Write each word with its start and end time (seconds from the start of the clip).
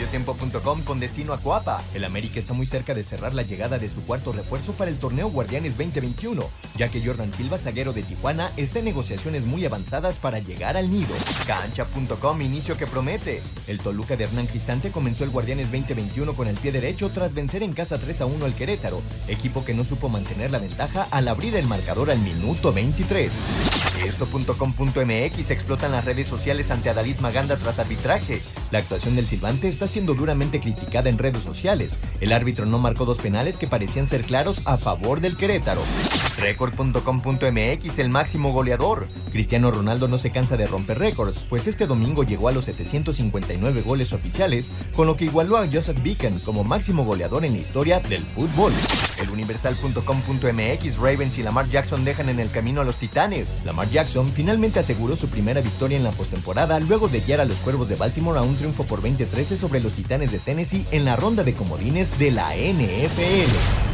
Mediotiempo.com 0.00 0.82
con 0.82 0.98
destino 0.98 1.34
a 1.34 1.38
Coapa. 1.38 1.84
El 1.92 2.06
América 2.06 2.38
está 2.38 2.54
muy 2.54 2.64
cerca 2.64 2.94
de 2.94 3.02
cerrar 3.02 3.34
la 3.34 3.42
llegada 3.42 3.78
de 3.78 3.86
su 3.86 4.02
cuarto 4.02 4.32
refuerzo 4.32 4.72
para 4.72 4.90
el 4.90 4.98
torneo 4.98 5.30
Guardianes 5.30 5.76
2021, 5.76 6.42
ya 6.78 6.88
que 6.88 7.04
Jordan 7.04 7.30
Silva, 7.34 7.58
zaguero 7.58 7.92
de 7.92 8.02
Tijuana, 8.02 8.50
está 8.56 8.78
en 8.78 8.86
negociaciones 8.86 9.44
muy 9.44 9.66
avanzadas 9.66 10.18
para 10.18 10.38
llegar 10.38 10.78
al 10.78 10.88
nido. 10.88 11.14
Cancha.com, 11.46 12.40
inicio 12.40 12.78
que 12.78 12.86
promete. 12.86 13.42
El 13.66 13.78
Toluca 13.78 14.16
de 14.16 14.24
Hernán 14.24 14.46
Cristante 14.46 14.90
comenzó 14.90 15.24
el 15.24 15.30
Guardianes 15.30 15.70
2021 15.70 16.32
con 16.32 16.48
el 16.48 16.56
pie 16.56 16.72
derecho 16.72 17.10
tras 17.10 17.34
vencer 17.34 17.62
en 17.62 17.74
casa 17.74 17.98
3 17.98 18.22
a 18.22 18.26
1 18.26 18.46
al 18.46 18.54
Querétaro, 18.54 19.02
equipo 19.28 19.66
que 19.66 19.74
no 19.74 19.84
supo 19.84 20.08
mantener 20.08 20.50
la 20.50 20.60
ventaja 20.60 21.08
al 21.10 21.28
abrir 21.28 21.56
el 21.56 21.66
marcador 21.66 22.10
al 22.10 22.20
minuto 22.20 22.72
23. 22.72 23.30
Esto.com.mx 24.06 25.50
explotan 25.50 25.92
las 25.92 26.06
redes 26.06 26.26
sociales 26.26 26.70
ante 26.70 26.88
Adalid 26.88 27.18
Maganda 27.20 27.58
tras 27.58 27.78
arbitraje. 27.78 28.40
La 28.70 28.78
actuación 28.78 29.14
del 29.14 29.26
silbante 29.26 29.68
está 29.68 29.89
siendo 29.90 30.14
duramente 30.14 30.60
criticada 30.60 31.10
en 31.10 31.18
redes 31.18 31.42
sociales. 31.42 32.00
El 32.20 32.32
árbitro 32.32 32.64
no 32.64 32.78
marcó 32.78 33.04
dos 33.04 33.18
penales 33.18 33.58
que 33.58 33.66
parecían 33.66 34.06
ser 34.06 34.22
claros 34.22 34.62
a 34.64 34.78
favor 34.78 35.20
del 35.20 35.36
Querétaro. 35.36 35.82
Record.com.mx 36.38 37.98
el 37.98 38.08
máximo 38.08 38.52
goleador. 38.52 39.06
Cristiano 39.30 39.70
Ronaldo 39.70 40.08
no 40.08 40.18
se 40.18 40.30
cansa 40.30 40.56
de 40.56 40.66
romper 40.66 40.98
récords, 40.98 41.44
pues 41.48 41.66
este 41.66 41.86
domingo 41.86 42.24
llegó 42.24 42.48
a 42.48 42.52
los 42.52 42.64
759 42.64 43.82
goles 43.82 44.12
oficiales, 44.12 44.72
con 44.94 45.06
lo 45.06 45.16
que 45.16 45.26
igualó 45.26 45.58
a 45.58 45.68
Joseph 45.70 46.02
Beacon 46.02 46.40
como 46.40 46.64
máximo 46.64 47.04
goleador 47.04 47.44
en 47.44 47.52
la 47.52 47.58
historia 47.58 48.00
del 48.00 48.22
fútbol. 48.22 48.72
El 49.20 49.30
Universal.com.mx 49.30 50.96
Ravens 50.96 51.38
y 51.38 51.42
Lamar 51.42 51.68
Jackson 51.68 52.04
dejan 52.04 52.28
en 52.28 52.40
el 52.40 52.50
camino 52.50 52.80
a 52.80 52.84
los 52.84 52.96
Titanes. 52.96 53.56
Lamar 53.64 53.90
Jackson 53.90 54.28
finalmente 54.28 54.78
aseguró 54.78 55.16
su 55.16 55.28
primera 55.28 55.60
victoria 55.60 55.96
en 55.96 56.04
la 56.04 56.12
postemporada 56.12 56.80
luego 56.80 57.08
de 57.08 57.20
guiar 57.20 57.40
a 57.40 57.44
los 57.44 57.60
Cuervos 57.60 57.88
de 57.88 57.96
Baltimore 57.96 58.38
a 58.38 58.42
un 58.42 58.56
triunfo 58.56 58.84
por 58.84 59.02
20-13 59.02 59.56
sobre 59.56 59.79
los 59.82 59.92
Titanes 59.92 60.32
de 60.32 60.38
Tennessee 60.38 60.86
en 60.90 61.04
la 61.04 61.16
ronda 61.16 61.42
de 61.42 61.54
comodines 61.54 62.18
de 62.18 62.30
la 62.30 62.48
NFL. 62.54 63.89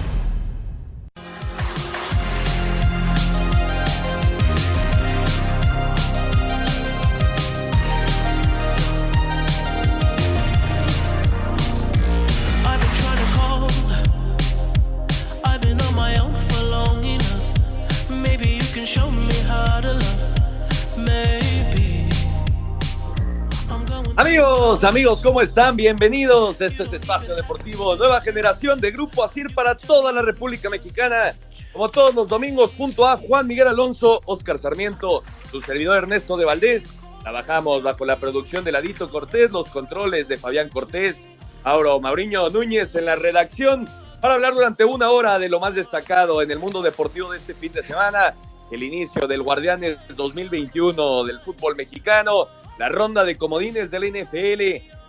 Amigos, 24.86 25.20
¿cómo 25.20 25.40
están? 25.40 25.74
Bienvenidos. 25.74 26.60
Esto 26.60 26.84
es 26.84 26.92
Espacio 26.92 27.34
Deportivo, 27.34 27.96
nueva 27.96 28.20
generación 28.20 28.80
de 28.80 28.92
Grupo 28.92 29.24
Asir 29.24 29.52
para 29.52 29.76
toda 29.76 30.12
la 30.12 30.22
República 30.22 30.70
Mexicana. 30.70 31.34
Como 31.72 31.88
todos 31.88 32.14
los 32.14 32.28
domingos, 32.28 32.76
junto 32.76 33.04
a 33.04 33.16
Juan 33.16 33.48
Miguel 33.48 33.66
Alonso, 33.66 34.22
Oscar 34.26 34.60
Sarmiento, 34.60 35.24
su 35.50 35.60
servidor 35.60 36.04
Ernesto 36.04 36.36
de 36.36 36.44
Valdés. 36.44 36.94
Trabajamos 37.22 37.82
bajo 37.82 38.06
la 38.06 38.14
producción 38.14 38.62
de 38.62 38.70
Ladito 38.70 39.10
Cortés, 39.10 39.50
los 39.50 39.70
controles 39.70 40.28
de 40.28 40.36
Fabián 40.36 40.68
Cortés, 40.68 41.26
Auro 41.64 41.98
Mauriño 41.98 42.48
Núñez 42.50 42.94
en 42.94 43.06
la 43.06 43.16
redacción, 43.16 43.88
para 44.20 44.34
hablar 44.34 44.54
durante 44.54 44.84
una 44.84 45.10
hora 45.10 45.40
de 45.40 45.48
lo 45.48 45.58
más 45.58 45.74
destacado 45.74 46.42
en 46.42 46.52
el 46.52 46.60
mundo 46.60 46.80
deportivo 46.80 47.32
de 47.32 47.38
este 47.38 47.54
fin 47.54 47.72
de 47.72 47.82
semana. 47.82 48.36
El 48.70 48.84
inicio 48.84 49.26
del 49.26 49.42
Guardianes 49.42 49.98
2021 50.14 51.24
del 51.24 51.40
fútbol 51.40 51.74
mexicano, 51.74 52.46
la 52.78 52.88
ronda 52.88 53.24
de 53.24 53.36
comodines 53.36 53.90
del 53.90 54.10
NFL, 54.10 54.60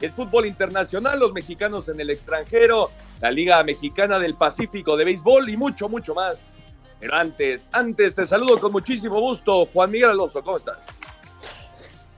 el 0.02 0.12
fútbol 0.12 0.46
internacional, 0.46 1.20
los 1.20 1.34
mexicanos 1.34 1.90
en 1.90 2.00
el 2.00 2.10
extranjero, 2.10 2.92
la 3.22 3.32
Liga 3.32 3.64
Mexicana 3.64 4.20
del 4.20 4.36
Pacífico 4.36 4.96
de 4.96 5.06
Béisbol 5.06 5.50
y 5.50 5.58
mucho, 5.58 5.90
mucho 5.90 6.16
más. 6.16 6.58
Pero 7.00 7.16
antes, 7.16 7.70
antes 7.74 8.16
te 8.16 8.26
saludo 8.26 8.60
con 8.60 8.72
muchísimo 8.72 9.20
gusto, 9.20 9.66
Juan 9.68 9.92
Miguel 9.92 10.12
Alonso, 10.12 10.42
¿cómo 10.42 10.58
estás? 10.58 10.88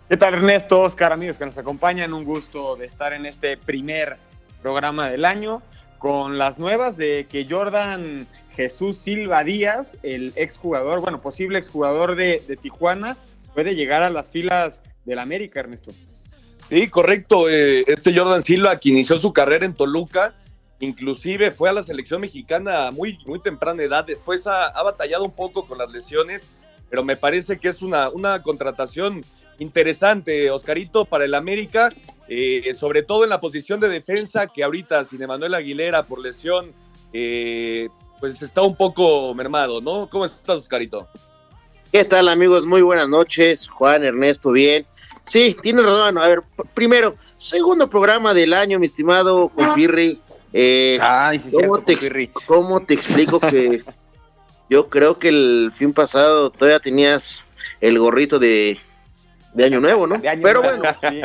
¿Qué 0.08 0.18
tal 0.18 0.36
Ernesto, 0.36 0.82
Oscar, 0.82 1.14
amigos 1.14 1.38
que 1.38 1.46
nos 1.46 1.58
acompañan? 1.58 2.14
Un 2.14 2.24
gusto 2.24 2.76
de 2.76 2.86
estar 2.86 3.14
en 3.14 3.26
este 3.26 3.58
primer 3.58 4.18
programa 4.62 5.10
del 5.10 5.26
año 5.26 5.62
con 5.98 6.38
las 6.38 6.60
nuevas 6.60 6.98
de 6.98 7.28
que 7.30 7.46
Jordan 7.48 8.26
Jesús 8.56 8.98
Silva 8.98 9.44
Díaz, 9.44 9.98
el 10.02 10.34
exjugador, 10.36 11.02
bueno, 11.02 11.22
posible 11.22 11.60
exjugador 11.60 12.16
de, 12.16 12.42
de 12.48 12.58
Tijuana, 12.58 13.18
puede 13.54 13.76
llegar 13.76 14.02
a 14.02 14.10
las 14.10 14.32
filas 14.32 14.82
del 15.10 15.20
América, 15.20 15.60
Ernesto. 15.60 15.92
Sí, 16.70 16.88
correcto. 16.88 17.50
eh, 17.50 17.84
este 17.88 18.16
Jordan 18.18 18.44
Silva, 18.44 18.80
que 18.80 18.90
inició 18.90 19.18
su 19.18 19.34
carrera 19.34 19.66
en 19.66 19.74
Toluca, 19.74 20.36
inclusive 20.80 21.52
fue 21.52 21.70
a 21.70 21.74
la 21.74 21.84
selección 21.84 22.22
mexicana 22.22 22.88
a 22.88 22.92
muy, 22.92 23.18
muy 23.26 23.42
temprana 23.42 23.84
edad. 23.84 24.06
Después 24.06 24.48
ha, 24.48 24.68
ha 24.68 24.84
batallado 24.84 25.26
un 25.26 25.36
poco 25.36 25.68
con 25.68 25.78
las 25.80 25.92
lesiones, 25.92 26.48
pero 26.90 27.04
me 27.04 27.18
parece 27.18 27.60
que 27.60 27.70
es 27.70 27.82
una, 27.82 28.10
una 28.10 28.42
contratación 28.42 29.24
interesante, 29.58 30.50
Oscarito, 30.52 31.06
para 31.06 31.26
el 31.26 31.34
América, 31.34 31.90
eh, 32.28 32.74
sobre 32.74 33.04
todo 33.04 33.24
en 33.24 33.30
la 33.30 33.40
posición 33.40 33.80
de 33.80 33.90
defensa, 33.90 34.48
que 34.48 34.64
ahorita 34.64 35.04
sin 35.04 35.22
Emanuel 35.22 35.56
Aguilera 35.56 36.06
por 36.06 36.20
lesión, 36.20 36.72
eh, 37.12 37.90
pues 38.20 38.42
está 38.42 38.62
un 38.62 38.76
poco 38.76 39.34
mermado, 39.34 39.82
¿no? 39.82 40.08
¿Cómo 40.10 40.26
estás, 40.26 40.58
Oscarito? 40.58 41.08
¿Qué 41.92 42.06
tal 42.06 42.30
amigos? 42.30 42.66
Muy 42.66 42.82
buenas 42.82 43.10
noches. 43.10 43.68
Juan, 43.68 44.04
Ernesto, 44.04 44.52
bien. 44.52 44.86
Sí, 45.24 45.56
tienes 45.62 45.86
razón. 45.86 46.18
A 46.18 46.28
ver, 46.28 46.42
primero, 46.74 47.16
segundo 47.38 47.90
programa 47.90 48.34
del 48.34 48.54
año, 48.54 48.80
mi 48.80 48.86
estimado 48.88 49.50
compirri. 49.50 50.20
Eh, 50.54 50.98
Ay, 51.02 51.38
sí, 51.40 51.50
¿cómo, 51.52 51.60
cierto, 51.76 51.82
te, 51.84 51.94
Compirri. 51.94 52.24
ex- 52.24 52.46
¿Cómo 52.48 52.80
te 52.80 52.94
explico 52.96 53.40
que 53.40 53.84
yo 54.70 54.90
creo 54.90 55.20
que 55.20 55.30
el 55.30 55.72
fin 55.74 55.94
pasado 55.94 56.50
todavía 56.50 56.80
tenías 56.80 57.46
el 57.82 58.00
gorrito 58.00 58.40
de, 58.40 58.80
de 59.54 59.66
Año 59.66 59.80
Nuevo, 59.80 60.08
¿no? 60.08 60.16
Año 60.16 60.42
Pero 60.42 60.62
nuevo, 60.64 60.80
bueno, 60.80 60.98
sí. 61.02 61.22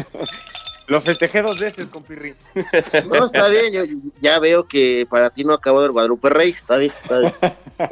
Lo 0.88 1.00
festejé 1.02 1.42
dos 1.42 1.58
veces, 1.60 1.90
compirri. 1.90 2.34
no, 3.06 3.26
está 3.26 3.48
bien. 3.48 3.72
Yo 3.74 3.84
ya 4.22 4.38
veo 4.38 4.66
que 4.66 5.06
para 5.08 5.28
ti 5.28 5.44
no 5.44 5.52
ha 5.52 5.56
acabado 5.56 5.84
el 5.84 5.92
Guadalupe 5.92 6.30
Rey. 6.30 6.48
Está 6.50 6.78
bien, 6.78 6.92
está 7.02 7.18
bien. 7.20 7.34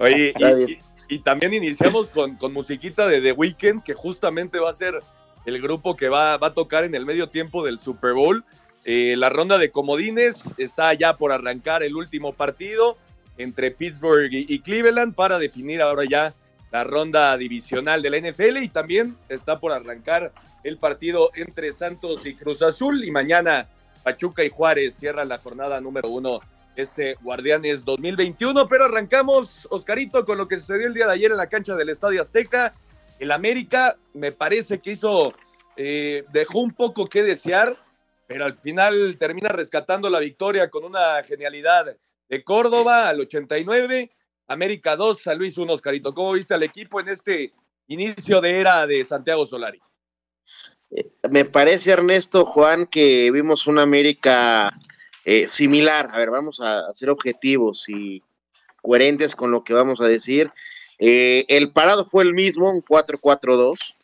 Oye, 0.01 0.29
Está 0.31 0.51
y, 0.51 0.55
bien. 0.65 0.71
y- 0.71 0.87
y 1.09 1.19
también 1.21 1.53
iniciamos 1.55 2.09
con, 2.09 2.35
con 2.37 2.53
musiquita 2.53 3.07
de 3.07 3.21
The 3.21 3.31
Weeknd, 3.33 3.85
que 3.85 3.95
justamente 3.95 4.59
va 4.59 4.71
a 4.71 4.73
ser 4.73 4.99
el 5.47 5.63
grupo 5.63 5.97
que 5.97 6.09
va, 6.09 6.37
va 6.37 6.49
a 6.49 6.55
tocar 6.55 6.85
en 6.85 6.95
el 6.95 7.07
medio 7.07 7.29
tiempo 7.29 7.65
del 7.65 7.79
Super 7.79 8.13
Bowl. 8.13 8.45
Eh, 8.85 9.15
la 9.17 9.31
ronda 9.31 9.59
de 9.59 9.71
comodines 9.71 10.55
está 10.59 10.93
ya 10.95 11.17
por 11.17 11.33
arrancar 11.33 11.83
el 11.83 11.97
último 11.97 12.33
partido 12.33 12.99
entre 13.39 13.71
Pittsburgh 13.71 14.33
y, 14.33 14.47
y 14.49 14.59
Cleveland 14.61 15.15
para 15.15 15.39
definir 15.39 15.81
ahora 15.81 16.05
ya 16.05 16.35
la 16.73 16.85
ronda 16.85 17.37
divisional 17.37 18.03
de 18.03 18.11
la 18.11 18.19
NFL 18.19 18.59
y 18.59 18.69
también 18.69 19.17
está 19.29 19.59
por 19.59 19.73
arrancar 19.73 20.33
el 20.65 20.79
partido 20.79 21.31
entre 21.35 21.73
Santos 21.73 22.27
y 22.27 22.35
Cruz 22.35 22.61
Azul 22.63 23.05
y 23.05 23.11
mañana 23.11 23.69
Pachuca 24.03 24.45
y 24.45 24.51
Juárez 24.51 24.95
cierran 24.95 25.29
la 25.29 25.39
jornada 25.39 25.81
número 25.81 26.09
uno 26.09 26.41
este 26.77 27.15
Guardianes 27.23 27.85
2021. 27.85 28.69
Pero 28.69 28.85
arrancamos, 28.85 29.67
Oscarito, 29.71 30.25
con 30.25 30.39
lo 30.39 30.47
que 30.47 30.59
sucedió 30.59 30.87
el 30.87 30.95
día 30.95 31.07
de 31.07 31.13
ayer 31.13 31.31
en 31.31 31.39
la 31.39 31.49
cancha 31.49 31.75
del 31.75 31.89
Estadio 31.89 32.21
Azteca. 32.21 32.75
El 33.19 33.33
América 33.33 33.97
me 34.15 34.33
parece 34.33 34.81
que 34.81 34.93
hizo, 34.93 35.35
eh, 35.77 36.25
dejó 36.33 36.61
un 36.61 36.73
poco 36.73 37.07
que 37.07 37.23
desear, 37.23 37.77
pero 38.27 38.45
al 38.45 38.57
final 38.57 39.17
termina 39.19 39.49
rescatando 39.49 40.11
la 40.11 40.19
victoria 40.19 40.69
con 40.69 40.85
una 40.85 41.23
genialidad 41.25 41.97
de 42.29 42.45
Córdoba 42.45 43.09
al 43.09 43.21
89 43.21 44.11
América 44.49 44.97
2, 44.97 45.23
San 45.23 45.39
Luis 45.39 45.59
1, 45.59 45.73
Oscarito. 45.73 46.15
¿Cómo 46.15 46.33
viste 46.33 46.55
al 46.55 46.63
equipo 46.63 47.01
en 47.01 47.09
este 47.09 47.53
inicio 47.89 48.41
de 48.41 48.61
era 48.61 48.87
de 48.87 49.05
Santiago 49.05 49.45
Solari? 49.45 49.81
Me 51.31 51.45
parece, 51.45 51.91
Ernesto, 51.91 52.47
Juan, 52.47 52.87
que 52.87 53.31
vimos 53.33 53.67
una 53.67 53.83
América 53.83 54.71
eh, 55.25 55.49
similar. 55.49 56.11
A 56.13 56.19
ver, 56.19 56.31
vamos 56.31 56.61
a, 56.61 56.93
ser 56.93 57.11
objetivos 57.11 57.89
y 57.89 58.23
coherentes 58.83 59.35
con 59.35 59.51
lo 59.51 59.65
que 59.65 59.75
vamos 59.75 60.01
a 60.01 60.07
decir. 60.07 60.53
Eh, 60.99 61.45
el 61.49 61.73
parado 61.73 62.05
fue 62.05 62.25
el 62.25 62.33
mismo, 62.33 62.71
un 62.71 62.83
4-4-2, 62.83 63.95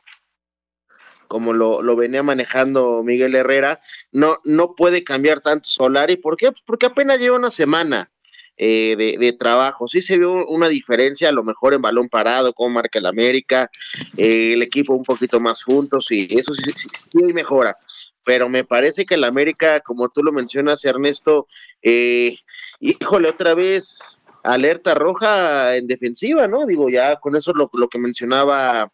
como 1.28 1.52
lo, 1.52 1.80
lo, 1.80 1.96
venía 1.96 2.22
manejando 2.22 3.02
Miguel 3.02 3.34
Herrera. 3.34 3.80
No, 4.10 4.36
no 4.44 4.74
puede 4.74 5.02
cambiar 5.02 5.40
tanto 5.40 5.68
Solari. 5.68 6.16
¿Por 6.16 6.36
qué? 6.36 6.52
Pues 6.52 6.62
porque 6.66 6.86
apenas 6.86 7.20
lleva 7.20 7.36
una 7.36 7.50
semana. 7.50 8.10
Eh, 8.58 9.16
de, 9.18 9.32
trabajo. 9.32 9.88
Sí 9.88 10.02
se 10.02 10.18
vio 10.18 10.46
una 10.46 10.68
diferencia, 10.68 11.30
a 11.30 11.32
lo 11.32 11.42
mejor 11.42 11.74
en 11.74 11.82
balón 11.82 12.08
parado, 12.08 12.52
como 12.52 12.74
marca 12.74 12.98
el 12.98 13.06
América, 13.06 13.70
eh, 14.16 14.52
el 14.52 14.62
equipo 14.62 14.94
un 14.94 15.04
poquito 15.04 15.40
más 15.40 15.64
juntos, 15.64 16.10
y 16.12 16.28
eso 16.38 16.52
sí, 16.54 16.70
sí, 16.76 16.88
sí, 17.10 17.32
mejora. 17.32 17.76
Pero 18.24 18.48
me 18.48 18.62
parece 18.62 19.04
que 19.04 19.14
el 19.14 19.24
América, 19.24 19.80
como 19.80 20.08
tú 20.10 20.22
lo 20.22 20.32
mencionas, 20.32 20.84
Ernesto, 20.84 21.48
eh, 21.82 22.36
híjole, 22.78 23.30
otra 23.30 23.54
vez 23.54 24.20
alerta 24.42 24.94
roja 24.94 25.76
en 25.76 25.86
defensiva, 25.86 26.48
¿no? 26.48 26.66
Digo, 26.66 26.88
ya 26.88 27.16
con 27.16 27.36
eso 27.36 27.52
lo, 27.52 27.70
lo 27.72 27.88
que 27.88 27.98
mencionaba 27.98 28.92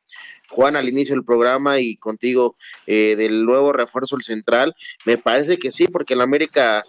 Juan 0.50 0.76
al 0.76 0.88
inicio 0.88 1.14
del 1.14 1.24
programa 1.24 1.78
y 1.80 1.96
contigo 1.96 2.56
del 2.86 3.44
nuevo 3.44 3.72
refuerzo 3.72 4.16
el 4.16 4.22
central, 4.22 4.74
me 5.04 5.18
parece 5.18 5.58
que 5.58 5.70
sí, 5.70 5.86
porque 5.86 6.14
el 6.14 6.22
América 6.22 6.82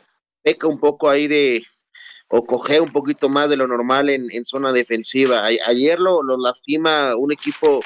peca 0.44 0.68
un 0.68 0.80
poco 0.80 1.10
ahí 1.10 1.28
de, 1.28 1.64
o 2.30 2.46
coge 2.46 2.80
un 2.80 2.92
poquito 2.92 3.28
más 3.28 3.50
de 3.50 3.58
lo 3.58 3.68
normal 3.68 4.10
en, 4.10 4.46
zona 4.46 4.72
defensiva. 4.72 5.46
ayer 5.46 6.00
lo, 6.00 6.22
lastima 6.38 7.16
un 7.16 7.32
equipo 7.32 7.82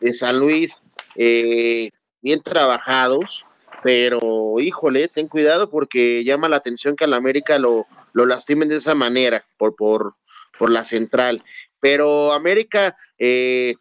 de 0.00 0.12
San 0.12 0.38
Luis 0.38 0.82
eh, 1.14 1.90
bien 2.20 2.42
trabajados, 2.42 3.46
pero 3.82 4.56
híjole, 4.60 5.08
ten 5.08 5.28
cuidado 5.28 5.70
porque 5.70 6.24
llama 6.24 6.48
la 6.48 6.56
atención 6.56 6.96
que 6.96 7.04
al 7.04 7.14
América 7.14 7.58
lo, 7.58 7.86
lo 8.12 8.26
lastimen 8.26 8.68
de 8.68 8.76
esa 8.76 8.94
manera, 8.94 9.44
por, 9.58 9.76
por, 9.76 10.14
por 10.58 10.70
la 10.70 10.84
central. 10.84 11.42
Pero 11.80 12.32
América 12.32 12.96
eh, 13.18 13.76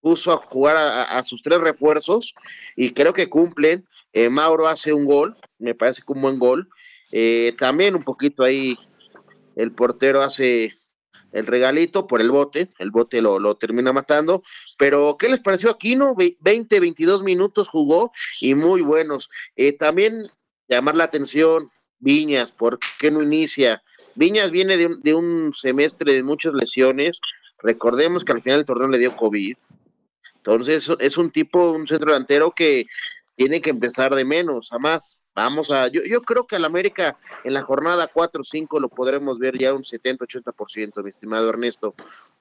puso 0.00 0.32
a 0.32 0.36
jugar 0.36 0.76
a, 0.76 1.22
sus 1.22 1.42
tres 1.42 1.58
refuerzos 1.60 2.34
y 2.74 2.90
creo 2.90 3.12
que 3.12 3.28
cumplen. 3.28 3.86
Eh, 4.12 4.30
Mauro 4.30 4.68
hace 4.68 4.92
un 4.92 5.04
gol, 5.04 5.36
me 5.58 5.74
parece 5.74 6.02
que 6.02 6.12
un 6.12 6.22
buen 6.22 6.38
gol. 6.38 6.68
también 7.58 7.94
un 7.94 8.02
poquito 8.02 8.42
ahí 8.42 8.76
el 9.56 9.72
portero 9.72 10.22
hace 10.22 10.74
el 11.36 11.46
regalito 11.46 12.06
por 12.06 12.22
el 12.22 12.30
bote, 12.30 12.70
el 12.78 12.90
bote 12.90 13.20
lo, 13.20 13.54
termina 13.56 13.92
matando, 13.92 14.42
pero 14.78 15.16
¿qué 15.18 15.28
les 15.28 15.42
pareció 15.42 15.70
Aquino? 15.70 16.14
20, 16.16 16.80
22 16.80 17.22
minutos 17.22 17.68
jugó 17.68 18.10
y 18.40 18.54
muy 18.54 18.80
buenos. 18.80 19.28
Eh, 19.54 19.72
también 19.72 20.28
llamar 20.66 20.96
la 20.96 21.04
atención, 21.04 21.70
Viñas, 21.98 22.52
¿por 22.52 22.78
qué 22.98 23.10
no 23.10 23.22
inicia? 23.22 23.82
Viñas 24.14 24.50
viene 24.50 24.78
de 24.78 24.86
un, 24.86 25.02
de 25.02 25.14
un 25.14 25.52
semestre 25.52 26.14
de 26.14 26.22
muchas 26.22 26.54
lesiones, 26.54 27.20
recordemos 27.58 28.24
que 28.24 28.32
al 28.32 28.40
final 28.40 28.60
del 28.60 28.66
torneo 28.66 28.88
le 28.88 28.98
dio 28.98 29.14
COVID, 29.14 29.56
entonces 30.36 30.90
es 31.00 31.18
un 31.18 31.30
tipo, 31.30 31.72
un 31.72 31.86
centro 31.86 32.12
delantero 32.12 32.52
que 32.52 32.86
tiene 33.36 33.60
que 33.60 33.70
empezar 33.70 34.14
de 34.14 34.24
menos 34.24 34.72
a 34.72 34.78
más. 34.78 35.22
Vamos 35.34 35.70
a, 35.70 35.88
yo, 35.88 36.02
yo 36.02 36.22
creo 36.22 36.46
que 36.46 36.56
al 36.56 36.64
América 36.64 37.18
en 37.44 37.54
la 37.54 37.62
jornada 37.62 38.08
4 38.08 38.40
o 38.40 38.44
5 38.44 38.80
lo 38.80 38.88
podremos 38.88 39.38
ver 39.38 39.58
ya 39.58 39.74
un 39.74 39.82
70-80%, 39.82 41.02
mi 41.02 41.10
estimado 41.10 41.48
Ernesto. 41.48 41.94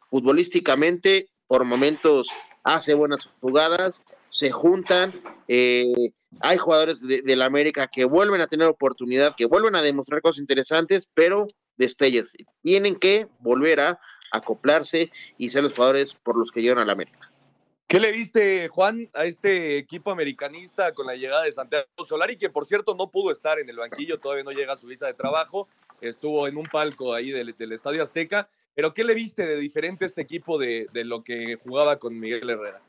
Futbolísticamente, 0.09 1.27
por 1.47 1.65
momentos 1.65 2.30
hace 2.63 2.94
buenas 2.94 3.30
jugadas, 3.42 4.01
se 4.30 4.51
juntan, 4.51 5.21
eh, 5.47 6.12
hay 6.42 6.57
jugadores 6.57 7.07
de, 7.07 7.36
la 7.36 7.45
América 7.45 7.88
que 7.88 8.06
vuelven 8.06 8.41
a 8.41 8.48
tener 8.48 8.68
oportunidad, 8.68 9.36
que 9.36 9.45
vuelven 9.45 9.75
a 9.75 9.81
demostrar 9.81 10.21
cosas 10.21 10.39
interesantes, 10.39 11.07
pero 11.13 11.48
destellos. 11.77 12.31
Tienen 12.62 12.95
que 12.95 13.27
volver 13.39 13.80
a 13.80 14.00
acoplarse 14.31 15.12
y 15.38 15.50
ser 15.50 15.63
los 15.63 15.74
jugadores 15.74 16.15
por 16.15 16.38
los 16.38 16.51
que 16.51 16.62
llegan 16.62 16.80
a 16.80 16.86
la 16.86 16.94
América. 16.94 17.31
¿Qué 17.87 17.99
le 17.99 18.11
viste, 18.11 18.67
Juan, 18.67 19.09
a 19.13 19.25
este 19.25 19.77
equipo 19.77 20.09
americanista 20.09 20.91
con 20.93 21.05
la 21.05 21.15
llegada 21.15 21.43
de 21.43 21.51
Santiago 21.51 21.85
Solari, 22.03 22.35
que 22.35 22.49
por 22.49 22.65
cierto 22.65 22.95
no 22.95 23.11
pudo 23.11 23.31
estar 23.31 23.59
en 23.59 23.69
el 23.69 23.77
banquillo, 23.77 24.19
todavía 24.19 24.43
no 24.43 24.49
llega 24.49 24.73
a 24.73 24.77
su 24.77 24.87
visa 24.87 25.05
de 25.05 25.13
trabajo, 25.13 25.67
estuvo 26.01 26.47
en 26.47 26.57
un 26.57 26.65
palco 26.65 27.13
ahí 27.13 27.29
del, 27.29 27.53
Estadio 27.71 28.01
Azteca, 28.01 28.49
pero 28.73 28.91
¿qué 28.91 29.03
le 29.03 29.13
viste 29.13 29.45
de 29.45 29.57
diferente 29.57 30.05
este 30.05 30.23
equipo 30.23 30.57
de, 30.57 30.87
lo 30.93 31.23
que 31.23 31.57
jugaba 31.57 31.97
con 31.97 32.19
Miguel 32.19 32.49
Herrera? 32.49 32.81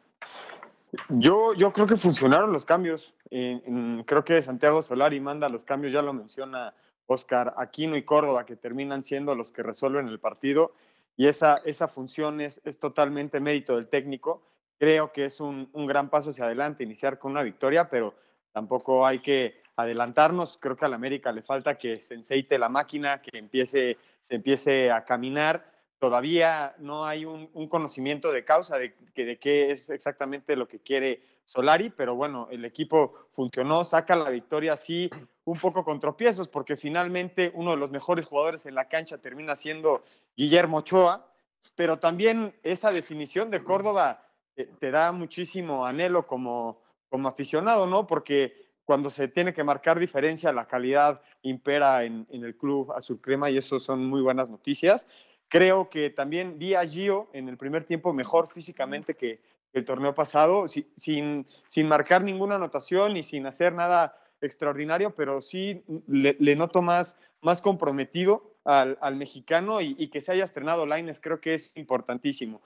Yo, 1.11 1.53
yo 1.53 1.73
creo 1.73 1.87
que 1.87 1.97
funcionaron 1.97 2.51
los 2.51 2.65
cambios. 2.65 3.13
creo 3.31 4.25
que 4.25 4.41
Santiago 4.41 4.81
Solari 4.81 5.21
manda 5.21 5.51
los 5.51 5.65
cambios, 5.65 5.93
ya 5.93 6.01
lo 6.01 6.15
menciona 6.15 6.73
Oscar 7.05 7.53
Aquino 7.59 7.99
y 7.99 8.03
Córdoba, 8.03 8.47
que 8.47 8.57
terminan 8.57 9.05
siendo 9.05 9.35
los 9.35 9.53
que 9.53 9.63
resuelven 9.63 10.09
el 10.09 10.21
partido. 10.21 10.73
Y 11.19 11.27
esa, 11.27 11.59
esa 11.67 11.87
función 11.87 12.41
es, 12.41 12.63
es 12.65 12.79
totalmente 12.79 13.41
mérito 13.41 13.77
del 13.77 13.89
técnico 13.89 14.43
creo 14.79 15.13
que 15.13 15.27
es 15.27 15.41
un, 15.41 15.69
gran 15.87 16.11
paso 16.11 16.31
hacia 16.31 16.45
adelante 16.45 16.85
iniciar 16.85 17.19
con 17.19 17.33
una 17.33 17.43
victoria, 17.43 17.89
pero 17.89 18.15
tampoco 18.53 19.07
hay 19.07 19.21
que 19.21 19.63
adelantarnos. 19.77 20.59
Creo 20.59 20.77
que 20.77 20.85
al 20.85 20.95
América 20.95 21.33
le 21.33 21.43
falta 21.43 21.79
que 21.79 22.03
se 22.03 22.15
enceite 22.15 22.59
la 22.59 22.69
máquina, 22.69 23.23
que 23.23 23.39
empiece, 23.39 23.99
se 24.23 24.35
empiece 24.35 24.91
a 24.91 25.05
caminar. 25.05 25.71
Todavía 25.99 26.75
no 26.79 27.07
hay 27.07 27.25
un, 27.25 27.69
conocimiento 27.69 28.31
de 28.33 28.45
causa 28.45 28.79
de, 28.79 28.95
de 29.15 29.39
qué 29.39 29.71
es 29.71 29.89
exactamente 29.89 30.55
lo 30.57 30.69
que 30.69 30.81
quiere 30.81 31.23
Solari, 31.47 31.91
pero 31.91 32.17
bueno, 32.17 32.49
el 32.51 32.65
equipo 32.65 33.15
funcionó, 33.33 33.85
saca 33.85 34.17
la 34.17 34.31
victoria 34.31 34.73
así, 34.73 35.09
un 35.45 35.59
poco 35.59 35.85
con 35.85 36.01
tropiezos, 36.01 36.49
porque 36.49 36.77
finalmente 36.77 37.53
uno 37.55 37.71
de 37.71 37.77
los 37.77 37.93
mejores 37.93 38.27
jugadores 38.27 38.67
en 38.67 38.75
la 38.75 38.89
cancha 38.89 39.19
termina 39.19 39.55
siendo 39.55 40.03
Guillermo 40.37 40.79
Ochoa, 40.79 41.31
pero 41.77 41.99
también 41.99 42.55
esa 42.65 42.91
definición 42.91 43.51
de 43.51 43.63
Córdoba 43.63 44.26
te, 44.57 44.91
da 44.91 45.13
muchísimo 45.13 45.87
anhelo 45.87 46.27
como, 46.27 46.81
como 47.09 47.29
aficionado, 47.29 47.87
¿no? 47.87 48.07
Porque 48.07 48.55
cuando 48.85 49.11
se 49.11 49.29
tiene 49.29 49.53
que 49.53 49.65
marcar 49.65 49.99
diferencia, 49.99 50.53
la 50.53 50.67
calidad 50.67 51.21
impera 51.43 52.05
en, 52.05 52.27
el 52.31 52.57
club 52.57 52.93
azul 52.93 53.21
crema 53.21 53.51
y 53.51 53.59
eso 53.59 53.79
son 53.79 54.07
muy 54.07 54.23
buenas 54.23 54.49
noticias. 54.49 55.09
Creo 55.49 55.91
que 55.91 56.11
también 56.11 56.59
vi 56.59 56.75
a 56.75 56.87
Gio 56.87 57.29
en 57.33 57.49
el 57.49 57.57
primer 57.57 57.85
tiempo 57.85 58.13
mejor 58.13 58.49
físicamente 58.49 59.15
que, 59.15 59.41
el 59.73 59.85
torneo 59.85 60.15
pasado, 60.15 60.69
sin, 60.69 61.47
sin 61.67 61.87
marcar 61.87 62.23
ninguna 62.23 62.55
anotación 62.55 63.15
y 63.19 63.23
sin 63.23 63.45
hacer 63.45 63.75
nada 63.75 64.19
extraordinario, 64.41 65.15
pero 65.15 65.43
sí 65.43 65.85
le, 66.07 66.57
noto 66.57 66.81
más, 66.81 67.15
más 67.43 67.61
comprometido 67.61 68.55
al, 68.65 69.17
mexicano 69.17 69.83
y, 69.83 69.95
y, 69.99 70.09
que 70.09 70.23
se 70.23 70.33
haya 70.33 70.45
estrenado 70.45 70.87
Laines, 70.87 71.21
creo 71.21 71.43
que 71.43 71.53
es 71.53 71.77
importantísimo 71.77 72.63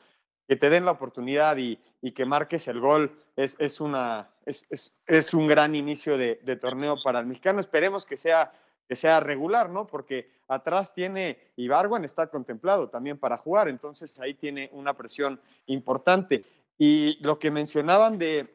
que 0.50 0.56
te 0.56 0.68
den 0.68 0.84
la 0.84 0.90
oportunidad 0.90 1.58
y, 1.58 1.78
que 2.10 2.24
marques 2.24 2.66
el 2.66 2.80
gol 2.80 3.16
es, 3.36 3.54
es 3.60 3.80
una, 3.80 4.30
es, 4.44 4.66
es, 5.06 5.32
un 5.32 5.46
gran 5.46 5.76
inicio 5.76 6.18
de, 6.18 6.34
torneo 6.60 6.96
para 7.04 7.20
el 7.20 7.26
mexicano. 7.26 7.60
Esperemos 7.60 8.04
que 8.04 8.16
sea, 8.16 8.50
que 8.88 8.96
sea 8.96 9.20
regular, 9.20 9.70
¿no? 9.70 9.86
Porque 9.86 10.28
atrás 10.48 10.92
tiene, 10.92 11.38
Ibargüen 11.54 12.04
está 12.04 12.26
contemplado 12.26 12.88
también 12.88 13.16
para 13.16 13.36
jugar, 13.36 13.68
entonces 13.68 14.18
ahí 14.18 14.34
tiene 14.34 14.68
una 14.72 14.94
presión 14.94 15.40
importante. 15.66 16.44
Y 16.76 17.24
lo 17.24 17.38
que 17.38 17.52
mencionaban 17.52 18.18
de, 18.18 18.52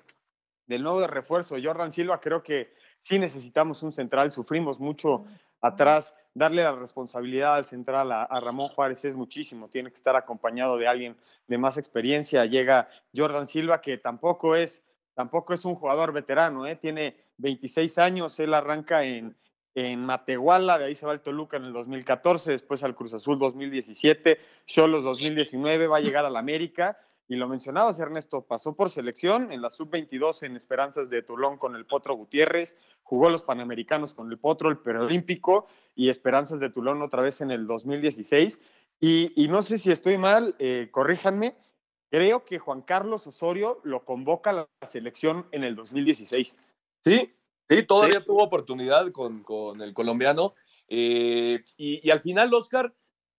del 0.67 0.83
nuevo 0.83 1.07
refuerzo, 1.07 1.55
Jordan 1.63 1.93
Silva, 1.93 2.19
creo 2.19 2.43
que 2.43 2.73
sí 2.99 3.19
necesitamos 3.19 3.83
un 3.83 3.93
central, 3.93 4.33
sufrimos 4.33 4.81
mucho 4.81 5.23
atrás 5.61 6.13
darle 6.35 6.63
la 6.63 6.73
responsabilidad 6.73 7.55
al 7.55 7.65
central 7.65 8.11
a, 8.11 8.27
Ramón 8.41 8.67
Juárez 8.67 9.05
es 9.05 9.15
muchísimo, 9.15 9.69
tiene 9.69 9.89
que 9.89 9.97
estar 9.97 10.17
acompañado 10.17 10.77
de 10.77 10.87
alguien 10.87 11.15
de 11.47 11.57
más 11.57 11.77
experiencia. 11.77 12.45
Llega 12.45 12.89
Jordan 13.15 13.47
Silva, 13.47 13.81
que 13.81 13.97
tampoco 13.97 14.55
es, 14.55 14.83
tampoco 15.13 15.53
es 15.53 15.65
un 15.65 15.75
jugador 15.75 16.11
veterano, 16.11 16.65
¿eh? 16.65 16.75
tiene 16.75 17.17
26 17.37 17.97
años, 17.97 18.39
él 18.39 18.53
arranca 18.53 19.03
en, 19.03 19.35
en 19.75 20.05
Matehuala, 20.05 20.77
de 20.77 20.85
ahí 20.85 20.95
se 20.95 21.05
va 21.05 21.11
al 21.11 21.21
Toluca 21.21 21.57
en 21.57 21.65
el 21.65 21.73
2014, 21.73 22.51
después 22.51 22.83
al 22.83 22.95
Cruz 22.95 23.13
Azul 23.13 23.37
2017, 23.37 24.39
Cholos 24.65 25.03
2019, 25.03 25.87
va 25.87 25.97
a 25.97 26.01
llegar 26.01 26.25
al 26.25 26.37
América 26.37 26.97
y 27.27 27.35
lo 27.35 27.47
mencionabas, 27.47 27.99
Ernesto, 27.99 28.43
pasó 28.43 28.75
por 28.75 28.91
selección 28.91 29.51
en 29.51 29.61
la 29.61 29.71
sub-22 29.71 30.43
en 30.43 30.55
Esperanzas 30.55 31.09
de 31.09 31.23
Tulón 31.23 31.57
con 31.57 31.75
el 31.75 31.85
Potro 31.85 32.13
Gutiérrez, 32.13 32.77
jugó 33.01 33.29
los 33.29 33.41
Panamericanos 33.41 34.13
con 34.13 34.31
el 34.31 34.37
Potro, 34.37 34.69
el 34.69 34.77
Perolímpico 34.77 35.65
y 35.95 36.09
Esperanzas 36.09 36.59
de 36.59 36.69
Tulón 36.69 37.01
otra 37.01 37.23
vez 37.23 37.41
en 37.41 37.49
el 37.49 37.65
2016. 37.65 38.59
Y, 38.99 39.47
no 39.49 39.61
sé 39.61 39.77
si 39.77 39.91
estoy 39.91 40.17
mal, 40.17 40.55
eh, 40.57 40.89
corríjanme, 40.91 41.55
creo 42.09 42.45
que 42.45 42.59
Juan 42.59 42.81
Carlos 42.81 43.27
Osorio 43.27 43.79
lo 43.83 44.03
convoca 44.03 44.49
a 44.49 44.53
la 44.53 44.69
selección 44.87 45.47
en 45.51 45.63
el 45.63 45.75
2016. 45.75 46.57
Sí, 47.03 47.33
sí, 47.69 47.83
todavía 47.83 48.23
tuvo 48.23 48.43
oportunidad 48.43 49.11
con, 49.11 49.45
el 49.81 49.93
colombiano. 49.93 50.53
Eh, 50.87 51.63
y, 51.77 52.07
y 52.07 52.11
al 52.11 52.21
final, 52.21 52.53
Oscar, 52.53 52.95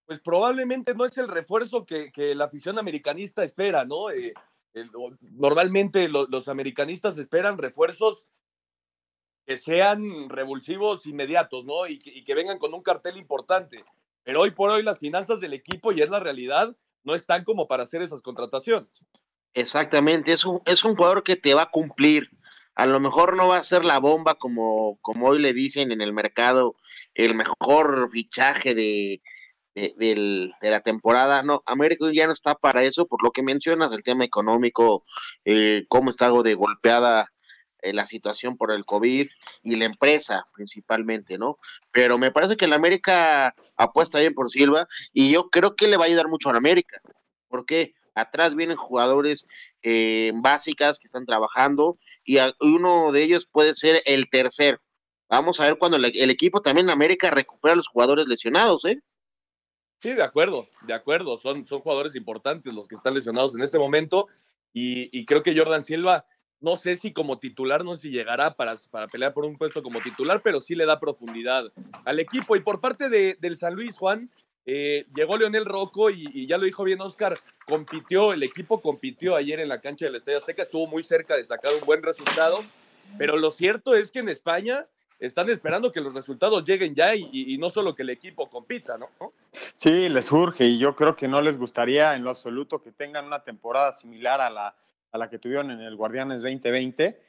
pues 0.06 0.20
probablemente 0.20 0.94
no 0.94 1.04
es 1.04 1.18
el 1.18 1.28
refuerzo 1.28 1.84
que, 1.84 2.12
que 2.12 2.34
la 2.34 2.44
afición 2.44 2.78
americanista 2.78 3.42
espera, 3.42 3.84
¿no? 3.84 4.10
Eh, 4.10 4.34
el- 4.72 4.90
normalmente 5.20 6.08
lo- 6.08 6.26
los 6.26 6.48
americanistas 6.48 7.18
esperan 7.18 7.58
refuerzos 7.58 8.26
que 9.46 9.56
sean 9.56 10.28
revulsivos 10.28 11.06
inmediatos, 11.06 11.64
¿no? 11.64 11.86
Y 11.86 11.98
que, 11.98 12.10
y 12.10 12.24
que 12.24 12.34
vengan 12.34 12.58
con 12.58 12.74
un 12.74 12.82
cartel 12.82 13.16
importante. 13.16 13.84
Pero 14.26 14.40
hoy 14.40 14.50
por 14.50 14.70
hoy 14.70 14.82
las 14.82 14.98
finanzas 14.98 15.40
del 15.40 15.54
equipo, 15.54 15.92
y 15.92 16.02
es 16.02 16.10
la 16.10 16.18
realidad, 16.18 16.76
no 17.04 17.14
están 17.14 17.44
como 17.44 17.68
para 17.68 17.84
hacer 17.84 18.02
esas 18.02 18.22
contrataciones. 18.22 18.90
Exactamente, 19.54 20.32
es 20.32 20.44
un, 20.44 20.60
es 20.66 20.84
un 20.84 20.96
jugador 20.96 21.22
que 21.22 21.36
te 21.36 21.54
va 21.54 21.62
a 21.62 21.70
cumplir. 21.70 22.28
A 22.74 22.86
lo 22.86 22.98
mejor 22.98 23.36
no 23.36 23.46
va 23.46 23.58
a 23.58 23.62
ser 23.62 23.84
la 23.84 24.00
bomba 24.00 24.34
como, 24.34 24.98
como 25.00 25.28
hoy 25.28 25.38
le 25.38 25.52
dicen 25.52 25.92
en 25.92 26.00
el 26.00 26.12
mercado, 26.12 26.74
el 27.14 27.36
mejor 27.36 28.10
fichaje 28.10 28.74
de, 28.74 29.22
de, 29.76 30.50
la 30.60 30.80
temporada. 30.80 31.44
No, 31.44 31.62
América 31.64 32.06
ya 32.12 32.26
no 32.26 32.32
está 32.32 32.56
para 32.56 32.82
eso, 32.82 33.06
por 33.06 33.22
lo 33.22 33.30
que 33.30 33.44
mencionas, 33.44 33.92
el 33.92 34.02
tema 34.02 34.24
económico, 34.24 35.04
eh, 35.44 35.84
cómo 35.88 36.10
está 36.10 36.26
algo 36.26 36.42
de 36.42 36.54
golpeada 36.54 37.28
la 37.92 38.06
situación 38.06 38.56
por 38.56 38.72
el 38.72 38.84
COVID 38.84 39.28
y 39.62 39.76
la 39.76 39.84
empresa 39.84 40.46
principalmente, 40.54 41.38
¿no? 41.38 41.58
Pero 41.92 42.18
me 42.18 42.30
parece 42.30 42.56
que 42.56 42.64
el 42.64 42.72
América 42.72 43.54
apuesta 43.76 44.20
bien 44.20 44.34
por 44.34 44.50
Silva 44.50 44.86
y 45.12 45.32
yo 45.32 45.48
creo 45.48 45.76
que 45.76 45.88
le 45.88 45.96
va 45.96 46.04
a 46.04 46.06
ayudar 46.06 46.28
mucho 46.28 46.48
a 46.48 46.52
la 46.52 46.58
América. 46.58 47.00
¿Por 47.48 47.66
qué? 47.66 47.94
Atrás 48.14 48.54
vienen 48.54 48.76
jugadores 48.76 49.46
eh, 49.82 50.32
básicas 50.34 50.98
que 50.98 51.06
están 51.06 51.26
trabajando 51.26 51.98
y 52.24 52.38
uno 52.60 53.12
de 53.12 53.22
ellos 53.22 53.46
puede 53.46 53.74
ser 53.74 54.02
el 54.06 54.28
tercer. 54.30 54.80
Vamos 55.28 55.60
a 55.60 55.64
ver 55.64 55.76
cuando 55.76 55.98
el, 55.98 56.30
equipo 56.30 56.62
también 56.62 56.86
en 56.86 56.92
América 56.92 57.30
recupera 57.30 57.74
los 57.74 57.88
jugadores 57.88 58.26
lesionados, 58.28 58.84
¿eh? 58.84 59.00
Sí, 60.00 60.12
de 60.12 60.22
acuerdo, 60.22 60.68
de 60.82 60.94
acuerdo. 60.94 61.36
Son, 61.36 61.64
son 61.64 61.80
jugadores 61.80 62.14
importantes 62.14 62.72
los 62.72 62.86
que 62.86 62.94
están 62.94 63.14
lesionados 63.14 63.54
en 63.54 63.62
este 63.62 63.78
momento. 63.78 64.28
Y 64.72 65.24
creo 65.24 65.42
que 65.42 65.56
Jordan 65.56 65.82
Silva, 65.82 66.26
no 66.60 66.76
sé 66.76 66.96
si 66.96 67.12
como 67.12 67.38
titular, 67.38 67.84
no 67.84 67.94
sé 67.94 68.02
si 68.02 68.10
llegará 68.10 68.54
para, 68.54 68.74
para 68.90 69.08
pelear 69.08 69.34
por 69.34 69.44
un 69.44 69.56
puesto 69.56 69.82
como 69.82 70.00
titular, 70.00 70.42
pero 70.42 70.60
sí 70.60 70.74
le 70.74 70.86
da 70.86 70.98
profundidad 71.00 71.64
al 72.04 72.20
equipo. 72.20 72.56
Y 72.56 72.60
por 72.60 72.80
parte 72.80 73.08
de, 73.08 73.36
del 73.40 73.56
San 73.58 73.74
Luis, 73.74 73.98
Juan, 73.98 74.30
eh, 74.64 75.04
llegó 75.14 75.36
Leonel 75.36 75.64
Rocco 75.64 76.10
y, 76.10 76.46
ya 76.46 76.58
lo 76.58 76.64
dijo 76.64 76.84
bien 76.84 77.00
Oscar, 77.00 77.38
compitió, 77.64 78.32
el 78.32 78.42
equipo 78.42 78.80
compitió 78.80 79.36
ayer 79.36 79.60
en 79.60 79.68
la 79.68 79.80
cancha 79.80 80.06
del 80.06 80.16
Estadio 80.16 80.38
Azteca, 80.38 80.62
estuvo 80.62 80.86
muy 80.86 81.02
cerca 81.02 81.36
de 81.36 81.44
sacar 81.44 81.72
un 81.74 81.86
buen 81.86 82.02
resultado. 82.02 82.64
Pero 83.18 83.36
lo 83.36 83.50
cierto 83.50 83.94
es 83.94 84.10
que 84.12 84.18
en 84.18 84.28
España 84.28 84.86
están 85.18 85.48
esperando 85.48 85.90
que 85.90 86.00
los 86.00 86.12
resultados 86.12 86.64
lleguen 86.64 86.94
ya 86.94 87.14
y, 87.14 87.26
y- 87.32 87.56
no 87.58 87.70
solo 87.70 87.94
que 87.94 88.02
el 88.02 88.10
equipo 88.10 88.50
compita, 88.50 88.98
¿no? 88.98 89.08
Sí, 89.76 90.08
les 90.08 90.26
surge 90.26 90.66
y 90.66 90.78
yo 90.78 90.94
creo 90.94 91.16
que 91.16 91.28
no 91.28 91.40
les 91.40 91.56
gustaría 91.56 92.14
en 92.14 92.24
lo 92.24 92.30
absoluto 92.30 92.82
que 92.82 92.92
tengan 92.92 93.24
una 93.24 93.42
temporada 93.42 93.92
similar 93.92 94.40
a 94.40 94.50
la, 94.50 94.74
a 95.12 95.18
la 95.18 95.28
que 95.28 95.38
tuvieron 95.38 95.70
en 95.70 95.80
el 95.80 95.96
Guardianes 95.96 96.42
2020, 96.42 97.20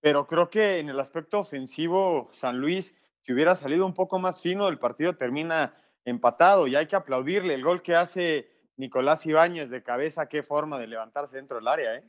pero 0.00 0.26
creo 0.26 0.50
que 0.50 0.78
en 0.78 0.88
el 0.88 0.98
aspecto 1.00 1.40
ofensivo 1.40 2.30
San 2.32 2.58
Luis, 2.58 2.94
si 3.22 3.32
hubiera 3.32 3.54
salido 3.54 3.86
un 3.86 3.94
poco 3.94 4.18
más 4.18 4.40
fino, 4.40 4.68
el 4.68 4.78
partido 4.78 5.16
termina 5.16 5.74
empatado 6.04 6.66
y 6.66 6.76
hay 6.76 6.86
que 6.86 6.96
aplaudirle 6.96 7.54
el 7.54 7.62
gol 7.62 7.82
que 7.82 7.94
hace 7.94 8.50
Nicolás 8.76 9.26
Ibáñez 9.26 9.70
de 9.70 9.82
cabeza, 9.82 10.28
qué 10.28 10.42
forma 10.42 10.78
de 10.78 10.86
levantarse 10.86 11.36
dentro 11.36 11.58
del 11.58 11.68
área, 11.68 11.96
¿eh? 11.96 12.04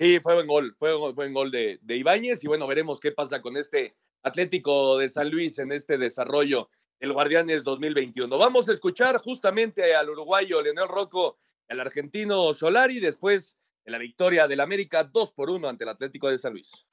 Sí, 0.00 0.18
fue 0.20 0.34
buen 0.34 0.46
gol, 0.46 0.74
fue 0.78 1.12
buen 1.12 1.32
gol 1.32 1.50
de, 1.50 1.78
de 1.82 1.96
Ibáñez 1.96 2.42
y 2.42 2.48
bueno, 2.48 2.66
veremos 2.66 2.98
qué 2.98 3.12
pasa 3.12 3.40
con 3.42 3.56
este 3.56 3.94
Atlético 4.22 4.98
de 4.98 5.08
San 5.08 5.30
Luis 5.30 5.58
en 5.58 5.70
este 5.70 5.98
desarrollo 5.98 6.70
del 6.98 7.12
Guardianes 7.12 7.62
2021. 7.64 8.38
Vamos 8.38 8.68
a 8.68 8.72
escuchar 8.72 9.18
justamente 9.18 9.94
al 9.94 10.10
uruguayo 10.10 10.62
Leonel 10.62 10.88
Rocco, 10.88 11.38
al 11.68 11.80
argentino 11.80 12.54
Solari, 12.54 13.00
después 13.00 13.56
de 13.84 13.92
la 13.92 13.98
victoria 13.98 14.46
del 14.46 14.60
América 14.60 15.04
2 15.04 15.32
por 15.32 15.50
1 15.50 15.68
ante 15.68 15.84
el 15.84 15.90
Atlético 15.90 16.28
de 16.28 16.38
San 16.38 16.52
Luis. 16.52 16.86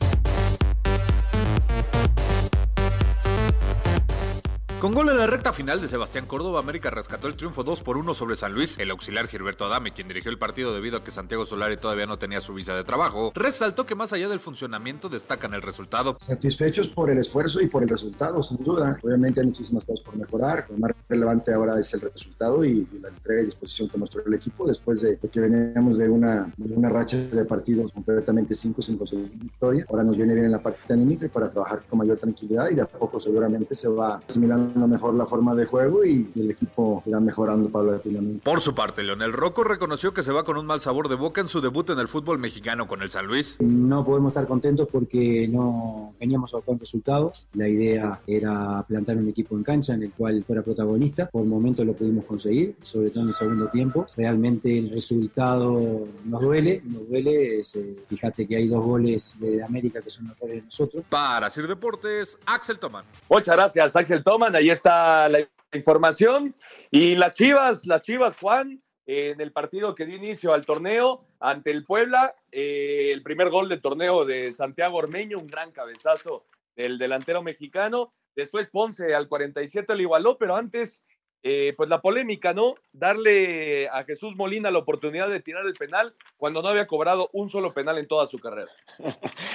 Con 4.80 4.94
gol 4.94 5.10
en 5.10 5.18
la 5.18 5.28
recta 5.28 5.52
final 5.52 5.82
de 5.82 5.90
Sebastián 5.90 6.26
Córdoba, 6.26 6.62
América 6.62 6.90
rescató 6.90 7.28
el 7.28 7.36
triunfo 7.36 7.66
2 7.66 7.82
por 7.82 7.98
1 7.98 8.14
sobre 8.14 8.38
San 8.38 8.54
Luis. 8.54 8.78
El 8.80 8.92
auxiliar 8.92 9.28
Gilberto 9.28 9.66
Adame, 9.66 9.92
quien 9.92 10.08
dirigió 10.08 10.32
el 10.32 10.40
partido 10.40 10.74
debido 10.74 10.96
a 10.96 11.04
que 11.04 11.12
Santiago 11.12 11.46
Solari 11.46 11.76
todavía 11.76 12.06
no 12.06 12.18
tenía 12.18 12.40
su 12.40 12.54
visa 12.54 12.74
de 12.78 12.86
trabajo, 12.86 13.34
resaltó 13.36 13.86
que 13.86 13.96
más 13.96 14.14
allá 14.14 14.30
del 14.30 14.40
funcionamiento 14.40 15.10
destacan 15.10 15.54
el 15.54 15.64
resultado. 15.64 16.16
Satisfechos 16.22 16.88
por 16.88 17.10
el 17.10 17.18
esfuerzo 17.18 17.60
y 17.60 17.68
por 17.68 17.84
el 17.84 17.90
resultado, 17.90 18.42
sin 18.42 18.56
duda. 18.64 18.98
Obviamente 19.04 19.42
hay 19.42 19.48
muchísimas 19.48 19.84
cosas 19.84 20.00
por 20.00 20.16
mejorar. 20.16 20.66
Lo 20.70 20.78
más 20.78 20.94
relevante 21.10 21.54
ahora 21.54 21.78
es 21.78 21.94
el 21.94 22.00
resultado 22.00 22.64
y, 22.64 22.88
la 23.02 23.10
entrega 23.10 23.42
y 23.42 23.46
disposición 23.48 23.90
que 23.90 23.98
mostró 23.98 24.26
el 24.26 24.34
equipo 24.34 24.66
después 24.66 25.02
de, 25.02 25.18
que 25.18 25.42
veníamos 25.42 25.98
de 25.98 26.08
una, 26.08 26.54
racha 26.88 27.18
de 27.18 27.44
partidos 27.44 27.92
completamente 27.92 28.56
5 28.56 28.82
sin 28.82 28.98
conseguir 28.98 29.30
victoria. 29.36 29.86
Ahora 29.90 30.06
nos 30.06 30.16
viene 30.16 30.36
bien 30.36 30.46
en 30.46 30.54
la 30.54 30.64
parte 30.64 30.94
anímica 30.94 31.28
para 31.28 31.50
trabajar 31.50 31.84
con 31.90 32.00
mayor 32.00 32.18
tranquilidad 32.18 32.70
y 32.70 32.76
de 32.76 32.82
a 32.84 32.88
poco 32.88 33.20
seguramente 33.20 33.76
se 33.76 33.90
va 33.90 34.22
asimilando 34.26 34.69
mejor 34.76 35.16
la 35.16 35.26
forma 35.26 35.56
de 35.56 35.66
juego 35.66 36.06
y, 36.06 36.30
el 36.36 36.52
equipo 36.52 37.04
irá 37.06 37.20
mejorando 37.20 37.70
paulatinamente. 37.70 38.42
Por 38.44 38.62
su 38.62 38.74
parte, 38.74 39.04
Leonel 39.04 39.34
Rocco 39.34 39.64
reconoció 39.64 40.14
que 40.14 40.24
se 40.24 40.32
va 40.32 40.44
con 40.44 40.58
un 40.58 40.66
mal 40.66 40.80
sabor 40.80 41.10
de 41.10 41.16
boca 41.16 41.42
en 41.42 41.48
su 41.48 41.62
debut 41.62 41.90
en 41.90 42.00
el 42.00 42.08
fútbol 42.08 42.40
mexicano 42.40 42.88
con 42.88 43.02
el 43.02 43.10
San 43.10 43.28
Luis. 43.28 43.58
No 43.60 44.06
podemos 44.06 44.32
estar 44.32 44.48
contentos 44.48 44.88
porque 44.92 45.48
no 45.48 46.14
veníamos 46.20 46.54
a 46.54 46.60
con 46.62 46.80
resultados. 46.80 47.46
La 47.54 47.68
idea 47.68 48.22
era 48.28 48.84
plantar 48.88 49.18
un 49.18 49.28
equipo 49.28 49.56
en 49.56 49.64
cancha 49.64 49.94
en 49.94 50.04
el 50.04 50.12
cual 50.12 50.44
fuera 50.46 50.62
protagonista. 50.62 51.30
Por 51.30 51.46
momentos 51.46 51.86
lo 51.86 51.94
pudimos 51.94 52.26
conseguir, 52.26 52.76
sobre 52.82 53.10
todo 53.10 53.24
en 53.24 53.30
el 53.30 53.36
segundo 53.36 53.68
tiempo. 53.68 54.06
Realmente 54.16 54.78
el 54.78 54.90
resultado 54.90 56.08
nos 56.26 56.42
duele, 56.42 56.82
nos 56.86 57.08
duele. 57.10 57.60
Es, 57.60 57.76
eh, 57.76 57.96
fíjate 58.08 58.48
que 58.48 58.58
hay 58.58 58.68
dos 58.68 58.84
goles 58.84 59.36
de 59.40 59.64
América 59.64 60.02
que 60.02 60.10
son 60.10 60.28
mejores 60.28 60.56
de 60.58 60.62
nosotros. 60.64 61.04
Para 61.10 61.50
Sir 61.50 61.68
Deportes, 61.68 62.38
Axel 62.46 62.80
Tomán. 62.80 63.06
Muchas 63.30 63.56
gracias, 63.56 63.96
Axel 63.96 64.24
Toman. 64.24 64.56
Ahí 64.60 64.72
está 64.72 65.30
la 65.30 65.48
información. 65.72 66.54
Y 66.92 67.16
las 67.16 67.34
Chivas, 67.34 67.88
las 67.88 68.02
Chivas, 68.02 68.36
Juan, 68.36 68.84
en 69.06 69.40
el 69.40 69.54
partido 69.54 69.96
que 69.96 70.06
dio 70.06 70.18
inicio 70.18 70.54
al 70.54 70.66
torneo 70.66 71.26
ante 71.40 71.72
el 71.72 71.86
Puebla, 71.86 72.36
eh, 72.52 73.12
el 73.14 73.24
primer 73.24 73.52
gol 73.52 73.70
del 73.70 73.82
torneo 73.82 74.26
de 74.26 74.52
Santiago 74.52 74.98
Ormeño, 74.98 75.40
un 75.40 75.48
gran 75.48 75.72
cabezazo 75.72 76.44
del 76.76 76.98
delantero 76.98 77.42
mexicano. 77.42 78.12
Después 78.36 78.70
Ponce 78.70 79.16
al 79.16 79.30
47 79.30 79.96
lo 79.96 80.02
igualó, 80.02 80.38
pero 80.38 80.58
antes, 80.58 81.04
eh, 81.42 81.74
pues 81.78 81.88
la 81.88 82.02
polémica, 82.02 82.54
¿no? 82.54 82.76
Darle 82.92 83.88
a 83.90 84.04
Jesús 84.04 84.36
Molina 84.36 84.72
la 84.72 84.80
oportunidad 84.80 85.30
de 85.30 85.40
tirar 85.40 85.66
el 85.66 85.74
penal 85.74 86.14
cuando 86.38 86.62
no 86.62 86.68
había 86.68 86.88
cobrado 86.88 87.30
un 87.32 87.50
solo 87.50 87.74
penal 87.74 87.98
en 87.98 88.08
toda 88.08 88.28
su 88.28 88.40
carrera. 88.40 88.72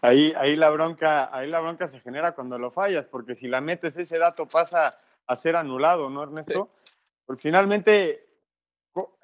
Ahí, 0.00 0.34
ahí, 0.36 0.54
la 0.54 0.68
bronca, 0.68 1.34
ahí 1.34 1.48
la 1.48 1.60
bronca 1.60 1.88
se 1.88 1.98
genera 1.98 2.34
cuando 2.34 2.58
lo 2.58 2.70
fallas, 2.70 3.08
porque 3.08 3.36
si 3.36 3.48
la 3.48 3.62
metes 3.62 3.96
ese 3.96 4.18
dato 4.18 4.46
pasa 4.46 4.98
a 5.26 5.36
ser 5.38 5.56
anulado, 5.56 6.10
¿no, 6.10 6.24
Ernesto? 6.24 6.68
Porque 7.24 7.44
finalmente 7.44 8.26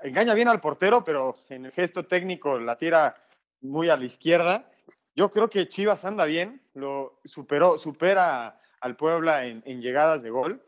engaña 0.03 0.33
bien 0.33 0.49
al 0.49 0.63
portero, 0.63 1.05
pero 1.05 1.37
en 1.51 1.67
el 1.67 1.73
gesto 1.73 2.07
técnico 2.07 2.59
la 2.59 2.79
tira 2.79 3.15
muy 3.61 3.91
a 3.91 3.97
la 3.99 4.07
izquierda. 4.07 4.71
Yo 5.15 5.31
creo 5.31 5.51
que 5.51 5.69
Chivas 5.69 6.07
anda 6.07 6.25
bien, 6.25 6.63
lo 6.73 7.21
superó, 7.27 7.77
supera 7.77 8.59
al 8.81 8.97
Puebla 8.97 9.45
en, 9.45 9.63
en 9.67 9.83
llegadas 9.83 10.23
de 10.23 10.31
gol, 10.31 10.63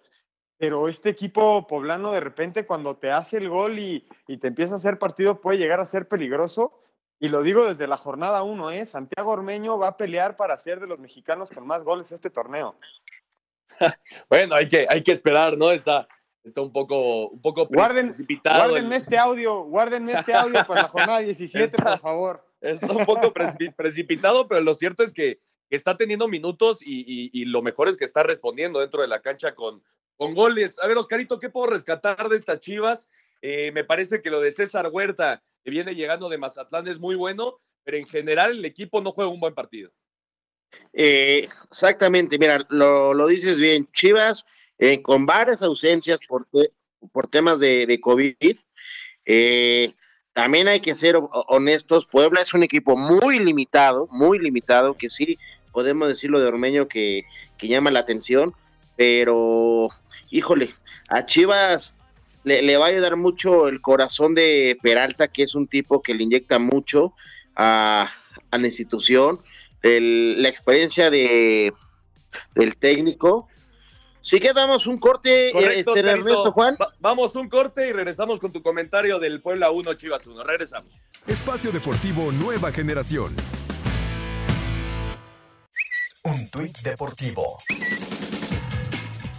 pero 0.63 0.87
este 0.89 1.09
equipo 1.09 1.67
poblano 1.67 2.13
de 2.13 2.21
repente 2.21 2.65
cuando 2.67 2.95
te 2.97 3.11
hace 3.11 3.37
el 3.37 3.49
gol 3.49 3.81
y, 3.81 4.07
y 4.29 4.37
te 4.39 4.47
empieza 4.47 4.75
a 4.75 4.77
hacer 4.77 4.97
partido 4.97 5.41
puede 5.41 5.59
llegar 5.59 5.81
a 5.81 5.89
ser 5.89 6.07
peligroso. 6.07 6.79
Y 7.19 7.31
lo 7.31 7.43
digo 7.43 7.65
desde 7.67 7.89
la 7.89 7.97
jornada 7.97 8.45
1, 8.45 8.71
¿eh? 8.71 8.87
Santiago 8.87 9.33
Ormeño 9.33 9.77
va 9.77 9.89
a 9.89 9.97
pelear 9.97 10.37
para 10.37 10.57
ser 10.57 10.79
de 10.79 10.87
los 10.87 11.01
mexicanos 11.01 11.51
con 11.51 11.67
más 11.67 11.83
goles 11.83 12.13
este 12.13 12.31
torneo. 12.31 12.77
Bueno, 14.31 14.55
hay 14.55 14.69
que, 14.69 14.87
hay 14.89 15.03
que 15.03 15.11
esperar, 15.11 15.59
¿no? 15.59 15.73
Está, 15.73 16.07
está 16.45 16.61
un 16.61 16.73
poco, 16.73 17.31
un 17.31 17.41
poco 17.43 17.67
Guarden, 17.67 18.07
precipitado. 18.07 18.63
el- 18.67 18.71
guárdenme 18.71 18.97
este 18.97 19.19
audio, 19.19 19.63
guárdenme 19.65 20.13
este 20.13 20.33
audio 20.33 20.65
para 20.65 20.83
la 20.83 20.89
jornada 20.89 21.19
17, 21.27 21.77
por 21.83 21.99
favor. 21.99 22.47
Está 22.61 22.87
un 22.93 23.05
poco 23.05 23.35
precipi- 23.35 23.75
precipitado, 23.75 24.47
pero 24.47 24.61
lo 24.61 24.75
cierto 24.77 25.03
es 25.03 25.13
que 25.13 25.41
está 25.77 25.97
teniendo 25.97 26.29
minutos 26.29 26.81
y, 26.83 27.45
lo 27.47 27.63
mejor 27.63 27.89
es 27.89 27.97
que 27.97 28.05
está 28.05 28.23
respondiendo 28.23 28.81
dentro 28.81 29.03
de 29.03 29.09
la 29.09 29.21
cancha 29.21 29.55
con, 29.55 29.83
con 30.17 30.35
goles. 30.35 30.79
A 30.81 30.87
ver, 30.87 30.99
Oscarito, 30.99 31.39
¿qué 31.39 31.51
puedo 31.51 31.69
rescatar 31.69 32.29
de 32.29 32.37
estas 32.37 32.61
chivas? 32.61 33.09
Eh, 33.41 33.73
me 33.73 33.85
parece 33.85 34.23
que 34.23 34.31
lo 34.31 34.41
de 34.41 34.53
César 34.53 34.89
Huerta, 34.93 35.43
que 35.65 35.71
viene 35.71 35.95
llegando 35.95 36.29
de 36.29 36.39
Mazatlán, 36.39 36.89
es 36.89 36.99
muy 36.99 37.17
bueno, 37.17 37.61
pero 37.85 37.97
en 37.97 38.07
general 38.07 38.53
el 38.53 38.65
equipo 38.65 39.01
no 39.01 39.13
juega 39.13 39.31
un 39.31 39.41
buen 39.41 39.55
partido. 39.55 39.91
Eh, 40.93 41.49
exactamente, 41.71 42.39
mira, 42.39 42.65
lo, 42.69 43.15
lo 43.15 43.27
dices 43.27 43.59
bien. 43.59 43.89
Chivas, 43.93 44.47
eh, 44.79 45.03
con 45.03 45.27
varias 45.27 45.63
ausencias 45.63 46.21
por, 46.29 46.47
por 47.13 47.27
temas 47.29 47.61
de, 47.61 47.99
COVID, 48.01 48.57
eh, 49.25 49.95
también 50.33 50.69
hay 50.69 50.81
que 50.81 50.95
ser 50.95 51.17
ho- 51.17 51.29
honestos. 51.49 52.07
Puebla 52.07 52.41
es 52.41 52.55
un 52.55 52.63
equipo 52.63 52.97
muy 52.97 53.39
limitado, 53.39 54.09
muy 54.11 54.39
limitado, 54.39 54.95
que 54.95 55.11
sí 55.11 55.39
podemos 55.73 56.09
decirlo 56.09 56.39
de 56.41 56.47
Ormeño 56.47 56.87
que, 56.89 57.25
que 57.59 57.69
llama 57.69 57.91
la 57.91 58.01
atención, 58.01 58.55
pero 58.97 59.89
híjole, 60.31 60.75
a 61.09 61.27
Chivas 61.27 61.95
le, 62.45 62.63
le 62.63 62.77
va 62.77 62.87
a 62.87 62.89
ayudar 62.89 63.17
mucho 63.17 63.69
el 63.69 63.81
corazón 63.81 64.35
de 64.35 64.79
Peralta, 64.83 65.29
que 65.29 65.43
es 65.43 65.55
un 65.55 65.67
tipo 65.67 66.03
que 66.03 66.15
le 66.15 66.25
inyecta 66.25 66.59
mucho 66.59 67.15
a, 67.57 68.11
a 68.51 68.59
la 68.59 68.67
institución, 68.67 69.41
el- 69.83 70.41
la 70.43 70.49
experiencia 70.49 71.11
de 71.11 71.73
del 72.55 72.77
técnico. 72.77 73.49
Sí 74.23 74.39
que 74.41 74.53
damos 74.53 74.87
un 74.87 74.99
corte, 74.99 75.51
Correcto, 75.53 75.97
este. 75.97 76.09
Ernesto 76.09 76.53
Juan. 76.53 76.77
Va- 76.81 76.89
vamos 77.01 77.35
un 77.35 77.49
corte 77.49 77.89
y 77.89 77.93
regresamos 77.93 78.39
con 78.41 78.53
tu 78.53 78.63
comentario 78.63 79.19
del 79.19 79.41
Puebla 79.43 79.71
1, 79.71 79.95
Chivas 79.95 80.27
1. 80.27 80.43
Regresamos. 80.45 80.91
Espacio 81.27 81.73
Deportivo 81.73 82.31
Nueva 82.33 82.71
Generación. 82.73 83.35
Un 86.25 86.49
tuit 86.51 86.79
deportivo. 86.83 87.59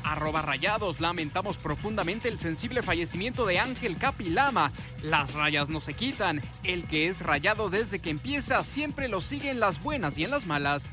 Arroba 0.04 0.42
rayados, 0.42 1.00
lamentamos 1.00 1.58
profundamente 1.58 2.28
el 2.28 2.38
sensible 2.38 2.84
fallecimiento 2.84 3.46
de 3.46 3.58
Ángel 3.58 3.96
Capilama. 3.96 4.70
Las 5.02 5.34
rayas 5.34 5.70
no 5.70 5.80
se 5.80 5.94
quitan. 5.94 6.42
El 6.66 6.86
que 6.86 7.08
es 7.08 7.22
rayado 7.22 7.70
desde 7.70 8.00
que 8.00 8.10
empieza 8.10 8.62
siempre 8.66 9.08
lo 9.08 9.22
sigue 9.22 9.50
en 9.50 9.62
las 9.62 9.82
buenas 9.82 10.18
y 10.18 10.26
en 10.26 10.32
las 10.32 10.46
malas. 10.46 10.90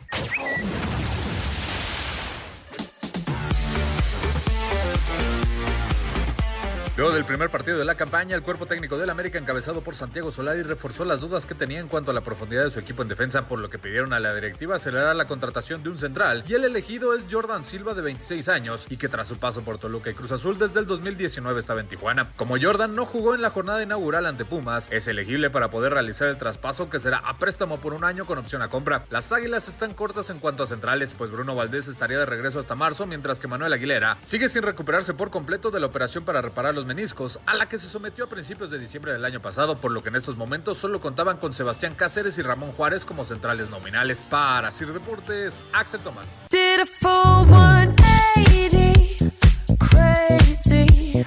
Luego 7.00 7.14
del 7.14 7.24
primer 7.24 7.48
partido 7.48 7.78
de 7.78 7.86
la 7.86 7.94
campaña, 7.94 8.36
el 8.36 8.42
cuerpo 8.42 8.66
técnico 8.66 8.98
del 8.98 9.08
América, 9.08 9.38
encabezado 9.38 9.80
por 9.80 9.94
Santiago 9.94 10.30
Solari, 10.30 10.62
reforzó 10.62 11.06
las 11.06 11.20
dudas 11.20 11.46
que 11.46 11.54
tenía 11.54 11.80
en 11.80 11.88
cuanto 11.88 12.10
a 12.10 12.14
la 12.14 12.20
profundidad 12.20 12.64
de 12.64 12.70
su 12.70 12.78
equipo 12.78 13.00
en 13.00 13.08
defensa, 13.08 13.48
por 13.48 13.58
lo 13.58 13.70
que 13.70 13.78
pidieron 13.78 14.12
a 14.12 14.20
la 14.20 14.34
directiva 14.34 14.76
acelerar 14.76 15.16
la 15.16 15.26
contratación 15.26 15.82
de 15.82 15.88
un 15.88 15.96
central. 15.96 16.44
Y 16.46 16.52
el 16.52 16.64
elegido 16.66 17.14
es 17.14 17.24
Jordan 17.30 17.64
Silva, 17.64 17.94
de 17.94 18.02
26 18.02 18.50
años, 18.50 18.86
y 18.90 18.98
que 18.98 19.08
tras 19.08 19.28
su 19.28 19.38
paso 19.38 19.62
por 19.62 19.78
Toluca 19.78 20.10
y 20.10 20.12
Cruz 20.12 20.30
Azul 20.30 20.58
desde 20.58 20.80
el 20.80 20.86
2019 20.86 21.58
estaba 21.58 21.80
en 21.80 21.88
Tijuana. 21.88 22.32
Como 22.36 22.60
Jordan 22.60 22.94
no 22.94 23.06
jugó 23.06 23.34
en 23.34 23.40
la 23.40 23.48
jornada 23.48 23.82
inaugural 23.82 24.26
ante 24.26 24.44
Pumas, 24.44 24.86
es 24.90 25.08
elegible 25.08 25.48
para 25.48 25.70
poder 25.70 25.94
realizar 25.94 26.28
el 26.28 26.36
traspaso 26.36 26.90
que 26.90 27.00
será 27.00 27.16
a 27.16 27.38
préstamo 27.38 27.80
por 27.80 27.94
un 27.94 28.04
año 28.04 28.26
con 28.26 28.36
opción 28.36 28.60
a 28.60 28.68
compra. 28.68 29.06
Las 29.08 29.32
águilas 29.32 29.68
están 29.68 29.94
cortas 29.94 30.28
en 30.28 30.38
cuanto 30.38 30.64
a 30.64 30.66
centrales, 30.66 31.14
pues 31.16 31.30
Bruno 31.30 31.54
Valdés 31.54 31.88
estaría 31.88 32.18
de 32.18 32.26
regreso 32.26 32.60
hasta 32.60 32.74
marzo, 32.74 33.06
mientras 33.06 33.40
que 33.40 33.48
Manuel 33.48 33.72
Aguilera 33.72 34.18
sigue 34.20 34.50
sin 34.50 34.64
recuperarse 34.64 35.14
por 35.14 35.30
completo 35.30 35.70
de 35.70 35.80
la 35.80 35.86
operación 35.86 36.26
para 36.26 36.42
reparar 36.42 36.74
los 36.74 36.89
meniscos, 36.90 37.38
a 37.46 37.54
la 37.54 37.68
que 37.68 37.78
se 37.78 37.86
sometió 37.86 38.24
a 38.24 38.28
principios 38.28 38.68
de 38.68 38.76
diciembre 38.76 39.12
del 39.12 39.24
año 39.24 39.40
pasado, 39.40 39.80
por 39.80 39.92
lo 39.92 40.02
que 40.02 40.08
en 40.08 40.16
estos 40.16 40.36
momentos 40.36 40.76
solo 40.76 41.00
contaban 41.00 41.36
con 41.36 41.54
Sebastián 41.54 41.94
Cáceres 41.94 42.36
y 42.38 42.42
Ramón 42.42 42.72
Juárez 42.72 43.04
como 43.04 43.22
centrales 43.22 43.70
nominales. 43.70 44.26
Para 44.28 44.72
Sir 44.72 44.92
Deportes, 44.92 45.64
Axel 45.72 46.00
Tomán. 46.00 46.26
Did 46.50 46.80
a 46.80 46.84
full 46.84 47.46
180, 47.46 49.32
crazy. 49.78 51.24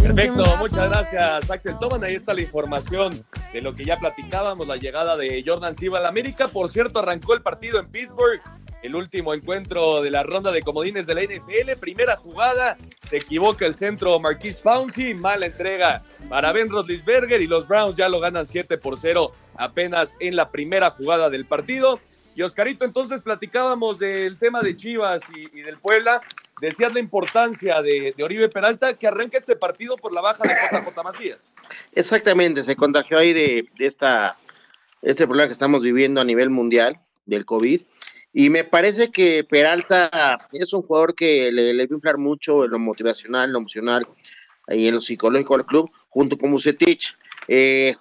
Perfecto, 0.00 0.56
muchas 0.58 0.88
gracias 0.88 1.50
Axel 1.50 1.76
Toman. 1.80 2.04
Ahí 2.04 2.14
está 2.14 2.32
la 2.32 2.42
información 2.42 3.24
de 3.52 3.60
lo 3.60 3.74
que 3.74 3.84
ya 3.84 3.96
platicábamos, 3.96 4.68
la 4.68 4.76
llegada 4.76 5.16
de 5.16 5.42
Jordan 5.44 5.74
Silva 5.74 5.98
al 5.98 6.06
América. 6.06 6.46
Por 6.46 6.70
cierto, 6.70 7.00
arrancó 7.00 7.34
el 7.34 7.42
partido 7.42 7.80
en 7.80 7.88
Pittsburgh, 7.88 8.40
el 8.82 8.94
último 8.94 9.32
encuentro 9.32 10.02
de 10.02 10.10
la 10.10 10.22
ronda 10.22 10.50
de 10.50 10.60
comodines 10.62 11.06
de 11.06 11.14
la 11.14 11.22
NFL. 11.22 11.78
Primera 11.80 12.16
jugada, 12.16 12.76
se 13.08 13.18
equivoca 13.18 13.64
el 13.64 13.74
centro 13.74 14.18
Marquis 14.18 14.58
Pouncey, 14.58 15.14
mala 15.14 15.46
entrega 15.46 16.02
para 16.28 16.52
Ben 16.52 16.68
Roethlisberger 16.68 17.40
y 17.40 17.46
los 17.46 17.68
Browns 17.68 17.96
ya 17.96 18.08
lo 18.08 18.20
ganan 18.20 18.46
7 18.46 18.78
por 18.78 18.98
0 18.98 19.32
apenas 19.56 20.16
en 20.20 20.36
la 20.36 20.50
primera 20.50 20.90
jugada 20.90 21.30
del 21.30 21.46
partido. 21.46 22.00
Y 22.34 22.42
Oscarito, 22.42 22.84
entonces 22.84 23.20
platicábamos 23.20 23.98
del 23.98 24.38
tema 24.38 24.62
de 24.62 24.74
Chivas 24.74 25.22
y, 25.34 25.60
del 25.60 25.78
Puebla. 25.78 26.22
Decías 26.60 26.92
la 26.92 27.00
importancia 27.00 27.82
de, 27.82 28.14
de 28.16 28.24
Oribe 28.24 28.48
Peralta 28.48 28.94
que 28.94 29.06
arranca 29.06 29.36
este 29.36 29.54
partido 29.54 29.96
por 29.96 30.12
la 30.12 30.22
baja 30.22 30.42
de 30.44 30.54
JJ 30.54 31.04
Macías. 31.04 31.52
Exactamente, 31.92 32.62
se 32.62 32.74
contagió 32.74 33.18
ahí 33.18 33.32
de, 33.32 33.68
de 33.76 33.86
esta, 33.86 34.36
este 35.02 35.26
problema 35.26 35.48
que 35.48 35.52
estamos 35.52 35.82
viviendo 35.82 36.20
a 36.20 36.24
nivel 36.24 36.48
mundial 36.48 36.98
del 37.26 37.44
COVID. 37.44 37.82
Y 38.32 38.48
me 38.48 38.64
parece 38.64 39.10
que 39.10 39.44
Peralta 39.44 40.38
es 40.52 40.72
un 40.72 40.82
jugador 40.82 41.14
que 41.14 41.52
le, 41.52 41.74
le 41.74 41.84
inflar 41.84 42.16
mucho 42.16 42.64
en 42.64 42.70
lo 42.70 42.78
motivacional, 42.78 43.46
en 43.46 43.52
lo 43.52 43.58
emocional 43.58 44.06
y 44.68 44.86
en 44.88 44.94
lo 44.94 45.00
psicológico 45.00 45.54
al 45.54 45.66
club, 45.66 45.90
junto 46.08 46.38
con 46.38 46.50
Musetich. 46.50 47.16
Eh, 47.48 47.94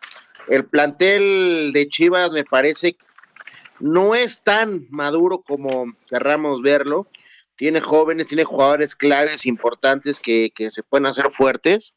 el 0.47 0.65
plantel 0.65 1.71
de 1.73 1.87
Chivas 1.87 2.31
me 2.31 2.43
parece 2.43 2.95
no 3.79 4.15
es 4.15 4.43
tan 4.43 4.87
maduro 4.89 5.41
como 5.41 5.85
querramos 6.09 6.61
verlo. 6.61 7.07
Tiene 7.55 7.81
jóvenes, 7.81 8.27
tiene 8.27 8.43
jugadores 8.43 8.95
claves 8.95 9.45
importantes 9.45 10.19
que, 10.19 10.51
que 10.55 10.71
se 10.71 10.81
pueden 10.81 11.07
hacer 11.07 11.29
fuertes 11.29 11.95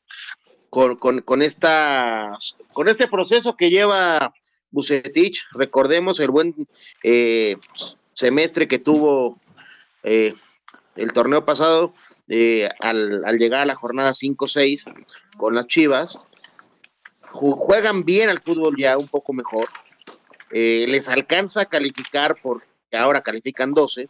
con, 0.70 0.96
con, 0.96 1.20
con, 1.20 1.40
esta, 1.40 2.32
con 2.72 2.88
este 2.88 3.06
proceso 3.06 3.56
que 3.56 3.70
lleva 3.70 4.34
Bucetich. 4.70 5.44
Recordemos 5.52 6.20
el 6.20 6.30
buen 6.30 6.68
eh, 7.02 7.56
semestre 8.14 8.68
que 8.68 8.78
tuvo 8.78 9.40
eh, 10.02 10.34
el 10.96 11.12
torneo 11.12 11.44
pasado 11.44 11.92
eh, 12.28 12.68
al, 12.80 13.22
llegar 13.38 13.60
a 13.60 13.66
la 13.66 13.74
jornada 13.74 14.10
5-6 14.10 14.92
con 15.36 15.54
las 15.54 15.66
Chivas. 15.66 16.28
Juegan 17.32 18.04
bien 18.04 18.28
al 18.28 18.40
fútbol 18.40 18.76
ya, 18.78 18.96
un 18.96 19.08
poco 19.08 19.32
mejor. 19.32 19.68
Eh, 20.50 20.86
les 20.88 21.08
alcanza 21.08 21.62
a 21.62 21.66
calificar 21.66 22.36
porque 22.40 22.66
ahora 22.96 23.22
califican 23.22 23.72
12 23.72 24.08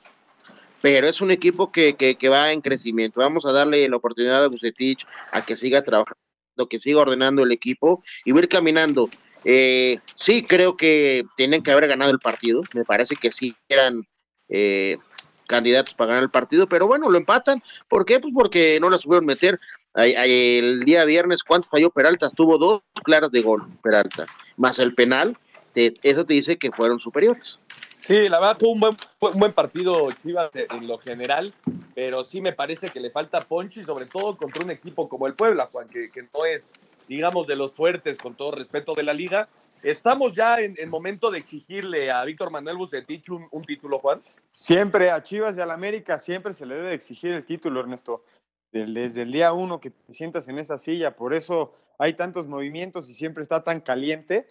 pero 0.82 1.06
es 1.06 1.22
un 1.22 1.30
equipo 1.30 1.72
que, 1.72 1.96
que, 1.96 2.16
que, 2.16 2.28
va 2.28 2.52
en 2.52 2.60
crecimiento. 2.60 3.20
Vamos 3.20 3.46
a 3.46 3.52
darle 3.52 3.88
la 3.88 3.96
oportunidad 3.96 4.44
a 4.44 4.48
Bucetich 4.48 5.06
a 5.32 5.42
que 5.42 5.56
siga 5.56 5.82
trabajando, 5.82 6.20
que 6.68 6.78
siga 6.78 7.00
ordenando 7.00 7.42
el 7.42 7.52
equipo 7.52 8.02
y 8.24 8.32
va 8.32 8.38
a 8.38 8.42
ir 8.42 8.48
caminando. 8.48 9.08
Eh, 9.44 9.98
sí, 10.14 10.42
creo 10.42 10.76
que 10.76 11.24
tienen 11.36 11.62
que 11.62 11.70
haber 11.70 11.88
ganado 11.88 12.10
el 12.10 12.18
partido. 12.18 12.62
Me 12.72 12.84
parece 12.84 13.16
que 13.16 13.30
sí 13.30 13.54
eran 13.68 14.02
eh, 14.48 14.96
candidatos 15.46 15.94
para 15.94 16.08
ganar 16.08 16.22
el 16.24 16.30
partido, 16.30 16.68
pero 16.68 16.86
bueno, 16.86 17.10
lo 17.10 17.18
empatan. 17.18 17.62
¿Por 17.88 18.04
qué? 18.04 18.20
Pues 18.20 18.32
porque 18.34 18.78
no 18.80 18.90
la 18.90 18.98
supieron 18.98 19.26
meter. 19.26 19.60
El 19.94 20.80
día 20.80 21.04
viernes, 21.04 21.42
¿cuántos 21.42 21.70
falló 21.70 21.90
Peralta? 21.90 22.28
Tuvo 22.30 22.58
dos 22.58 22.82
claras 23.04 23.32
de 23.32 23.42
gol, 23.42 23.66
Peralta, 23.82 24.26
más 24.56 24.78
el 24.78 24.94
penal. 24.94 25.36
Eso 25.74 26.24
te 26.24 26.34
dice 26.34 26.56
que 26.56 26.70
fueron 26.70 26.98
superiores. 26.98 27.58
Sí, 28.04 28.28
la 28.28 28.38
verdad 28.38 28.58
fue 28.60 28.68
un 28.68 28.80
buen, 28.80 28.96
un 29.18 29.40
buen 29.40 29.52
partido 29.54 30.12
Chivas 30.12 30.50
en 30.52 30.86
lo 30.86 30.98
general, 30.98 31.54
pero 31.94 32.22
sí 32.22 32.42
me 32.42 32.52
parece 32.52 32.90
que 32.90 33.00
le 33.00 33.10
falta 33.10 33.46
poncho 33.46 33.80
y 33.80 33.84
sobre 33.84 34.04
todo 34.04 34.36
contra 34.36 34.62
un 34.62 34.70
equipo 34.70 35.08
como 35.08 35.26
el 35.26 35.32
Puebla, 35.32 35.64
Juan, 35.72 35.86
que, 35.86 36.04
que 36.12 36.28
no 36.34 36.44
es, 36.44 36.74
digamos, 37.08 37.46
de 37.46 37.56
los 37.56 37.72
fuertes 37.72 38.18
con 38.18 38.34
todo 38.34 38.50
respeto 38.50 38.94
de 38.94 39.04
la 39.04 39.14
liga. 39.14 39.48
¿Estamos 39.82 40.34
ya 40.34 40.60
en, 40.60 40.74
en 40.76 40.90
momento 40.90 41.30
de 41.30 41.38
exigirle 41.38 42.10
a 42.10 42.22
Víctor 42.26 42.50
Manuel 42.50 42.76
Bucetich 42.76 43.30
un, 43.30 43.48
un, 43.50 43.64
título, 43.64 43.98
Juan? 44.00 44.20
Siempre 44.52 45.10
a 45.10 45.22
Chivas 45.22 45.56
y 45.56 45.62
al 45.62 45.70
América 45.70 46.18
siempre 46.18 46.52
se 46.52 46.66
le 46.66 46.74
debe 46.74 46.92
exigir 46.92 47.32
el 47.32 47.46
título, 47.46 47.80
Ernesto. 47.80 48.22
Desde 48.70 49.22
el 49.22 49.32
día 49.32 49.54
uno 49.54 49.80
que 49.80 49.90
te 49.90 50.12
sientas 50.12 50.48
en 50.48 50.58
esa 50.58 50.76
silla, 50.76 51.16
por 51.16 51.32
eso 51.32 51.72
hay 51.98 52.12
tantos 52.12 52.48
movimientos 52.48 53.08
y 53.08 53.14
siempre 53.14 53.42
está 53.42 53.62
tan 53.62 53.80
caliente 53.80 54.46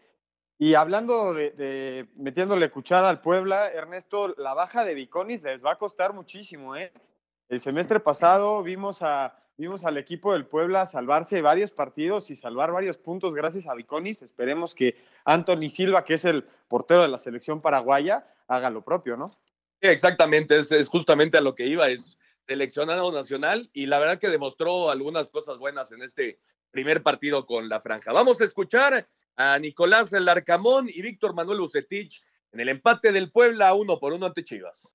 y 0.58 0.76
hablando 0.76 1.34
de, 1.34 2.08
metiéndole 2.16 2.72
cuchara 2.72 3.10
al 3.10 3.22
Puebla, 3.22 3.70
Ernesto, 3.72 4.34
la 4.38 4.54
baja 4.54 4.86
de 4.86 4.94
Viconis 4.94 5.42
les 5.44 5.64
va 5.64 5.74
a 5.74 5.78
costar 5.78 6.14
muchísimo, 6.14 6.76
¿eh? 6.76 6.92
El 7.50 7.62
semestre 7.62 8.00
pasado 8.00 8.64
vimos 8.64 9.02
a 9.02 9.38
vimos 9.56 9.86
al 9.86 9.98
equipo 9.98 10.34
del 10.34 10.48
Puebla 10.48 10.86
salvarse 10.86 11.42
varios 11.42 11.70
partidos 11.70 12.32
y 12.32 12.36
salvar 12.36 12.72
varios 12.72 12.98
puntos 12.98 13.36
gracias 13.36 13.68
a 13.68 13.76
Viconis. 13.76 14.22
Esperemos 14.22 14.74
que 14.74 14.96
Anthony 15.26 15.70
Silva, 15.70 16.06
que 16.06 16.16
es 16.16 16.26
el 16.26 16.44
portero 16.68 17.04
de 17.04 17.08
la 17.08 17.18
selección 17.18 17.62
paraguaya, 17.62 18.28
haga 18.48 18.70
lo 18.70 18.84
propio, 18.84 19.16
¿no? 19.16 19.38
Exactamente, 19.82 20.58
es, 20.58 20.72
es 20.72 20.90
justamente 20.90 21.38
a 21.38 21.42
lo 21.42 21.56
que 21.56 21.68
iba, 21.68 21.90
es 21.90 22.18
seleccionado 22.48 23.12
nacional 23.12 23.70
y 23.74 23.86
la 23.86 24.00
verdad 24.00 24.20
que 24.20 24.30
demostró 24.30 24.90
algunas 24.90 25.30
cosas 25.30 25.58
buenas 25.58 25.92
en 25.92 26.04
este 26.04 26.40
primer 26.72 27.04
partido 27.04 27.46
con 27.46 27.70
la 27.70 27.80
franja. 27.80 28.12
Vamos 28.12 28.42
a 28.42 28.46
escuchar 28.46 29.08
a 29.36 29.58
Nicolás 29.60 30.12
Larcamón 30.12 30.88
y 30.90 31.02
Víctor 31.02 31.34
Manuel 31.34 31.60
Bucetich 31.60 32.24
en 32.52 32.60
el 32.60 32.70
empate 32.70 33.12
del 33.12 33.32
Puebla 33.32 33.74
uno 33.74 34.00
por 34.00 34.14
uno 34.14 34.28
ante 34.28 34.44
Chivas. 34.44 34.92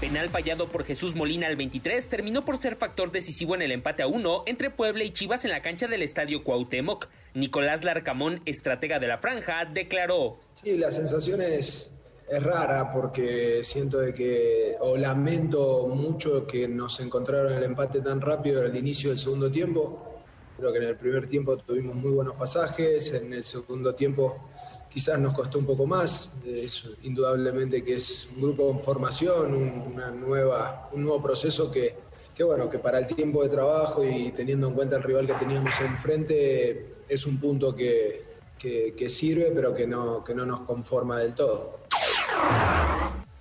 Penal 0.00 0.28
fallado 0.28 0.68
por 0.68 0.84
Jesús 0.84 1.14
Molina 1.14 1.46
al 1.46 1.56
23 1.56 2.08
terminó 2.08 2.44
por 2.44 2.58
ser 2.58 2.76
factor 2.76 3.10
decisivo 3.10 3.54
en 3.54 3.62
el 3.62 3.72
empate 3.72 4.02
a 4.02 4.06
uno 4.06 4.42
entre 4.46 4.68
Puebla 4.68 5.02
y 5.02 5.10
Chivas 5.10 5.46
en 5.46 5.52
la 5.52 5.62
cancha 5.62 5.86
del 5.86 6.02
Estadio 6.02 6.44
Cuauhtémoc. 6.44 7.08
Nicolás 7.32 7.84
Larcamón, 7.84 8.42
estratega 8.44 8.98
de 8.98 9.06
la 9.06 9.18
franja, 9.18 9.64
declaró. 9.64 10.38
Sí, 10.52 10.76
la 10.76 10.90
sensación 10.90 11.40
es, 11.40 11.90
es 12.28 12.42
rara 12.42 12.92
porque 12.92 13.64
siento 13.64 13.98
de 13.98 14.12
que, 14.12 14.76
o 14.80 14.98
lamento 14.98 15.88
mucho 15.88 16.46
que 16.46 16.68
nos 16.68 17.00
encontraron 17.00 17.54
el 17.54 17.62
empate 17.62 18.02
tan 18.02 18.20
rápido 18.20 18.60
al 18.60 18.76
inicio 18.76 19.08
del 19.08 19.18
segundo 19.18 19.50
tiempo. 19.50 20.13
Creo 20.56 20.72
que 20.72 20.78
en 20.78 20.84
el 20.84 20.96
primer 20.96 21.26
tiempo 21.26 21.56
tuvimos 21.56 21.96
muy 21.96 22.12
buenos 22.12 22.36
pasajes, 22.36 23.12
en 23.12 23.32
el 23.32 23.44
segundo 23.44 23.94
tiempo 23.94 24.38
quizás 24.88 25.18
nos 25.18 25.34
costó 25.34 25.58
un 25.58 25.66
poco 25.66 25.86
más. 25.86 26.32
Es 26.46 26.88
indudablemente 27.02 27.82
que 27.82 27.96
es 27.96 28.28
un 28.34 28.42
grupo 28.42 28.70
en 28.70 28.78
formación, 28.78 29.52
un, 29.52 29.92
una 29.92 30.12
nueva, 30.12 30.88
un 30.92 31.02
nuevo 31.02 31.20
proceso 31.20 31.70
que, 31.72 31.96
que 32.32 32.44
bueno, 32.44 32.70
que 32.70 32.78
para 32.78 33.00
el 33.00 33.06
tiempo 33.08 33.42
de 33.42 33.48
trabajo 33.48 34.04
y 34.04 34.30
teniendo 34.30 34.68
en 34.68 34.74
cuenta 34.74 34.96
el 34.96 35.02
rival 35.02 35.26
que 35.26 35.34
teníamos 35.34 35.80
enfrente, 35.80 36.94
es 37.08 37.26
un 37.26 37.38
punto 37.38 37.74
que, 37.74 38.24
que, 38.56 38.94
que 38.96 39.10
sirve, 39.10 39.50
pero 39.52 39.74
que 39.74 39.88
no, 39.88 40.22
que 40.22 40.34
no 40.34 40.46
nos 40.46 40.60
conforma 40.60 41.18
del 41.18 41.34
todo. 41.34 41.80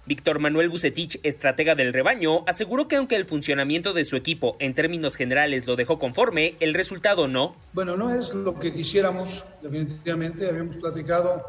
Víctor 0.05 0.39
Manuel 0.39 0.67
Bucetich, 0.67 1.19
estratega 1.23 1.75
del 1.75 1.93
rebaño, 1.93 2.43
aseguró 2.45 2.89
que 2.89 2.97
aunque 2.97 3.15
el 3.15 3.23
funcionamiento 3.23 3.93
de 3.93 4.03
su 4.03 4.17
equipo 4.17 4.57
en 4.59 4.73
términos 4.73 5.15
generales 5.15 5.65
lo 5.65 5.77
dejó 5.77 5.97
conforme, 5.97 6.55
el 6.59 6.73
resultado 6.73 7.29
no. 7.29 7.55
Bueno, 7.71 7.95
no 7.95 8.13
es 8.13 8.33
lo 8.33 8.59
que 8.59 8.73
quisiéramos, 8.73 9.45
definitivamente. 9.61 10.49
Habíamos 10.49 10.75
platicado 10.75 11.41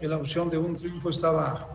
que 0.00 0.08
la 0.08 0.16
opción 0.16 0.50
de 0.50 0.58
un 0.58 0.76
triunfo 0.76 1.10
estaba 1.10 1.68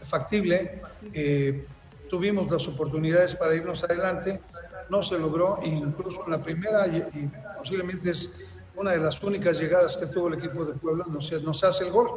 factible. 0.00 0.80
Eh, 1.12 1.66
tuvimos 2.08 2.50
las 2.50 2.66
oportunidades 2.66 3.34
para 3.34 3.54
irnos 3.54 3.84
adelante, 3.84 4.40
no 4.88 5.02
se 5.02 5.18
logró, 5.18 5.60
incluso 5.64 6.24
en 6.24 6.30
la 6.30 6.42
primera, 6.42 6.86
y, 6.86 7.28
posiblemente 7.58 8.10
es 8.10 8.36
una 8.74 8.92
de 8.92 8.98
las 8.98 9.22
únicas 9.22 9.60
llegadas 9.60 9.98
que 9.98 10.06
tuvo 10.06 10.28
el 10.28 10.34
equipo 10.34 10.64
de 10.64 10.72
Puebla, 10.72 11.04
nos, 11.08 11.30
nos 11.42 11.62
hace 11.62 11.84
el 11.84 11.90
gol. 11.90 12.08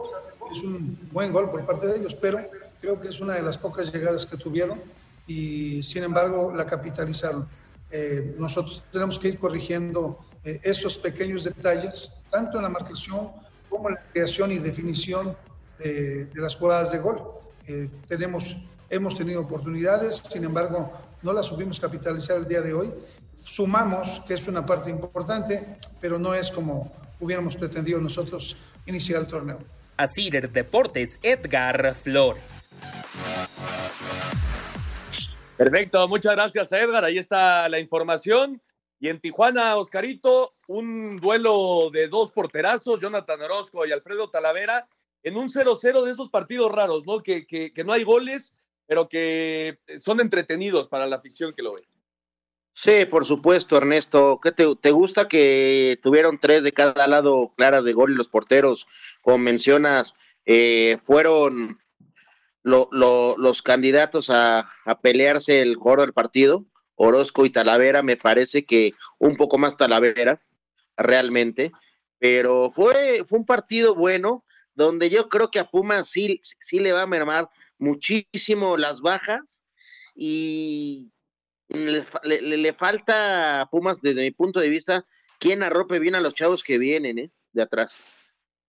Es 0.56 0.63
un 0.63 0.97
buen 1.12 1.34
gol 1.34 1.51
por 1.51 1.65
parte 1.65 1.88
de 1.88 1.97
ellos, 1.97 2.15
pero 2.15 2.39
creo 2.81 2.99
que 2.99 3.09
es 3.09 3.19
una 3.19 3.35
de 3.35 3.41
las 3.41 3.57
pocas 3.57 3.91
llegadas 3.91 4.25
que 4.25 4.37
tuvieron 4.37 4.79
y 5.27 5.83
sin 5.83 6.03
embargo 6.03 6.53
la 6.55 6.65
capitalizaron. 6.65 7.47
Eh, 7.91 8.35
nosotros 8.37 8.83
tenemos 8.91 9.17
que 9.19 9.29
ir 9.29 9.39
corrigiendo 9.39 10.19
eh, 10.43 10.59
esos 10.63 10.97
pequeños 10.97 11.43
detalles, 11.43 12.11
tanto 12.29 12.57
en 12.57 12.63
la 12.63 12.69
marcación 12.69 13.31
como 13.69 13.89
en 13.89 13.95
la 13.95 14.01
creación 14.11 14.51
y 14.51 14.59
definición 14.59 15.35
de, 15.79 16.25
de 16.25 16.41
las 16.41 16.55
jugadas 16.55 16.91
de 16.91 16.99
gol. 16.99 17.21
Eh, 17.67 17.89
tenemos, 18.07 18.57
hemos 18.89 19.17
tenido 19.17 19.41
oportunidades, 19.41 20.17
sin 20.17 20.43
embargo 20.43 20.91
no 21.21 21.33
las 21.33 21.45
supimos 21.45 21.79
capitalizar 21.79 22.37
el 22.37 22.47
día 22.47 22.61
de 22.61 22.73
hoy. 22.73 22.93
Sumamos, 23.43 24.21
que 24.27 24.33
es 24.33 24.47
una 24.47 24.65
parte 24.65 24.89
importante, 24.89 25.77
pero 25.99 26.19
no 26.19 26.33
es 26.33 26.51
como 26.51 26.91
hubiéramos 27.19 27.55
pretendido 27.55 27.99
nosotros 27.99 28.57
iniciar 28.85 29.21
el 29.21 29.27
torneo. 29.27 29.57
Asirer 29.97 30.51
Deportes, 30.51 31.19
Edgar 31.23 31.95
Flores. 31.95 32.69
Perfecto, 35.57 36.07
muchas 36.07 36.36
gracias 36.36 36.71
a 36.71 36.79
Edgar. 36.79 37.03
Ahí 37.03 37.17
está 37.17 37.67
la 37.67 37.79
información. 37.79 38.62
Y 38.99 39.10
en 39.10 39.19
Tijuana, 39.19 39.75
Oscarito, 39.77 40.55
un 40.67 41.17
duelo 41.17 41.89
de 41.91 42.07
dos 42.07 42.31
porterazos, 42.31 43.01
Jonathan 43.01 43.41
Orozco 43.41 43.86
y 43.86 43.91
Alfredo 43.91 44.29
Talavera, 44.29 44.88
en 45.23 45.36
un 45.36 45.49
0-0 45.49 46.03
de 46.03 46.12
esos 46.12 46.29
partidos 46.29 46.71
raros, 46.71 47.05
¿no? 47.05 47.21
Que, 47.21 47.45
que, 47.45 47.73
que, 47.73 47.83
no 47.83 47.93
hay 47.93 48.03
goles, 48.03 48.53
pero 48.86 49.10
que 49.10 49.79
son 49.99 50.19
entretenidos 50.19 50.88
para 50.88 51.05
la 51.05 51.17
afición 51.17 51.53
que 51.55 51.63
lo 51.63 51.73
ve. 51.73 51.83
Sí, 52.79 53.05
por 53.09 53.25
supuesto, 53.25 53.75
Ernesto. 53.75 54.39
¿Qué 54.39 54.51
te, 54.51 54.91
gusta 54.91 55.27
que 55.27 55.99
tuvieron 56.03 56.39
tres 56.39 56.61
de 56.61 56.73
cada 56.73 57.07
lado 57.07 57.51
claras 57.57 57.83
de 57.85 57.93
gol 57.93 58.11
y 58.11 58.15
los 58.15 58.29
porteros, 58.29 58.85
como 59.23 59.39
mencionas, 59.39 60.13
eh, 60.45 60.95
fueron 60.99 61.79
lo, 62.61 62.87
lo, 62.91 63.35
los 63.35 63.63
candidatos 63.63 64.29
a, 64.29 64.69
a, 64.85 65.01
pelearse 65.01 65.59
el 65.61 65.75
jugador 65.75 66.01
del 66.01 66.13
partido, 66.13 66.67
Orozco 66.93 67.47
y 67.47 67.49
Talavera, 67.49 68.03
me 68.03 68.15
parece 68.15 68.63
que 68.63 68.93
un 69.17 69.37
poco 69.37 69.57
más 69.57 69.75
Talavera, 69.75 70.39
realmente, 70.95 71.71
pero 72.19 72.69
fue, 72.69 73.23
fue 73.25 73.39
un 73.39 73.45
partido 73.47 73.95
bueno, 73.95 74.45
donde 74.75 75.09
yo 75.09 75.29
creo 75.29 75.49
que 75.49 75.57
a 75.57 75.71
Pumas 75.71 76.09
sí, 76.09 76.41
sí 76.43 76.79
le 76.79 76.93
va 76.93 77.01
a 77.01 77.07
mermar 77.07 77.49
muchísimo 77.79 78.77
las 78.77 79.01
bajas 79.01 79.63
y 80.15 81.11
le, 81.69 82.41
le, 82.41 82.58
le, 82.58 82.73
falta 82.73 83.62
a 83.62 83.69
Pumas, 83.69 84.01
desde 84.01 84.21
mi 84.21 84.32
punto 84.32 84.60
de 84.60 84.69
vista, 84.69 85.06
quien 85.39 85.63
arrope 85.63 85.99
bien 85.99 86.15
a 86.15 86.21
los 86.21 86.34
chavos 86.34 86.63
que 86.63 86.77
vienen 86.77 87.19
¿eh? 87.19 87.32
de 87.53 87.62
atrás. 87.62 87.99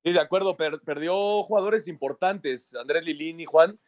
Sí, 0.05 0.13
de 0.13 0.21
acuerdo, 0.21 0.57
per 0.57 0.81
perdió 0.81 1.43
jugadores 1.43 1.89
importantes, 1.89 2.75
Andrés 2.75 3.05
Lilín 3.05 3.41
y 3.41 3.47
Juan. 3.47 3.79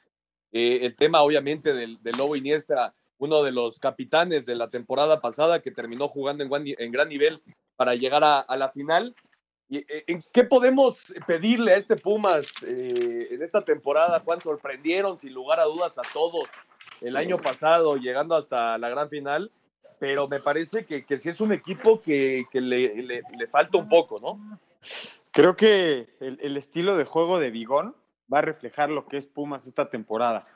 Eh, 0.52 0.80
el 0.82 0.96
tema, 0.96 1.22
obviamente, 1.22 1.72
del, 1.72 2.02
del, 2.02 2.16
Lobo 2.18 2.34
Iniestra, 2.34 2.94
uno 3.18 3.42
de 3.42 3.52
los 3.52 3.78
capitanes 3.78 4.46
de 4.46 4.56
la 4.56 4.68
temporada 4.68 5.20
pasada 5.20 5.62
que 5.62 5.70
terminó 5.70 6.08
jugando 6.08 6.42
en, 6.42 6.50
en 6.78 6.92
gran 6.92 7.08
nivel 7.08 7.40
para 7.76 7.94
llegar 7.94 8.22
a, 8.24 8.56
la 8.56 8.68
final. 8.68 9.14
¿Y, 9.68 9.78
eh, 9.78 10.04
¿En 10.08 10.24
qué 10.32 10.42
podemos 10.42 11.14
pedirle 11.26 11.72
a 11.72 11.76
este 11.76 11.96
Pumas 11.96 12.54
en 12.62 13.40
esta 13.40 13.64
temporada, 13.64 14.18
Juan? 14.20 14.42
Sorprendieron, 14.42 15.16
sin 15.16 15.32
lugar 15.32 15.60
a 15.60 15.64
dudas, 15.64 15.96
a 15.98 16.02
todos 16.12 16.44
el 17.00 17.16
año 17.16 17.38
pasado, 17.38 17.96
llegando 17.96 18.34
hasta 18.34 18.78
la 18.78 18.88
gran 18.88 19.08
final, 19.08 19.50
pero 19.98 20.28
me 20.28 20.40
parece 20.40 20.86
que, 20.86 21.04
que 21.04 21.18
sí 21.18 21.28
es 21.28 21.40
un 21.40 21.52
equipo 21.52 22.00
que, 22.00 22.46
le, 22.54 22.94
le, 23.02 23.46
falta 23.48 23.78
un 23.78 23.88
poco, 23.88 24.18
¿no? 24.20 24.60
Creo 25.30 25.56
que 25.56 26.16
el, 26.20 26.38
el, 26.40 26.56
estilo 26.56 26.96
de 26.96 27.04
juego 27.04 27.38
de 27.38 27.50
Bigón 27.50 27.94
va 28.32 28.38
a 28.38 28.42
reflejar 28.42 28.90
lo 28.90 29.06
que 29.06 29.18
es 29.18 29.26
Pumas 29.26 29.66
esta 29.66 29.90
temporada. 29.90 30.46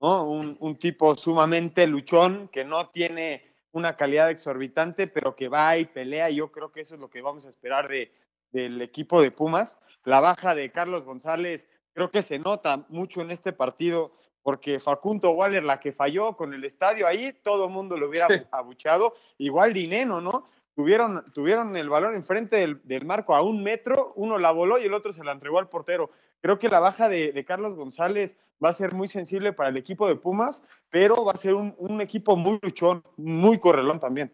¿no? 0.00 0.24
Un, 0.24 0.56
un 0.60 0.76
tipo 0.76 1.14
sumamente 1.16 1.86
luchón, 1.86 2.48
que 2.48 2.64
no 2.64 2.88
tiene 2.90 3.42
una 3.72 3.96
calidad 3.96 4.30
exorbitante, 4.30 5.06
pero 5.06 5.36
que 5.36 5.48
va 5.48 5.76
y 5.76 5.86
pelea, 5.86 6.30
y 6.30 6.36
yo 6.36 6.50
creo 6.50 6.72
que 6.72 6.80
eso 6.80 6.94
es 6.94 7.00
lo 7.00 7.10
que 7.10 7.20
vamos 7.20 7.44
a 7.44 7.50
esperar 7.50 7.88
de, 7.88 8.12
del 8.52 8.80
equipo 8.80 9.20
de 9.20 9.30
Pumas. 9.30 9.78
La 10.04 10.20
baja 10.20 10.54
de 10.54 10.70
Carlos 10.70 11.04
González 11.04 11.66
creo 11.92 12.10
que 12.10 12.22
se 12.22 12.38
nota 12.38 12.86
mucho 12.88 13.20
en 13.20 13.30
este 13.30 13.52
partido 13.52 14.12
porque 14.46 14.78
Facundo 14.78 15.32
Waller, 15.32 15.64
la 15.64 15.80
que 15.80 15.90
falló 15.90 16.36
con 16.36 16.54
el 16.54 16.64
estadio 16.64 17.08
ahí, 17.08 17.32
todo 17.42 17.64
el 17.64 17.72
mundo 17.72 17.96
lo 17.96 18.08
hubiera 18.08 18.28
abuchado. 18.52 19.14
Igual 19.38 19.72
Dineno, 19.72 20.20
¿no? 20.20 20.44
Tuvieron, 20.76 21.24
tuvieron 21.32 21.76
el 21.76 21.88
balón 21.88 22.14
enfrente 22.14 22.54
del, 22.54 22.80
del, 22.84 23.04
marco 23.04 23.34
a 23.34 23.42
un 23.42 23.64
metro, 23.64 24.12
uno 24.14 24.38
la 24.38 24.52
voló 24.52 24.78
y 24.78 24.84
el 24.84 24.94
otro 24.94 25.12
se 25.12 25.24
la 25.24 25.32
entregó 25.32 25.58
al 25.58 25.68
portero. 25.68 26.12
Creo 26.40 26.60
que 26.60 26.68
la 26.68 26.78
baja 26.78 27.08
de, 27.08 27.32
de 27.32 27.44
Carlos 27.44 27.74
González 27.74 28.36
va 28.64 28.68
a 28.68 28.74
ser 28.74 28.94
muy 28.94 29.08
sensible 29.08 29.52
para 29.52 29.70
el 29.70 29.76
equipo 29.78 30.06
de 30.06 30.14
Pumas, 30.14 30.62
pero 30.90 31.24
va 31.24 31.32
a 31.32 31.36
ser 31.36 31.54
un, 31.54 31.74
un 31.78 32.00
equipo 32.00 32.36
muy 32.36 32.60
luchón, 32.62 33.02
muy 33.16 33.58
correlón 33.58 33.98
también. 33.98 34.32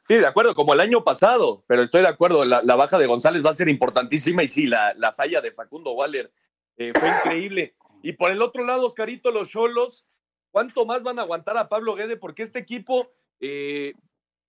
Sí, 0.00 0.14
de 0.14 0.26
acuerdo, 0.26 0.54
como 0.54 0.74
el 0.74 0.80
año 0.80 1.02
pasado, 1.02 1.64
pero 1.66 1.82
estoy 1.82 2.02
de 2.02 2.08
acuerdo, 2.08 2.44
la, 2.44 2.62
la 2.62 2.76
baja 2.76 3.00
de 3.00 3.08
González 3.08 3.44
va 3.44 3.50
a 3.50 3.54
ser 3.54 3.68
importantísima 3.68 4.44
y 4.44 4.48
sí, 4.48 4.66
la, 4.66 4.94
la 4.94 5.10
falla 5.10 5.40
de 5.40 5.50
Facundo 5.50 5.90
Waller 5.94 6.30
eh, 6.76 6.92
fue 6.96 7.08
increíble. 7.08 7.74
Y 8.02 8.12
por 8.12 8.30
el 8.30 8.42
otro 8.42 8.64
lado, 8.64 8.86
Oscarito, 8.86 9.30
los 9.30 9.50
Cholos, 9.50 10.04
¿cuánto 10.50 10.86
más 10.86 11.02
van 11.02 11.18
a 11.18 11.22
aguantar 11.22 11.56
a 11.56 11.68
Pablo 11.68 11.94
Guede? 11.94 12.16
Porque 12.16 12.42
este 12.42 12.58
equipo 12.58 13.10
eh, 13.40 13.94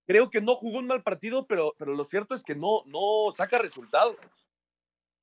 creo 0.06 0.30
que 0.30 0.40
no 0.40 0.54
jugó 0.54 0.78
un 0.78 0.86
mal 0.86 1.02
partido, 1.02 1.46
pero, 1.46 1.74
pero 1.78 1.94
lo 1.94 2.04
cierto 2.04 2.34
es 2.34 2.44
que 2.44 2.54
no, 2.54 2.82
no 2.86 3.30
saca 3.32 3.58
resultados. 3.58 4.18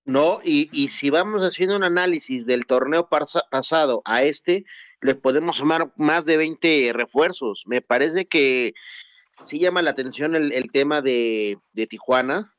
No, 0.05 0.39
y, 0.43 0.69
y 0.71 0.89
si 0.89 1.09
vamos 1.09 1.43
haciendo 1.43 1.75
un 1.75 1.83
análisis 1.83 2.45
del 2.45 2.65
torneo 2.65 3.09
pasado 3.09 4.01
a 4.05 4.23
este, 4.23 4.65
le 5.01 5.13
podemos 5.13 5.57
sumar 5.57 5.91
más 5.97 6.25
de 6.25 6.37
20 6.37 6.91
refuerzos. 6.93 7.65
Me 7.67 7.81
parece 7.81 8.25
que 8.25 8.73
sí 9.43 9.59
llama 9.59 9.81
la 9.81 9.91
atención 9.91 10.35
el, 10.35 10.51
el 10.51 10.71
tema 10.71 11.01
de, 11.01 11.59
de 11.73 11.85
Tijuana, 11.85 12.51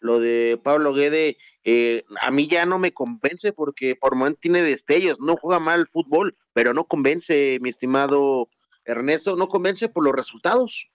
lo 0.00 0.20
de 0.20 0.58
Pablo 0.62 0.92
Guede, 0.92 1.38
eh, 1.64 2.04
a 2.20 2.30
mí 2.30 2.46
ya 2.46 2.64
no 2.66 2.78
me 2.78 2.92
convence 2.92 3.52
porque 3.52 3.96
por 3.96 4.16
momento 4.16 4.40
tiene 4.40 4.62
destellos, 4.62 5.20
no 5.20 5.36
juega 5.36 5.60
mal 5.60 5.86
fútbol, 5.86 6.36
pero 6.52 6.72
no 6.72 6.84
convence, 6.84 7.58
mi 7.60 7.68
estimado 7.68 8.48
Ernesto, 8.84 9.36
no 9.36 9.48
convence 9.48 9.88
por 9.88 10.04
los 10.04 10.14
resultados. 10.14 10.90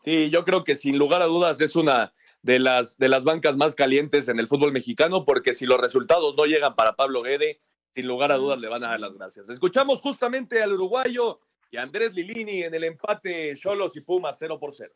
Sí, 0.00 0.30
yo 0.30 0.44
creo 0.44 0.64
que 0.64 0.76
sin 0.76 0.98
lugar 0.98 1.22
a 1.22 1.26
dudas 1.26 1.60
es 1.60 1.76
una 1.76 2.12
de 2.42 2.58
las, 2.58 2.96
de 2.96 3.08
las 3.08 3.24
bancas 3.24 3.56
más 3.56 3.74
calientes 3.74 4.28
en 4.28 4.38
el 4.38 4.48
fútbol 4.48 4.72
mexicano, 4.72 5.24
porque 5.24 5.52
si 5.52 5.66
los 5.66 5.80
resultados 5.80 6.36
no 6.36 6.44
llegan 6.44 6.74
para 6.74 6.96
Pablo 6.96 7.22
Guede, 7.22 7.60
sin 7.90 8.06
lugar 8.06 8.30
a 8.30 8.36
dudas 8.36 8.60
le 8.60 8.68
van 8.68 8.84
a 8.84 8.88
dar 8.88 9.00
las 9.00 9.14
gracias. 9.16 9.48
Escuchamos 9.48 10.00
justamente 10.00 10.62
al 10.62 10.74
uruguayo 10.74 11.40
y 11.70 11.76
a 11.76 11.82
Andrés 11.82 12.14
Lilini 12.14 12.62
en 12.62 12.74
el 12.74 12.84
empate 12.84 13.54
Cholos 13.56 13.96
y 13.96 14.00
Pumas 14.00 14.36
0 14.38 14.58
por 14.60 14.74
0. 14.74 14.92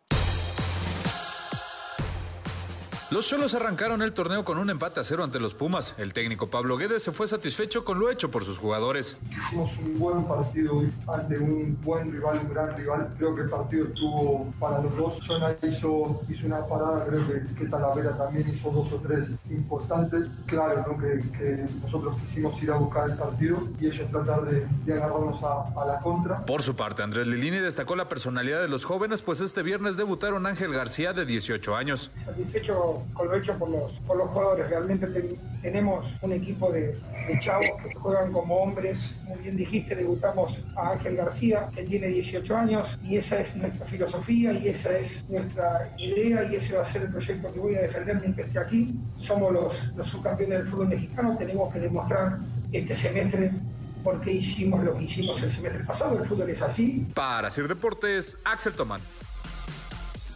Los 3.11 3.27
Cholos 3.27 3.55
arrancaron 3.57 4.03
el 4.03 4.13
torneo 4.13 4.45
con 4.45 4.57
un 4.57 4.71
empate 4.71 5.01
a 5.01 5.05
cero 5.05 5.25
ante 5.25 5.41
los 5.41 5.53
Pumas. 5.53 5.97
El 5.99 6.13
técnico 6.13 6.49
Pablo 6.49 6.77
Guedes 6.77 7.03
se 7.03 7.11
fue 7.11 7.27
satisfecho 7.27 7.83
con 7.83 7.99
lo 7.99 8.09
hecho 8.09 8.31
por 8.31 8.45
sus 8.45 8.57
jugadores. 8.57 9.17
Hicimos 9.29 9.77
un 9.79 9.99
buen 9.99 10.25
partido 10.27 10.81
ante 11.09 11.37
un 11.37 11.77
buen 11.83 12.13
rival, 12.13 12.39
un 12.45 12.55
gran 12.55 12.77
rival. 12.77 13.13
Creo 13.19 13.35
que 13.35 13.43
el 13.43 13.51
partido 13.51 13.87
estuvo 13.87 14.55
para 14.61 14.81
los 14.81 14.97
dos. 14.97 15.27
Zona 15.27 15.57
hizo, 15.61 16.23
hizo 16.29 16.47
una 16.47 16.65
parada, 16.65 17.05
creo 17.05 17.27
que, 17.27 17.55
que, 17.57 17.67
Talavera 17.67 18.17
también 18.17 18.49
hizo 18.49 18.71
dos 18.71 18.93
o 18.93 18.97
tres 18.99 19.27
importantes. 19.51 20.29
Claro 20.47 20.85
¿no? 20.87 20.97
que, 20.97 21.19
que, 21.37 21.67
nosotros 21.83 22.17
quisimos 22.25 22.63
ir 22.63 22.71
a 22.71 22.77
buscar 22.77 23.11
el 23.11 23.17
partido 23.17 23.67
y 23.81 23.89
ellos 23.89 24.09
tratar 24.09 24.45
de, 24.45 24.65
de 24.85 24.93
agarrarnos 24.93 25.43
a, 25.43 25.83
a, 25.83 25.85
la 25.85 25.99
contra. 25.99 26.45
Por 26.45 26.63
su 26.63 26.77
parte, 26.77 27.03
Andrés 27.03 27.27
Lilini 27.27 27.59
destacó 27.59 27.97
la 27.97 28.09
personalidad 28.09 28.61
de 28.63 28.69
los 28.69 28.85
jóvenes, 28.85 29.21
pues 29.21 29.41
este 29.41 29.65
viernes 29.65 29.97
debutaron 29.97 30.47
Ángel 30.47 30.73
García 30.73 31.13
de 31.13 31.27
18 31.27 31.75
años. 31.75 32.13
Satisfecho 32.25 33.00
con 33.13 33.29
lo 33.29 33.35
hecho 33.37 33.57
por 33.59 33.69
los, 33.71 33.93
por 34.07 34.17
los 34.17 34.29
jugadores. 34.31 34.69
Realmente 34.69 35.07
ten- 35.09 35.37
tenemos 35.63 36.07
un 36.23 36.33
equipo 36.33 36.71
de, 36.73 36.97
de 37.29 37.41
chavos 37.41 37.67
que 37.83 37.95
juegan 37.95 38.33
como 38.33 38.57
hombres. 38.57 38.99
Muy 39.25 39.39
bien 39.41 39.57
dijiste, 39.57 39.95
debutamos 39.95 40.61
a 40.77 40.91
Ángel 40.93 41.17
García, 41.17 41.69
que 41.75 41.83
tiene 41.85 42.07
18 42.09 42.57
años, 42.57 42.99
y 43.03 43.17
esa 43.17 43.41
es 43.41 43.55
nuestra 43.57 43.87
filosofía 43.87 44.53
y 44.53 44.69
esa 44.69 44.97
es 44.99 45.29
nuestra 45.29 45.93
idea 45.99 46.45
y 46.51 46.57
ese 46.57 46.77
va 46.77 46.83
a 46.83 46.93
ser 46.93 47.03
el 47.03 47.09
proyecto 47.11 47.53
que 47.53 47.61
voy 47.61 47.75
a 47.75 47.83
defender 47.83 48.21
mientras 48.21 48.47
esté 48.47 48.59
aquí. 48.59 48.95
Somos 49.19 49.53
los, 49.53 49.95
los 49.97 50.09
subcampeones 50.09 50.59
del 50.61 50.69
fútbol 50.69 50.89
mexicano, 50.89 51.37
tenemos 51.39 51.73
que 51.73 51.81
demostrar 51.81 52.39
este 52.73 52.95
semestre 52.95 53.51
por 54.03 54.19
qué 54.23 54.33
hicimos 54.33 54.83
lo 54.83 54.97
que 54.97 55.05
hicimos 55.05 55.43
el 55.43 55.53
semestre 55.53 55.85
pasado. 55.85 56.23
El 56.23 56.27
fútbol 56.27 56.49
es 56.49 56.63
así, 56.63 57.07
Para 57.15 57.51
Sir 57.51 57.69
Deportes, 57.69 58.39
Axel 58.45 58.73
Tomán. 58.73 59.01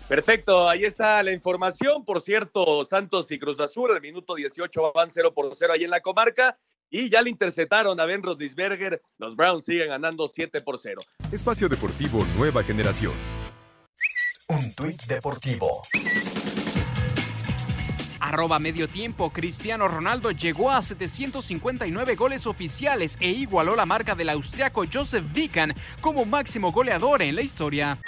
Perfecto, 0.09 0.69
ahí 0.69 0.85
está 0.85 1.23
la 1.23 1.33
información. 1.33 2.05
Por 2.05 2.21
cierto, 2.21 2.85
Santos 2.85 3.31
y 3.31 3.39
Cruz 3.39 3.59
Azul 3.59 3.91
al 3.91 4.03
minuto 4.03 4.35
18 4.35 4.93
van 4.95 5.11
0 5.11 5.33
por 5.33 5.51
0 5.57 5.73
ahí 5.73 5.85
en 5.85 5.91
la 5.91 6.01
comarca. 6.01 6.59
Y 6.91 7.09
ya 7.09 7.23
le 7.23 7.31
interceptaron 7.31 7.99
a 7.99 8.05
Ben 8.05 8.23
Roethlisberger. 8.23 9.01
Los 9.19 9.35
Browns 9.35 9.65
siguen 9.65 9.89
ganando 9.89 10.29
7 10.29 10.61
por 10.61 10.79
0. 10.79 11.01
Espacio 11.33 11.69
Deportivo 11.69 12.25
Nueva 12.37 12.63
Generación. 12.63 13.15
Un 14.49 14.75
tuit 14.75 15.03
deportivo. 15.05 15.83
Arroba 18.21 18.59
medio 18.59 18.89
tiempo, 18.89 19.31
Cristiano 19.31 19.89
Ronaldo 19.89 20.31
llegó 20.31 20.71
a 20.71 20.83
759 20.83 22.15
goles 22.15 22.47
oficiales 22.47 23.17
e 23.21 23.31
igualó 23.31 23.75
la 23.75 23.87
marca 23.87 24.15
del 24.15 24.29
austriaco 24.31 24.85
Joseph 24.91 25.25
Vican 25.33 25.75
como 26.01 26.25
máximo 26.25 26.73
goleador 26.73 27.23
en 27.23 27.37
la 27.37 27.43
historia. 27.43 27.99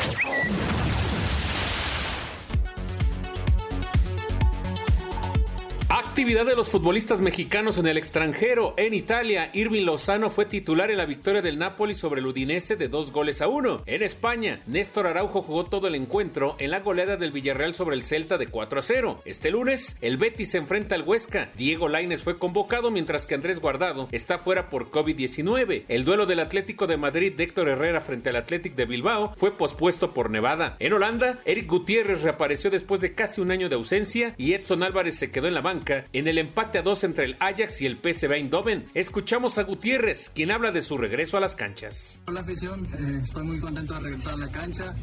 Actividad 6.17 6.47
de 6.47 6.57
los 6.57 6.71
futbolistas 6.71 7.21
mexicanos 7.21 7.77
en 7.77 7.87
el 7.87 7.99
extranjero. 7.99 8.73
En 8.79 8.95
Italia, 8.95 9.51
Irving 9.53 9.85
Lozano 9.85 10.31
fue 10.31 10.47
titular 10.47 10.91
en 10.91 10.97
la 10.97 11.05
victoria 11.05 11.43
del 11.43 11.59
Napoli 11.59 11.95
sobre 11.95 12.21
el 12.21 12.27
Udinese 12.27 12.77
de 12.77 12.89
dos 12.89 13.13
goles 13.13 13.43
a 13.43 13.49
uno. 13.49 13.83
En 13.85 14.03
España, 14.03 14.61
Néstor 14.67 15.07
Araujo 15.07 15.43
jugó 15.43 15.67
todo 15.67 15.89
el 15.89 15.95
encuentro 15.95 16.57
en 16.59 16.71
la 16.71 16.81
goleada 16.81 17.19
del 17.19 17.33
Villarreal 17.33 17.75
sobre 17.75 17.97
el 17.97 18.03
Celta 18.03 18.39
de 18.39 18.47
4 18.47 18.79
a 18.79 18.83
0. 18.83 19.21
Este 19.27 19.51
lunes, 19.51 19.99
el 20.01 20.17
Betis 20.17 20.53
se 20.53 20.57
enfrenta 20.57 20.95
al 20.95 21.03
Huesca. 21.03 21.51
Diego 21.55 21.87
Laines 21.87 22.23
fue 22.23 22.39
convocado 22.39 22.91
mientras 22.91 23.27
que 23.27 23.35
Andrés 23.35 23.61
Guardado 23.61 24.09
está 24.11 24.39
fuera 24.39 24.71
por 24.71 24.91
COVID-19. 24.91 25.85
El 25.87 26.07
duelo 26.07 26.25
del 26.25 26.41
Atlético 26.41 26.87
de 26.87 26.97
Madrid 26.97 27.35
de 27.35 27.45
Héctor 27.45 27.69
Herrera 27.69 28.01
frente 28.01 28.31
al 28.31 28.37
Athletic 28.37 28.75
de 28.75 28.87
Bilbao 28.87 29.35
fue 29.37 29.55
pospuesto 29.55 30.15
por 30.15 30.31
Nevada. 30.31 30.77
En 30.79 30.95
Holanda, 30.95 31.41
Eric 31.45 31.69
Gutiérrez 31.69 32.23
reapareció 32.23 32.71
después 32.71 33.03
de 33.03 33.15
casi 33.15 33.43
un 33.43 33.51
año 33.51 33.69
de 33.69 33.75
ausencia 33.75 34.35
y 34.39 34.55
Edson 34.55 34.83
Álvarez 34.83 35.17
se 35.17 35.31
quedó 35.31 35.47
en 35.47 35.53
la 35.53 35.61
banca 35.61 36.06
en 36.13 36.29
el 36.29 36.39
empate 36.39 36.79
a 36.79 36.83
dos 36.83 37.05
entre 37.05 37.25
el 37.25 37.37
Ajax 37.41 37.81
y 37.81 37.87
el 37.87 37.99
PSV 37.99 38.33
Eindhoven. 38.33 38.87
Escuchamos 38.95 39.59
a 39.59 39.65
Gutiérrez, 39.65 40.31
quien 40.31 40.51
habla 40.51 40.73
de 40.73 40.83
su 40.83 40.99
regreso 40.99 41.37
a 41.37 41.41
las 41.41 41.57
canchas. 41.57 42.21
Hola 42.27 42.41
afición, 42.41 42.87
eh, 42.99 43.21
estoy 43.23 43.45
muy 43.45 43.61
contento 43.61 43.95
de 43.95 44.01
regresar 44.01 44.35
a 44.35 44.37
la 44.39 44.51
cancha. 44.51 44.95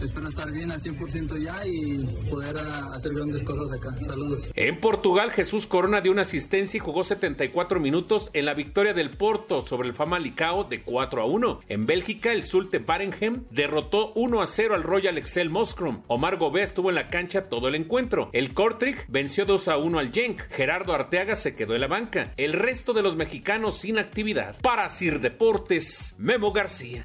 Espero 0.00 0.28
estar 0.28 0.50
bien 0.50 0.70
al 0.70 0.80
100% 0.80 1.42
ya 1.42 1.66
y 1.66 2.04
poder 2.28 2.56
ah, 2.58 2.90
hacer 2.94 3.12
grandes 3.14 3.42
cosas 3.42 3.72
acá. 3.72 3.94
Saludos. 4.02 4.50
En 4.54 4.80
Portugal, 4.80 5.30
Jesús 5.30 5.66
Corona 5.66 6.00
dio 6.00 6.12
una 6.12 6.22
asistencia 6.22 6.78
y 6.78 6.80
jugó 6.80 7.04
74 7.04 7.80
minutos 7.80 8.30
en 8.32 8.46
la 8.46 8.54
victoria 8.54 8.94
del 8.94 9.10
Porto 9.10 9.62
sobre 9.62 9.88
el 9.88 9.94
Famalicao 9.94 10.64
de 10.64 10.82
4 10.82 11.22
a 11.22 11.26
1. 11.26 11.60
En 11.68 11.86
Bélgica, 11.86 12.32
el 12.32 12.44
Zulte 12.44 12.78
Barenhem 12.78 13.44
derrotó 13.50 14.12
1 14.14 14.40
a 14.40 14.46
0 14.46 14.74
al 14.74 14.82
Royal 14.82 15.18
Excel 15.18 15.50
Moskrom. 15.50 16.02
Omar 16.08 16.36
Gobea 16.36 16.64
estuvo 16.64 16.88
en 16.88 16.96
la 16.96 17.08
cancha 17.08 17.48
todo 17.48 17.68
el 17.68 17.74
encuentro. 17.74 18.30
El 18.32 18.54
Kortrijk 18.54 19.06
venció 19.08 19.44
2 19.44 19.68
a 19.68 19.76
1 19.76 19.98
al 19.98 20.12
Genk. 20.12 20.40
Gerardo 20.52 20.92
Arteaga 20.92 21.34
se 21.34 21.54
quedó 21.54 21.74
en 21.74 21.80
la 21.80 21.86
banca. 21.88 22.32
El 22.36 22.52
resto 22.52 22.92
de 22.92 23.02
los 23.02 23.16
mexicanos 23.16 23.78
sin 23.78 23.98
actividad. 23.98 24.56
Para 24.60 24.88
Sir 24.88 25.20
Deportes, 25.20 26.14
Memo 26.18 26.52
García. 26.52 27.04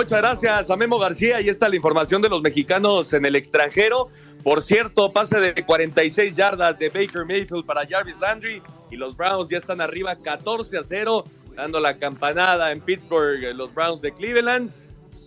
Muchas 0.00 0.22
gracias 0.22 0.70
a 0.70 0.76
Memo 0.76 0.98
García. 0.98 1.36
Ahí 1.36 1.50
está 1.50 1.68
la 1.68 1.76
información 1.76 2.22
de 2.22 2.30
los 2.30 2.40
mexicanos 2.40 3.12
en 3.12 3.26
el 3.26 3.36
extranjero. 3.36 4.08
Por 4.42 4.62
cierto, 4.62 5.12
pase 5.12 5.38
de 5.40 5.62
46 5.62 6.36
yardas 6.36 6.78
de 6.78 6.88
Baker 6.88 7.26
Mayfield 7.26 7.66
para 7.66 7.86
Jarvis 7.86 8.18
Landry 8.18 8.62
y 8.90 8.96
los 8.96 9.14
Browns 9.14 9.50
ya 9.50 9.58
están 9.58 9.82
arriba 9.82 10.16
14 10.16 10.78
a 10.78 10.82
0, 10.82 11.24
dando 11.54 11.80
la 11.80 11.98
campanada 11.98 12.72
en 12.72 12.80
Pittsburgh, 12.80 13.44
eh, 13.44 13.52
los 13.52 13.74
Browns 13.74 14.00
de 14.00 14.10
Cleveland. 14.12 14.72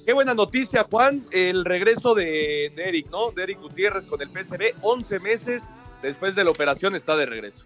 Qué 0.08 0.14
buena 0.14 0.34
noticia, 0.34 0.88
Juan, 0.90 1.24
el 1.30 1.66
regreso 1.66 2.16
de, 2.16 2.74
de 2.76 2.90
Eric, 2.90 3.12
¿no? 3.12 3.30
De 3.30 3.44
Eric 3.44 3.62
Gutiérrez 3.62 4.08
con 4.08 4.24
el 4.24 4.30
PSV, 4.30 4.74
11 4.82 5.20
meses 5.20 5.70
después 6.02 6.34
de 6.34 6.46
la 6.46 6.50
operación 6.50 6.96
está 6.96 7.16
de 7.16 7.28
regreso. 7.28 7.64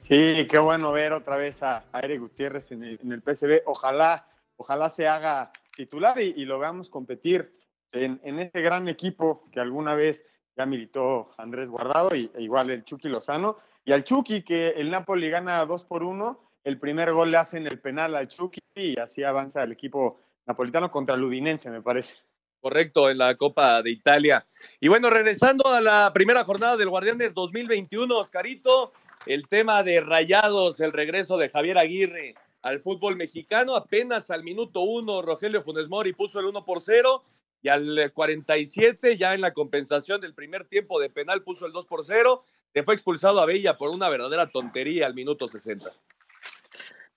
Sí, 0.00 0.48
qué 0.50 0.58
bueno 0.58 0.90
ver 0.90 1.12
otra 1.12 1.36
vez 1.36 1.62
a, 1.62 1.84
a 1.92 2.00
Eric 2.00 2.22
Gutiérrez 2.22 2.72
en 2.72 2.82
el, 2.82 2.98
en 3.04 3.12
el 3.12 3.22
PSV. 3.22 3.62
Ojalá, 3.66 4.26
ojalá 4.56 4.90
se 4.90 5.06
haga 5.06 5.52
titular 5.76 6.20
y, 6.20 6.34
y 6.36 6.44
lo 6.44 6.58
veamos 6.58 6.90
competir 6.90 7.52
en, 7.92 8.20
en 8.24 8.38
este 8.40 8.60
gran 8.60 8.88
equipo 8.88 9.48
que 9.52 9.60
alguna 9.60 9.94
vez 9.94 10.26
ya 10.56 10.66
militó 10.66 11.30
Andrés 11.36 11.68
Guardado 11.68 12.14
y 12.14 12.30
e 12.34 12.42
igual 12.42 12.70
el 12.70 12.84
Chucky 12.84 13.08
Lozano. 13.08 13.58
Y 13.84 13.92
al 13.92 14.04
Chucky, 14.04 14.42
que 14.42 14.68
el 14.70 14.90
Napoli 14.90 15.28
gana 15.28 15.64
2 15.64 15.84
por 15.84 16.02
1, 16.02 16.40
el 16.64 16.78
primer 16.78 17.12
gol 17.12 17.30
le 17.30 17.36
hacen 17.36 17.66
el 17.66 17.80
penal 17.80 18.14
al 18.14 18.28
Chucky 18.28 18.60
y 18.74 18.98
así 18.98 19.22
avanza 19.22 19.62
el 19.62 19.72
equipo 19.72 20.20
napolitano 20.46 20.90
contra 20.90 21.14
el 21.14 21.24
Udinense, 21.24 21.70
me 21.70 21.82
parece. 21.82 22.16
Correcto, 22.60 23.10
en 23.10 23.18
la 23.18 23.34
Copa 23.34 23.82
de 23.82 23.90
Italia. 23.90 24.44
Y 24.80 24.88
bueno, 24.88 25.10
regresando 25.10 25.68
a 25.68 25.82
la 25.82 26.10
primera 26.14 26.44
jornada 26.44 26.78
del 26.78 26.88
Guardianes 26.88 27.34
2021, 27.34 28.16
Oscarito, 28.16 28.92
el 29.26 29.48
tema 29.48 29.82
de 29.82 30.00
Rayados, 30.00 30.80
el 30.80 30.92
regreso 30.92 31.36
de 31.36 31.50
Javier 31.50 31.76
Aguirre 31.76 32.34
al 32.64 32.80
fútbol 32.80 33.16
mexicano, 33.16 33.76
apenas 33.76 34.30
al 34.30 34.42
minuto 34.42 34.80
uno, 34.80 35.20
Rogelio 35.20 35.62
Funes 35.62 35.88
Mori 35.90 36.14
puso 36.14 36.40
el 36.40 36.46
1 36.46 36.64
por 36.64 36.80
0 36.80 37.22
y 37.62 37.68
al 37.68 38.10
47, 38.14 39.16
ya 39.18 39.34
en 39.34 39.42
la 39.42 39.52
compensación 39.52 40.20
del 40.20 40.32
primer 40.34 40.64
tiempo 40.66 40.98
de 40.98 41.10
penal, 41.10 41.42
puso 41.42 41.66
el 41.66 41.72
2 41.72 41.86
por 41.86 42.04
0. 42.06 42.42
Se 42.72 42.82
fue 42.82 42.94
expulsado 42.94 43.40
a 43.40 43.46
Bella 43.46 43.76
por 43.76 43.90
una 43.90 44.08
verdadera 44.08 44.46
tontería 44.46 45.06
al 45.06 45.14
minuto 45.14 45.46
60. 45.46 45.92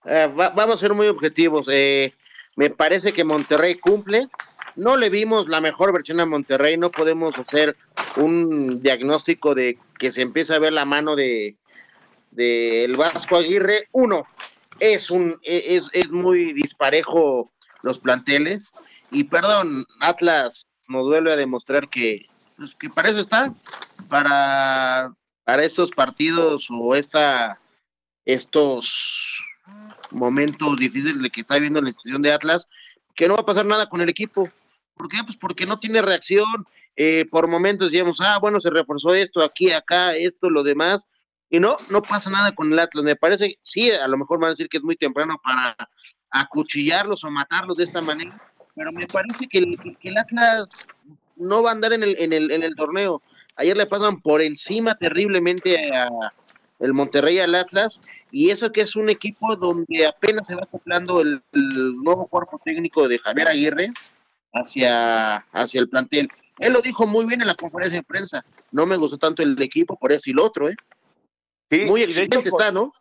Eh, 0.06 0.28
va- 0.40 0.50
vamos 0.50 0.76
a 0.76 0.82
ser 0.82 0.94
muy 0.94 1.08
objetivos. 1.08 1.68
eh, 1.72 2.14
me 2.56 2.70
parece 2.70 3.14
que 3.14 3.24
Monterrey 3.24 3.76
cumple. 3.76 4.28
No 4.76 4.96
le 4.98 5.10
vimos 5.10 5.48
la 5.48 5.62
mejor 5.62 5.92
versión 5.94 6.20
a 6.20 6.26
Monterrey. 6.26 6.78
No 6.78 6.92
podemos 6.92 7.38
hacer 7.38 7.76
un 8.18 8.82
diagnóstico 8.82 9.56
de 9.56 9.78
que 9.98 10.12
se 10.12 10.22
empieza 10.22 10.56
a 10.56 10.60
ver 10.60 10.74
la 10.74 10.86
mano 10.86 11.16
de 11.16 11.56
del 12.32 12.96
Vasco 12.96 13.38
Aguirre. 13.38 13.88
Uno, 13.94 14.28
es 14.80 15.12
un 15.12 15.40
e- 15.44 15.76
es, 15.76 15.90
es 15.94 16.12
muy 16.12 16.54
disparejo 16.54 17.52
los 17.82 18.00
planteles. 18.00 18.72
Y 19.12 19.26
perdón, 19.26 19.86
Atlas 20.02 20.68
nos 20.88 21.06
vuelve 21.06 21.34
a 21.34 21.38
demostrar 21.38 21.90
que, 21.90 22.26
pues, 22.58 22.76
que 22.76 22.90
para 22.90 23.10
eso 23.10 23.20
está, 23.20 23.54
para, 24.10 25.14
para 25.44 25.64
estos 25.64 25.92
partidos 25.92 26.68
o 26.70 26.96
esta 26.96 27.60
estos 28.26 29.42
momentos 30.12 30.76
difíciles 30.78 31.32
que 31.32 31.42
está 31.42 31.56
viviendo 31.56 31.82
la 31.82 31.90
institución 31.90 32.22
de 32.22 32.34
Atlas, 32.34 32.68
que 33.16 33.28
no 33.28 33.36
va 33.36 33.42
a 33.42 33.46
pasar 33.46 33.66
nada 33.66 33.88
con 33.88 34.02
el 34.02 34.10
equipo. 34.10 34.50
¿Por 34.96 35.08
qué? 35.08 35.18
Pues 35.26 35.38
porque 35.38 35.66
no 35.66 35.78
tiene 35.78 36.02
reacción. 36.02 36.68
Eh, 36.96 37.26
por 37.32 37.48
momentos 37.48 37.92
decíamos, 37.92 38.20
ah, 38.22 38.40
bueno, 38.40 38.60
se 38.60 38.70
reforzó 38.70 39.14
esto, 39.14 39.42
aquí, 39.42 39.72
acá, 39.72 40.16
esto, 40.16 40.50
lo 40.50 40.64
demás. 40.64 41.08
Y 41.50 41.60
no, 41.60 41.78
no 41.90 42.02
pasa 42.02 42.30
nada 42.30 42.52
con 42.54 42.72
el 42.72 42.80
Atlas. 42.80 43.04
Me 43.04 43.16
parece, 43.16 43.58
sí, 43.62 43.92
a 43.92 44.08
lo 44.08 44.18
mejor 44.18 44.40
van 44.40 44.48
a 44.48 44.52
decir 44.52 44.68
que 44.68 44.78
es 44.78 44.84
muy 44.84 44.96
temprano 44.96 45.40
para 45.44 45.76
acuchillarlos 46.30 47.24
o 47.24 47.32
matarlos 47.32 47.78
de 47.78 47.86
esta 47.86 48.02
manera, 48.02 48.42
pero 48.76 48.92
me 48.92 49.08
parece 49.08 49.48
que 49.48 49.60
el, 49.60 49.98
el 50.02 50.18
Atlas 50.18 50.68
no 51.38 51.64
va 51.64 51.70
a 51.70 51.74
andar 51.74 51.94
en 51.94 52.04
el, 52.04 52.16
en, 52.20 52.34
el, 52.34 52.52
en 52.52 52.64
el 52.64 52.76
torneo. 52.76 53.22
Ayer 53.56 53.78
le 53.78 53.86
pasan 53.86 54.20
por 54.22 54.42
encima 54.42 54.96
terriblemente 54.96 55.96
a 55.96 56.10
el 56.80 56.94
Monterrey 56.94 57.40
al 57.40 57.56
Atlas, 57.56 58.00
y 58.30 58.52
eso 58.52 58.72
que 58.72 58.82
es 58.82 58.96
un 58.96 59.10
equipo 59.10 59.56
donde 59.56 60.06
apenas 60.06 60.48
se 60.48 60.56
va 60.56 60.62
acoplando 60.64 61.22
el, 61.22 61.42
el 61.54 61.96
nuevo 62.04 62.28
cuerpo 62.28 62.60
técnico 62.64 63.08
de 63.08 63.18
Javier 63.18 63.48
Aguirre 63.48 63.94
hacia, 64.54 65.38
hacia 65.38 65.80
el 65.80 65.90
plantel. 65.90 66.30
Él 66.60 66.74
lo 66.74 66.82
dijo 66.82 67.08
muy 67.08 67.26
bien 67.26 67.42
en 67.42 67.48
la 67.48 67.56
conferencia 67.56 68.00
de 68.00 68.04
prensa. 68.04 68.46
No 68.72 68.86
me 68.86 68.98
gustó 68.98 69.18
tanto 69.18 69.42
el 69.44 69.60
equipo 69.62 69.98
por 69.98 70.12
eso 70.12 70.30
y 70.30 70.34
lo 70.34 70.46
otro, 70.46 70.70
¿eh? 70.70 70.76
Sí, 71.70 71.82
muy 71.86 72.02
hecho, 72.02 72.22
exigente 72.22 72.50
está, 72.50 72.72
¿no? 72.72 72.94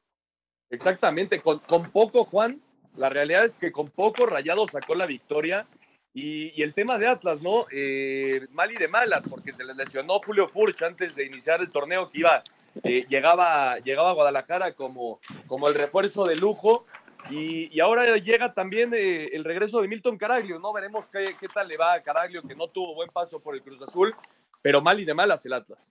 Exactamente, 0.70 1.40
con, 1.40 1.58
con 1.60 1.90
poco, 1.90 2.24
Juan, 2.24 2.60
La 2.96 3.08
realidad 3.08 3.44
es 3.44 3.54
que 3.54 3.70
con 3.70 3.90
poco 3.90 4.26
Rayado 4.26 4.66
sacó 4.66 4.94
la 4.94 5.06
victoria. 5.06 5.66
Y, 6.12 6.58
y 6.58 6.62
el 6.62 6.72
tema 6.72 6.96
de 6.96 7.06
Atlas, 7.06 7.42
¿no? 7.42 7.66
Eh, 7.70 8.46
mal 8.52 8.72
y 8.72 8.76
de 8.76 8.88
malas, 8.88 9.26
porque 9.28 9.52
se 9.52 9.64
les 9.64 9.76
lesionó 9.76 10.18
Julio 10.20 10.48
Furch 10.48 10.82
antes 10.82 11.14
de 11.14 11.26
iniciar 11.26 11.60
el 11.60 11.70
torneo 11.70 12.10
que 12.10 12.20
iba, 12.20 12.42
eh, 12.84 13.04
llegaba, 13.10 13.78
llegaba 13.80 14.10
a 14.10 14.14
Guadalajara 14.14 14.72
como, 14.72 15.20
como 15.46 15.68
el 15.68 15.74
refuerzo 15.74 16.24
de 16.24 16.36
lujo. 16.36 16.86
Y, 17.28 17.68
y 17.76 17.80
ahora 17.80 18.16
llega 18.16 18.54
también 18.54 18.94
eh, 18.94 19.30
el 19.32 19.44
regreso 19.44 19.82
de 19.82 19.88
Milton 19.88 20.16
Caraglio, 20.16 20.58
¿no? 20.58 20.72
Veremos 20.72 21.08
qué, 21.08 21.36
qué 21.38 21.48
tal 21.48 21.68
le 21.68 21.76
va 21.76 21.94
a 21.94 22.02
Caraglio, 22.02 22.40
que 22.42 22.54
no 22.54 22.68
tuvo 22.68 22.94
buen 22.94 23.10
paso 23.10 23.38
por 23.40 23.54
el 23.54 23.62
Cruz 23.62 23.82
Azul, 23.82 24.14
pero 24.62 24.80
mal 24.80 24.98
y 24.98 25.04
de 25.04 25.12
malas 25.12 25.44
el 25.44 25.52
Atlas. 25.52 25.90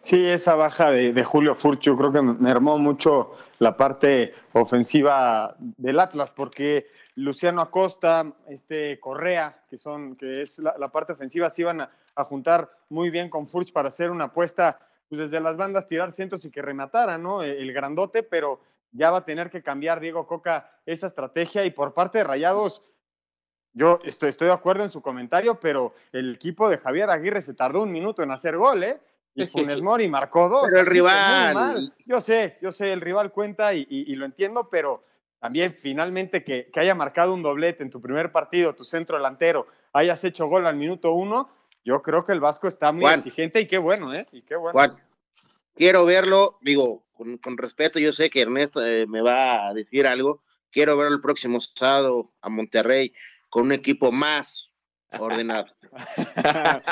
Sí, 0.00 0.24
esa 0.26 0.54
baja 0.54 0.90
de, 0.90 1.12
de 1.12 1.24
Julio 1.24 1.54
Furch 1.54 1.80
yo 1.80 1.96
creo 1.96 2.12
que 2.12 2.22
mermó 2.22 2.78
mucho 2.78 3.32
la 3.58 3.76
parte 3.76 4.34
ofensiva 4.52 5.56
del 5.58 6.00
Atlas, 6.00 6.32
porque 6.32 6.86
Luciano 7.16 7.62
Acosta, 7.62 8.32
este 8.48 8.98
Correa, 9.00 9.62
que 9.70 9.78
son, 9.78 10.16
que 10.16 10.42
es 10.42 10.58
la, 10.58 10.88
parte 10.88 11.12
ofensiva, 11.12 11.50
se 11.50 11.62
iban 11.62 11.80
a, 11.80 11.90
a, 12.14 12.24
juntar 12.24 12.70
muy 12.88 13.10
bien 13.10 13.30
con 13.30 13.46
Furch 13.46 13.72
para 13.72 13.88
hacer 13.88 14.10
una 14.10 14.24
apuesta, 14.24 14.78
pues 15.08 15.20
desde 15.20 15.40
las 15.40 15.56
bandas 15.56 15.88
tirar 15.88 16.12
cientos 16.12 16.44
y 16.44 16.50
que 16.50 16.62
rematara, 16.62 17.18
¿no? 17.18 17.42
El, 17.42 17.50
el 17.50 17.72
grandote, 17.72 18.22
pero 18.22 18.60
ya 18.92 19.10
va 19.10 19.18
a 19.18 19.24
tener 19.24 19.50
que 19.50 19.62
cambiar 19.62 20.00
Diego 20.00 20.26
Coca 20.26 20.70
esa 20.86 21.08
estrategia 21.08 21.64
y 21.64 21.70
por 21.70 21.94
parte 21.94 22.18
de 22.18 22.24
Rayados, 22.24 22.82
yo 23.72 23.98
estoy, 24.04 24.28
estoy 24.28 24.46
de 24.46 24.54
acuerdo 24.54 24.84
en 24.84 24.90
su 24.90 25.02
comentario, 25.02 25.58
pero 25.58 25.94
el 26.12 26.36
equipo 26.36 26.68
de 26.68 26.78
Javier 26.78 27.10
Aguirre 27.10 27.42
se 27.42 27.54
tardó 27.54 27.82
un 27.82 27.90
minuto 27.90 28.22
en 28.22 28.30
hacer 28.30 28.56
gol, 28.56 28.84
¿eh? 28.84 29.00
Y 29.34 29.44
Funes 29.46 29.80
Mori 29.82 30.08
marcó 30.08 30.48
dos. 30.48 30.68
Pero 30.68 30.80
el 30.80 30.86
rival. 30.86 31.92
Yo 32.06 32.20
sé, 32.20 32.58
yo 32.62 32.72
sé, 32.72 32.92
el 32.92 33.00
rival 33.00 33.32
cuenta 33.32 33.74
y, 33.74 33.80
y- 33.88 34.12
y 34.12 34.16
lo 34.16 34.24
entiendo, 34.26 34.68
pero 34.70 35.04
también 35.40 35.72
finalmente 35.72 36.42
que, 36.44 36.70
que 36.72 36.80
haya 36.80 36.94
marcado 36.94 37.34
un 37.34 37.42
doblete 37.42 37.82
en 37.82 37.90
tu 37.90 38.00
primer 38.00 38.32
partido, 38.32 38.74
tu 38.74 38.84
centro 38.84 39.16
delantero, 39.16 39.66
hayas 39.92 40.24
hecho 40.24 40.46
gol 40.46 40.66
al 40.66 40.76
minuto 40.76 41.12
uno, 41.12 41.50
yo 41.84 42.00
creo 42.00 42.24
que 42.24 42.32
el 42.32 42.40
Vasco 42.40 42.66
está 42.66 42.92
muy 42.92 43.02
Juan. 43.02 43.16
exigente 43.16 43.60
y 43.60 43.66
qué 43.66 43.76
bueno, 43.78 44.14
¿eh? 44.14 44.26
Y 44.32 44.40
qué 44.42 44.56
bueno. 44.56 44.72
Juan, 44.72 44.92
quiero 45.74 46.06
verlo, 46.06 46.58
digo, 46.62 47.04
con, 47.12 47.36
con 47.38 47.58
respeto, 47.58 47.98
yo 47.98 48.10
sé 48.12 48.30
que 48.30 48.40
Ernesto 48.40 48.84
eh, 48.84 49.06
me 49.06 49.20
va 49.20 49.68
a 49.68 49.74
decir 49.74 50.06
algo. 50.06 50.42
Quiero 50.72 50.96
verlo 50.96 51.14
el 51.14 51.20
próximo 51.20 51.60
sábado 51.60 52.32
a 52.40 52.48
Monterrey 52.48 53.12
con 53.50 53.64
un 53.66 53.72
equipo 53.72 54.10
más 54.12 54.72
ordenado. 55.18 55.66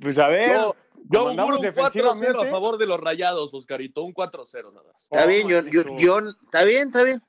Pues 0.00 0.18
a 0.18 0.28
ver, 0.28 0.52
Yo, 0.52 0.76
yo 1.10 1.24
un 1.30 1.36
4-0 1.36 2.40
a 2.40 2.50
favor 2.50 2.78
de 2.78 2.86
los 2.86 3.00
rayados, 3.00 3.52
Oscarito, 3.54 4.02
un 4.02 4.14
4-0 4.14 4.72
nada 4.72 4.86
más. 4.92 5.02
Está 5.04 5.26
bien, 5.26 5.48
yo, 5.48 5.60
yo, 5.62 5.96
yo- 5.98 6.18
está 6.44 6.64
bien, 6.64 6.88
está 6.88 7.02
bien. 7.02 7.22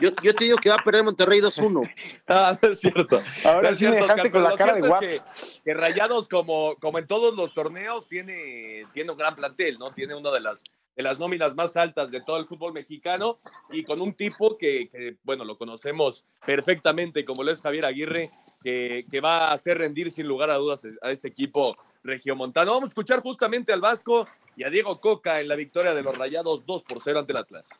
Yo, 0.00 0.08
yo 0.22 0.34
te 0.34 0.44
digo 0.44 0.56
que 0.56 0.70
va 0.70 0.76
a 0.76 0.84
perder 0.84 1.04
Monterrey 1.04 1.40
2-1. 1.40 1.90
Ah, 2.26 2.56
no 2.62 2.68
es 2.70 2.80
cierto. 2.80 3.20
Ahora 3.44 3.68
No 3.68 3.68
es 3.74 3.78
sí 3.78 3.84
me 3.84 3.90
cierto, 3.92 4.06
dejaste 4.06 4.28
Oscar, 4.28 4.30
con 4.32 4.42
la 4.42 4.56
cara 4.56 4.74
de 4.74 4.88
es 4.88 4.96
que, 4.96 5.60
que 5.64 5.74
Rayados, 5.74 6.28
como, 6.28 6.76
como 6.76 6.98
en 6.98 7.06
todos 7.06 7.34
los 7.34 7.52
torneos, 7.52 8.08
tiene, 8.08 8.86
tiene 8.94 9.10
un 9.10 9.18
gran 9.18 9.34
plantel, 9.34 9.78
¿no? 9.78 9.92
Tiene 9.92 10.14
una 10.14 10.30
de 10.30 10.40
las, 10.40 10.64
de 10.96 11.02
las 11.02 11.18
nóminas 11.18 11.54
más 11.54 11.76
altas 11.76 12.10
de 12.10 12.22
todo 12.22 12.38
el 12.38 12.46
fútbol 12.46 12.72
mexicano 12.72 13.38
y 13.70 13.84
con 13.84 14.00
un 14.00 14.14
tipo 14.14 14.56
que, 14.56 14.88
que, 14.88 15.16
bueno, 15.24 15.44
lo 15.44 15.58
conocemos 15.58 16.24
perfectamente, 16.46 17.26
como 17.26 17.42
lo 17.42 17.50
es 17.50 17.60
Javier 17.60 17.84
Aguirre, 17.84 18.30
que, 18.62 19.20
va 19.22 19.48
a 19.48 19.52
hacer 19.52 19.78
rendir 19.78 20.10
sin 20.10 20.26
lugar 20.26 20.50
a 20.50 20.56
dudas 20.56 20.86
a 21.02 21.10
este 21.10 21.28
equipo 21.28 21.76
regiomontano. 22.02 22.72
Vamos 22.72 22.88
a 22.88 22.92
escuchar 22.92 23.20
justamente 23.20 23.72
al 23.72 23.80
Vasco 23.80 24.26
y 24.56 24.64
a 24.64 24.70
Diego 24.70 25.00
Coca 25.00 25.40
en 25.40 25.48
la 25.48 25.56
victoria 25.56 25.94
de 25.94 26.02
los 26.02 26.16
Rayados 26.16 26.64
2 26.66 26.82
por 26.82 27.00
0 27.02 27.20
ante 27.20 27.32
el 27.32 27.38
Atlas. 27.38 27.70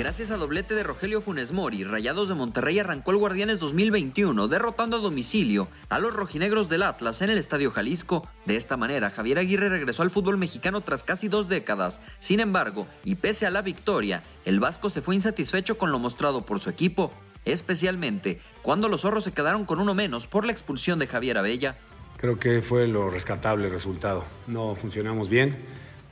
Gracias 0.00 0.30
a 0.30 0.38
doblete 0.38 0.74
de 0.74 0.82
Rogelio 0.82 1.20
Funes 1.20 1.52
Mori, 1.52 1.84
Rayados 1.84 2.28
de 2.30 2.34
Monterrey 2.34 2.78
arrancó 2.78 3.10
el 3.10 3.18
Guardianes 3.18 3.58
2021, 3.58 4.48
derrotando 4.48 4.96
a 4.96 5.00
domicilio 5.00 5.68
a 5.90 5.98
los 5.98 6.14
rojinegros 6.14 6.70
del 6.70 6.84
Atlas 6.84 7.20
en 7.20 7.28
el 7.28 7.36
Estadio 7.36 7.70
Jalisco. 7.70 8.26
De 8.46 8.56
esta 8.56 8.78
manera, 8.78 9.10
Javier 9.10 9.38
Aguirre 9.38 9.68
regresó 9.68 10.02
al 10.02 10.10
fútbol 10.10 10.38
mexicano 10.38 10.80
tras 10.80 11.04
casi 11.04 11.28
dos 11.28 11.50
décadas. 11.50 12.00
Sin 12.18 12.40
embargo, 12.40 12.86
y 13.04 13.16
pese 13.16 13.44
a 13.44 13.50
la 13.50 13.60
victoria, 13.60 14.22
el 14.46 14.58
Vasco 14.58 14.88
se 14.88 15.02
fue 15.02 15.16
insatisfecho 15.16 15.76
con 15.76 15.92
lo 15.92 15.98
mostrado 15.98 16.46
por 16.46 16.60
su 16.60 16.70
equipo, 16.70 17.12
especialmente 17.44 18.40
cuando 18.62 18.88
los 18.88 19.02
zorros 19.02 19.24
se 19.24 19.32
quedaron 19.32 19.64
con 19.64 19.80
uno 19.80 19.94
menos 19.94 20.26
por 20.26 20.44
la 20.44 20.52
expulsión 20.52 20.98
de 20.98 21.06
Javier 21.06 21.38
Abella. 21.38 21.76
Creo 22.16 22.38
que 22.38 22.60
fue 22.62 22.86
lo 22.86 23.10
rescatable 23.10 23.66
el 23.66 23.72
resultado. 23.72 24.24
No 24.46 24.74
funcionamos 24.74 25.28
bien, 25.28 25.58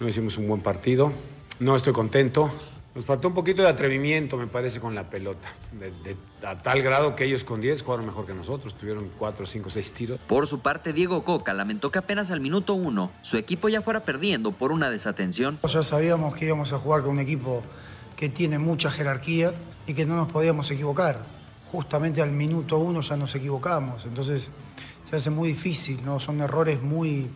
no 0.01 0.09
hicimos 0.09 0.39
un 0.39 0.49
buen 0.49 0.61
partido, 0.63 1.13
no 1.61 1.77
estoy 1.77 1.93
contento. 1.93 2.51
Nos 2.95 3.05
faltó 3.05 3.29
un 3.29 3.35
poquito 3.35 3.63
de 3.63 3.69
atrevimiento, 3.69 4.37
me 4.37 4.49
parece, 4.49 4.81
con 4.81 4.95
la 4.95 5.09
pelota. 5.09 5.49
De, 5.73 5.91
de- 6.03 6.17
a 6.45 6.57
tal 6.61 6.83
grado 6.83 7.15
que 7.15 7.25
ellos 7.27 7.45
con 7.45 7.61
10 7.61 7.83
jugaron 7.83 8.07
mejor 8.07 8.27
que 8.27 8.33
nosotros, 8.35 8.77
tuvieron 8.77 9.09
4, 9.19 9.47
5, 9.47 9.71
6 9.71 9.93
tiros. 9.93 10.21
Por 10.27 10.47
su 10.49 10.61
parte, 10.61 10.93
Diego 10.93 11.23
Coca 11.25 11.53
lamentó 11.53 11.93
que 11.93 11.99
apenas 11.99 12.31
al 12.33 12.41
minuto 12.41 12.75
uno 12.75 13.13
su 13.23 13.37
equipo 13.37 13.69
ya 13.69 13.83
fuera 13.83 14.05
perdiendo 14.05 14.51
por 14.53 14.73
una 14.73 14.91
desatención. 14.91 15.61
Ya 15.69 15.83
sabíamos 15.83 16.35
que 16.35 16.47
íbamos 16.47 16.73
a 16.73 16.79
jugar 16.79 17.03
con 17.03 17.11
un 17.11 17.21
equipo 17.21 17.63
que 18.17 18.29
tiene 18.29 18.59
mucha 18.59 18.91
jerarquía 18.91 19.53
y 19.89 19.95
que 19.95 20.07
no 20.07 20.17
nos 20.17 20.31
podíamos 20.31 20.71
equivocar. 20.71 21.19
Justamente 21.73 22.23
al 22.23 22.31
minuto 22.31 22.79
uno 22.79 23.01
ya 23.01 23.17
nos 23.17 23.35
equivocamos, 23.35 24.05
entonces 24.05 24.51
se 25.09 25.17
hace 25.17 25.31
muy 25.31 25.49
difícil, 25.49 26.05
¿no? 26.05 26.21
Son 26.21 26.41
errores 26.41 26.81
muy, 26.81 27.29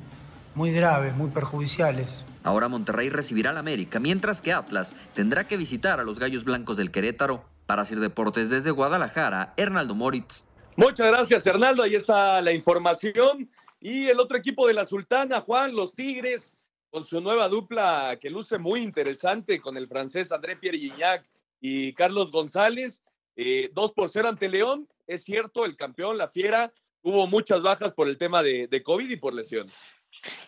muy 0.55 0.71
graves, 0.73 1.17
muy 1.17 1.31
perjudiciales. 1.31 2.25
Ahora 2.45 2.69
Monterrey 2.69 3.09
recibirá 3.09 3.51
al 3.51 3.57
América, 3.57 3.99
mientras 3.99 4.41
que 4.41 4.53
Atlas 4.53 4.95
tendrá 5.15 5.45
que 5.45 5.57
visitar 5.57 5.99
a 5.99 6.05
los 6.05 6.19
Gallos 6.19 6.45
Blancos 6.45 6.77
del 6.77 6.91
Querétaro. 6.91 7.45
Para 7.67 7.85
Sir 7.85 8.01
Deportes 8.01 8.51
desde 8.51 8.73
Guadalajara, 8.73 9.55
Hernaldo 9.57 9.95
Moritz. 9.95 10.45
Muchas 10.77 11.09
gracias, 11.09 11.47
Hernaldo. 11.47 11.85
Ahí 11.85 11.95
está 11.95 12.41
la 12.43 12.53
información. 12.53 13.49
Y 13.81 14.07
el 14.07 14.19
otro 14.19 14.37
equipo 14.37 14.67
de 14.67 14.75
la 14.75 14.85
Sultana, 14.85 15.41
Juan, 15.41 15.75
los 15.75 15.95
Tigres, 15.95 16.55
con 16.91 17.05
su 17.05 17.21
nueva 17.21 17.49
dupla 17.49 18.19
que 18.21 18.31
luce 18.31 18.59
muy 18.59 18.81
interesante 18.81 19.61
con 19.61 19.77
el 19.77 19.87
francés 19.87 20.33
André 20.33 20.57
Pierre 20.57 20.79
Gignac 20.79 21.25
y 21.63 21.95
Carlos 21.95 22.31
González. 22.31 23.03
Eh, 23.37 23.71
dos 23.73 23.95
por 23.95 24.11
cero 24.11 24.29
ante 24.29 24.51
León. 24.51 24.87
Es 25.07 25.25
cierto, 25.25 25.65
el 25.65 25.77
campeón, 25.77 26.19
la 26.19 26.29
fiera, 26.29 26.71
tuvo 27.01 27.27
muchas 27.27 27.63
bajas 27.63 27.95
por 27.95 28.09
el 28.09 28.19
tema 28.19 28.43
de, 28.43 28.67
de 28.67 28.83
COVID 28.83 29.09
y 29.09 29.17
por 29.17 29.33
lesiones. 29.33 29.75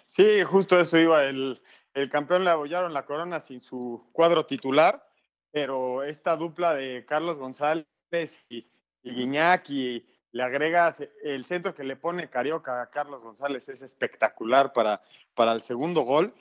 Sí, 0.07 0.43
justo 0.43 0.79
eso 0.79 0.99
iba. 0.99 1.25
El, 1.25 1.63
el 1.95 2.11
campeón 2.11 2.45
le 2.45 2.51
abollaron 2.51 2.93
la 2.93 3.07
corona 3.07 3.41
sin 3.41 3.61
su 3.61 4.07
cuadro 4.13 4.45
titular, 4.45 5.03
pero 5.51 6.03
esta 6.03 6.37
dupla 6.37 6.75
de 6.75 7.07
Carlos 7.07 7.39
González 7.39 7.87
y, 8.49 8.69
y 9.03 9.15
Guiñac 9.15 9.71
y 9.71 10.05
le 10.33 10.43
agregas 10.43 11.01
el 11.23 11.45
centro 11.45 11.75
que 11.75 11.85
le 11.85 11.95
pone 11.95 12.29
Carioca 12.29 12.83
a 12.83 12.91
Carlos 12.91 13.23
González 13.23 13.69
es 13.69 13.83
espectacular 13.83 14.73
para, 14.73 15.01
para 15.35 15.53
el 15.53 15.63
segundo 15.63 16.01
gol. 16.03 16.35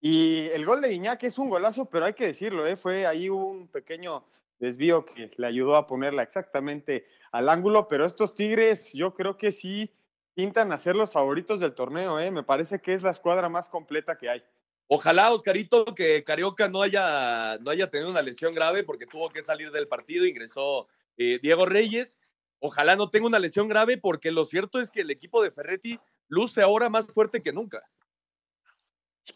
Y 0.00 0.48
el 0.48 0.64
gol 0.64 0.80
de 0.80 0.90
Guiñac 0.90 1.22
es 1.24 1.38
un 1.38 1.48
golazo, 1.48 1.88
pero 1.88 2.06
hay 2.06 2.14
que 2.14 2.26
decirlo, 2.26 2.66
¿eh? 2.66 2.76
fue 2.76 3.06
ahí 3.06 3.28
un 3.28 3.68
pequeño 3.68 4.24
desvío 4.58 5.04
que 5.04 5.30
le 5.36 5.46
ayudó 5.46 5.76
a 5.76 5.86
ponerla 5.86 6.22
exactamente 6.22 7.06
al 7.32 7.48
ángulo, 7.48 7.88
pero 7.88 8.04
estos 8.04 8.34
Tigres 8.34 8.92
yo 8.92 9.14
creo 9.14 9.36
que 9.36 9.52
sí 9.52 9.92
pintan 10.34 10.70
a 10.72 10.78
ser 10.78 10.96
los 10.96 11.12
favoritos 11.12 11.60
del 11.60 11.74
torneo, 11.74 12.20
¿eh? 12.20 12.30
me 12.30 12.42
parece 12.42 12.80
que 12.80 12.94
es 12.94 13.02
la 13.02 13.10
escuadra 13.10 13.48
más 13.48 13.68
completa 13.68 14.16
que 14.16 14.28
hay. 14.28 14.42
Ojalá, 14.88 15.32
Oscarito, 15.32 15.84
que 15.94 16.22
Carioca 16.22 16.68
no 16.68 16.82
haya, 16.82 17.58
no 17.58 17.70
haya 17.70 17.90
tenido 17.90 18.10
una 18.10 18.22
lesión 18.22 18.54
grave 18.54 18.84
porque 18.84 19.06
tuvo 19.06 19.30
que 19.30 19.42
salir 19.42 19.72
del 19.72 19.88
partido, 19.88 20.24
ingresó 20.26 20.86
eh, 21.16 21.40
Diego 21.42 21.66
Reyes. 21.66 22.18
Ojalá 22.60 22.94
no 22.94 23.10
tenga 23.10 23.26
una 23.26 23.40
lesión 23.40 23.66
grave 23.66 23.98
porque 23.98 24.30
lo 24.30 24.44
cierto 24.44 24.80
es 24.80 24.90
que 24.90 25.00
el 25.00 25.10
equipo 25.10 25.42
de 25.42 25.50
Ferretti 25.50 25.98
luce 26.28 26.62
ahora 26.62 26.88
más 26.88 27.12
fuerte 27.12 27.42
que 27.42 27.52
nunca. 27.52 27.82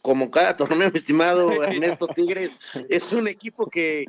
Como 0.03 0.31
cada 0.31 0.57
torneo, 0.57 0.90
mi 0.90 0.98
estimado 0.98 1.50
Ernesto 1.62 2.07
Tigres, 2.09 2.55
es 2.88 3.12
un 3.12 3.29
equipo 3.29 3.68
que, 3.68 4.05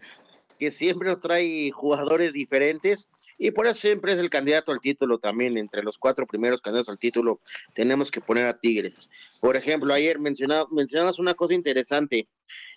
que 0.60 0.72
siempre 0.72 1.10
nos 1.10 1.20
trae 1.20 1.72
jugadores 1.72 2.34
diferentes 2.34 3.08
y 3.38 3.50
por 3.50 3.66
eso 3.66 3.74
siempre 3.74 4.14
es 4.14 4.20
el 4.20 4.30
candidato 4.30 4.72
al 4.72 4.80
título 4.80 5.18
también. 5.18 5.58
Entre 5.58 5.82
los 5.82 5.98
cuatro 5.98 6.28
primeros 6.28 6.62
candidatos 6.62 6.90
al 6.90 7.00
título 7.00 7.42
tenemos 7.74 8.12
que 8.12 8.22
poner 8.22 8.46
a 8.46 8.60
Tigres. 8.60 9.10
Por 9.40 9.56
ejemplo, 9.58 9.94
ayer 9.94 10.20
mencionaba, 10.20 10.68
mencionabas 10.70 11.18
una 11.18 11.34
cosa 11.34 11.56
interesante, 11.56 12.28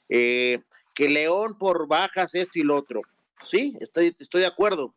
eh, 0.09 0.61
que 0.95 1.11
León 1.11 1.59
por 1.59 1.87
bajas 1.87 2.35
esto 2.35 2.59
y 2.59 2.63
lo 2.63 2.77
otro. 2.77 3.03
Sí, 3.43 3.75
estoy, 3.81 4.17
estoy 4.19 4.41
de 4.41 4.47
acuerdo, 4.47 4.95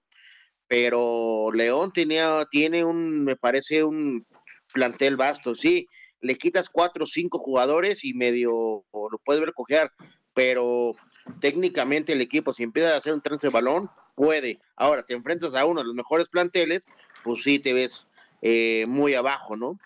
pero 0.69 1.51
León 1.53 1.91
tenía, 1.91 2.45
tiene 2.49 2.85
un, 2.85 3.25
me 3.25 3.35
parece, 3.35 3.83
un 3.83 4.25
plantel 4.73 5.17
vasto, 5.17 5.53
sí. 5.53 5.87
Le 6.21 6.37
quitas 6.37 6.69
cuatro 6.69 7.03
o 7.03 7.07
cinco 7.07 7.39
jugadores 7.39 8.03
y 8.03 8.13
medio 8.13 8.53
o 8.53 9.09
lo 9.09 9.17
puedes 9.19 9.41
ver 9.41 9.53
cojear, 9.53 9.91
pero 10.33 10.95
técnicamente 11.39 12.13
el 12.13 12.21
equipo, 12.21 12.53
si 12.53 12.63
empieza 12.63 12.93
a 12.93 12.97
hacer 12.97 13.13
un 13.13 13.21
trance 13.21 13.47
de 13.47 13.53
balón, 13.53 13.89
puede. 14.15 14.59
Ahora 14.75 15.03
te 15.03 15.13
enfrentas 15.13 15.55
a 15.55 15.65
uno 15.65 15.81
de 15.81 15.87
los 15.87 15.95
mejores 15.95 16.29
planteles, 16.29 16.85
pues 17.23 17.43
sí 17.43 17.59
te 17.59 17.73
ves 17.73 18.07
eh, 18.41 18.85
muy 18.87 19.13
abajo, 19.13 19.55
¿no? 19.55 19.79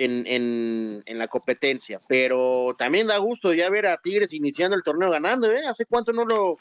en, 0.00 0.26
en, 0.26 1.02
en, 1.04 1.18
la 1.18 1.28
competencia. 1.28 2.00
Pero 2.08 2.74
también 2.78 3.06
da 3.06 3.18
gusto 3.18 3.52
ya 3.52 3.68
ver 3.68 3.86
a 3.86 3.98
Tigres 3.98 4.32
iniciando 4.32 4.76
el 4.76 4.82
torneo 4.82 5.10
ganando, 5.10 5.52
¿eh? 5.52 5.66
¿Hace 5.66 5.84
cuánto 5.84 6.12
no 6.12 6.24
lo 6.24 6.56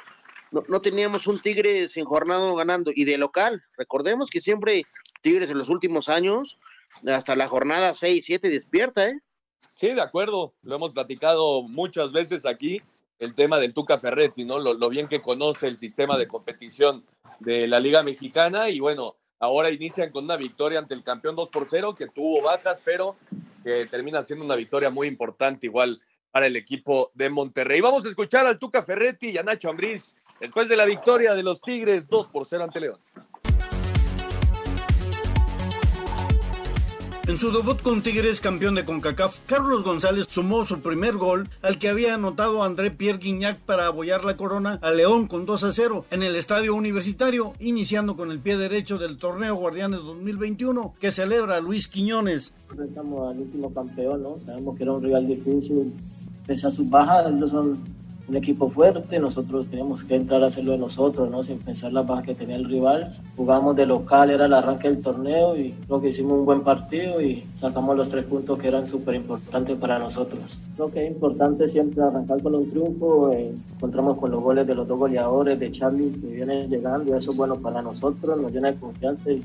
no, 0.52 0.64
no 0.68 0.82
teníamos 0.82 1.28
un 1.28 1.42
Tigres 1.42 1.96
en 1.96 2.06
jornada 2.06 2.54
ganando? 2.56 2.92
Y 2.94 3.06
de 3.06 3.18
local, 3.18 3.64
recordemos 3.78 4.30
que 4.30 4.42
siempre 4.42 4.84
Tigres 5.22 5.52
en 5.52 5.58
los 5.58 5.70
últimos 5.70 6.10
años, 6.10 6.60
hasta 7.08 7.36
la 7.36 7.48
jornada 7.48 7.94
6, 7.94 8.24
7 8.26 8.50
despierta, 8.50 9.08
¿eh? 9.08 9.20
Sí, 9.70 9.88
de 9.94 10.02
acuerdo, 10.02 10.54
lo 10.62 10.76
hemos 10.76 10.92
platicado 10.92 11.64
muchas 11.64 12.12
veces 12.12 12.46
aquí, 12.46 12.82
el 13.20 13.36
tema 13.36 13.60
del 13.60 13.74
Tuca 13.74 14.00
Ferretti, 14.00 14.46
¿no? 14.46 14.60
Lo, 14.60 14.90
bien 14.90 15.08
que 15.08 15.22
conoce 15.22 15.68
el 15.68 15.78
sistema 15.78 16.18
de 16.18 16.28
competición 16.28 17.04
de 17.40 17.68
la 17.68 17.80
Liga 17.80 18.02
Mexicana 18.02 18.70
y 18.70 18.80
bueno, 18.80 19.18
ahora 19.40 19.70
inician 19.70 20.12
con 20.12 20.24
una 20.26 20.38
victoria 20.38 20.80
ante 20.80 20.94
el 20.94 21.04
campeón 21.04 21.36
2 21.36 21.50
por 21.50 21.68
0, 21.68 21.96
que 21.96 22.08
tuvo 22.08 22.42
bajas, 22.42 22.82
pero 22.84 23.18
que 23.64 23.86
termina 23.88 24.24
siendo 24.24 24.46
una 24.46 24.56
victoria 24.56 24.90
muy 24.90 25.08
importante 25.08 25.68
igual 25.68 26.02
para 26.32 26.48
el 26.48 26.56
equipo 26.56 27.12
de 27.14 27.30
Monterrey. 27.30 27.82
Vamos 27.82 28.06
a 28.06 28.10
escuchar 28.10 28.46
al 28.46 28.60
Tuca 28.60 28.84
Ferretti 28.84 29.32
y 29.32 29.38
a 29.38 29.44
Nacho 29.44 29.70
Ambriz 29.70 30.16
después 30.40 30.70
de 30.70 30.78
la 30.78 30.86
victoria 30.86 31.34
de 31.34 31.44
los 31.44 31.62
Tigres 31.62 32.08
2 32.08 32.28
por 32.28 32.48
0 32.48 32.64
ante 32.64 32.80
León. 32.80 33.00
En 37.30 37.38
su 37.38 37.52
debut 37.52 37.80
con 37.84 38.02
Tigres, 38.02 38.42
campeón 38.42 38.74
de 38.74 38.86
CONCACAF, 38.86 39.42
Carlos 39.46 39.84
González 39.84 40.26
sumó 40.28 40.66
su 40.66 40.80
primer 40.80 41.16
gol 41.16 41.48
al 41.62 41.78
que 41.78 41.88
había 41.88 42.16
anotado 42.16 42.64
André 42.64 42.90
Pierre 42.90 43.20
Guignac 43.20 43.60
para 43.60 43.86
abollar 43.86 44.26
la 44.26 44.36
corona 44.36 44.80
a 44.82 44.90
León 44.90 45.28
con 45.28 45.46
2 45.46 45.64
a 45.66 45.72
0 45.72 46.06
en 46.10 46.24
el 46.24 46.36
estadio 46.36 46.74
universitario, 46.74 47.54
iniciando 47.60 48.16
con 48.16 48.32
el 48.32 48.40
pie 48.40 48.58
derecho 48.58 48.98
del 48.98 49.18
torneo 49.18 49.54
Guardianes 49.54 50.00
2021 50.00 50.96
que 51.00 51.12
celebra 51.12 51.62
Luis 51.62 51.88
Quiñones. 51.88 52.52
Estamos 52.84 53.30
al 53.30 53.40
último 53.40 53.72
campeón, 53.72 54.24
¿no? 54.24 54.40
Sabemos 54.44 54.76
que 54.76 54.82
era 54.82 54.94
un 54.94 55.04
rival 55.04 55.28
difícil, 55.28 55.94
pese 56.48 56.66
a 56.66 56.72
sus 56.72 56.90
bajas, 56.90 57.32
ellos 57.32 57.52
son 57.52 57.78
un 58.30 58.38
equipo 58.38 58.70
fuerte, 58.70 59.20
nosotros 59.20 59.68
teníamos 59.68 60.04
que 60.04 60.16
entrar 60.16 60.44
a 60.44 60.48
hacerlo 60.48 60.74
de 60.74 60.78
nosotros, 60.78 61.30
¿no? 61.30 61.44
sin 61.44 61.58
pensar 61.58 61.92
las 61.92 62.06
bajas 62.06 62.26
que 62.26 62.36
tenía 62.36 62.56
el 62.56 62.66
rival. 62.66 63.12
Jugamos 63.36 63.76
de 63.76 63.88
local, 63.88 64.30
era 64.30 64.46
el 64.46 64.54
arranque 64.54 64.88
del 64.88 65.02
torneo 65.02 65.58
y 65.58 65.72
creo 65.88 66.00
que 66.00 66.10
hicimos 66.10 66.34
un 66.40 66.46
buen 66.46 66.62
partido 66.62 67.20
y 67.22 67.44
sacamos 67.60 67.98
los 67.98 68.10
tres 68.10 68.26
puntos 68.26 68.60
que 68.60 68.68
eran 68.68 68.86
súper 68.86 69.16
importantes 69.16 69.76
para 69.78 69.98
nosotros. 69.98 70.60
Creo 70.76 70.92
que 70.92 71.06
es 71.06 71.12
importante 71.12 71.68
siempre 71.68 72.04
arrancar 72.04 72.42
con 72.44 72.54
un 72.54 72.70
triunfo, 72.70 73.32
eh, 73.32 73.52
encontramos 73.76 74.18
con 74.18 74.30
los 74.30 74.42
goles 74.42 74.68
de 74.68 74.76
los 74.76 74.88
dos 74.88 75.00
goleadores, 75.00 75.60
de 75.60 75.72
Charlie 75.72 76.12
que 76.12 76.28
vienen 76.28 76.70
llegando 76.70 77.12
y 77.12 77.18
eso 77.18 77.32
es 77.32 77.38
bueno 77.38 77.56
para 77.56 77.82
nosotros, 77.82 78.40
nos 78.40 78.52
llena 78.52 78.72
de 78.72 78.78
confianza. 78.78 79.32
Y... 79.32 79.44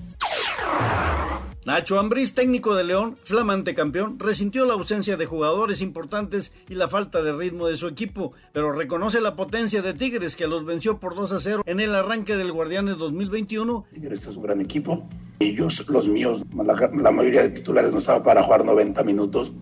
Nacho 1.64 1.98
Ambriz, 1.98 2.34
técnico 2.34 2.74
de 2.74 2.84
León, 2.84 3.16
flamante 3.24 3.74
campeón, 3.74 4.18
resintió 4.18 4.66
la 4.66 4.74
ausencia 4.74 5.16
de 5.16 5.24
jugadores 5.24 5.80
importantes 5.80 6.52
y 6.68 6.74
la 6.74 6.88
falta 6.88 7.22
de 7.22 7.32
ritmo 7.32 7.66
de 7.68 7.78
su 7.78 7.88
equipo, 7.88 8.32
pero 8.52 8.72
reconoce 8.72 9.18
la 9.22 9.34
potencia 9.34 9.80
de 9.80 9.94
Tigres 9.94 10.36
que 10.36 10.46
los 10.46 10.66
venció 10.66 11.00
por 11.00 11.14
2 11.14 11.32
a 11.32 11.40
0 11.40 11.62
en 11.64 11.80
el 11.80 11.94
arranque 11.94 12.36
del 12.36 12.52
Guardianes 12.52 12.98
2021. 12.98 13.86
Tigres 13.94 14.26
es 14.26 14.36
un 14.36 14.42
gran 14.42 14.60
equipo. 14.60 15.08
Ellos, 15.38 15.88
los 15.88 16.06
míos, 16.06 16.44
la, 16.54 16.90
la 16.94 17.10
mayoría 17.10 17.44
de 17.44 17.48
titulares 17.48 17.92
no 17.92 17.98
estaba 17.98 18.22
para 18.22 18.42
jugar 18.42 18.62
90 18.62 19.02
minutos. 19.02 19.54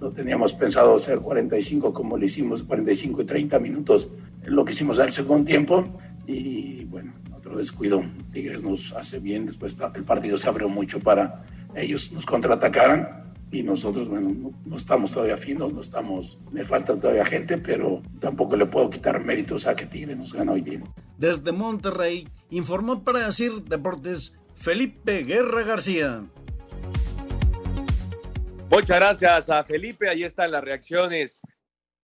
No 0.00 0.12
teníamos 0.12 0.54
pensado 0.54 0.94
hacer 0.94 1.18
45 1.18 1.92
como 1.92 2.16
lo 2.16 2.24
hicimos, 2.24 2.62
45 2.62 3.20
y 3.20 3.24
30 3.26 3.58
minutos, 3.58 4.08
lo 4.46 4.64
que 4.64 4.72
hicimos 4.72 4.98
al 4.98 5.12
segundo 5.12 5.44
tiempo. 5.44 6.00
Y 6.26 6.84
bueno, 6.86 7.12
otro 7.36 7.58
descuido. 7.58 8.02
Tigres 8.32 8.62
nos 8.62 8.94
hace 8.94 9.18
bien, 9.18 9.44
después 9.44 9.76
el 9.94 10.04
partido 10.04 10.38
se 10.38 10.48
abrió 10.48 10.70
mucho 10.70 11.00
para 11.00 11.44
ellos 11.74 12.12
nos 12.12 12.26
contraatacaran 12.26 13.20
y 13.52 13.62
nosotros, 13.62 14.08
bueno, 14.08 14.30
no, 14.30 14.52
no, 14.64 14.76
estamos 14.76 15.12
todavía 15.12 15.36
finos, 15.36 15.72
no 15.72 15.80
estamos, 15.80 16.38
me 16.52 16.64
falta 16.64 16.94
todavía 16.98 17.24
gente, 17.24 17.58
pero 17.58 18.00
tampoco 18.20 18.56
le 18.56 18.66
puedo 18.66 18.88
quitar 18.90 19.24
méritos 19.24 19.66
a 19.66 19.74
que 19.74 19.86
Tigre 19.86 20.14
nos 20.14 20.32
gana 20.32 20.52
hoy 20.52 20.60
bien. 20.60 20.84
Desde 21.18 21.50
Monterrey, 21.50 22.28
informó 22.50 23.02
para 23.02 23.26
decir 23.26 23.52
Deportes 23.64 24.34
Felipe 24.54 25.24
Guerra 25.24 25.64
García. 25.64 26.24
Muchas 28.70 28.98
gracias 29.00 29.50
a 29.50 29.64
Felipe, 29.64 30.08
ahí 30.08 30.22
están 30.22 30.52
las 30.52 30.62
reacciones 30.62 31.42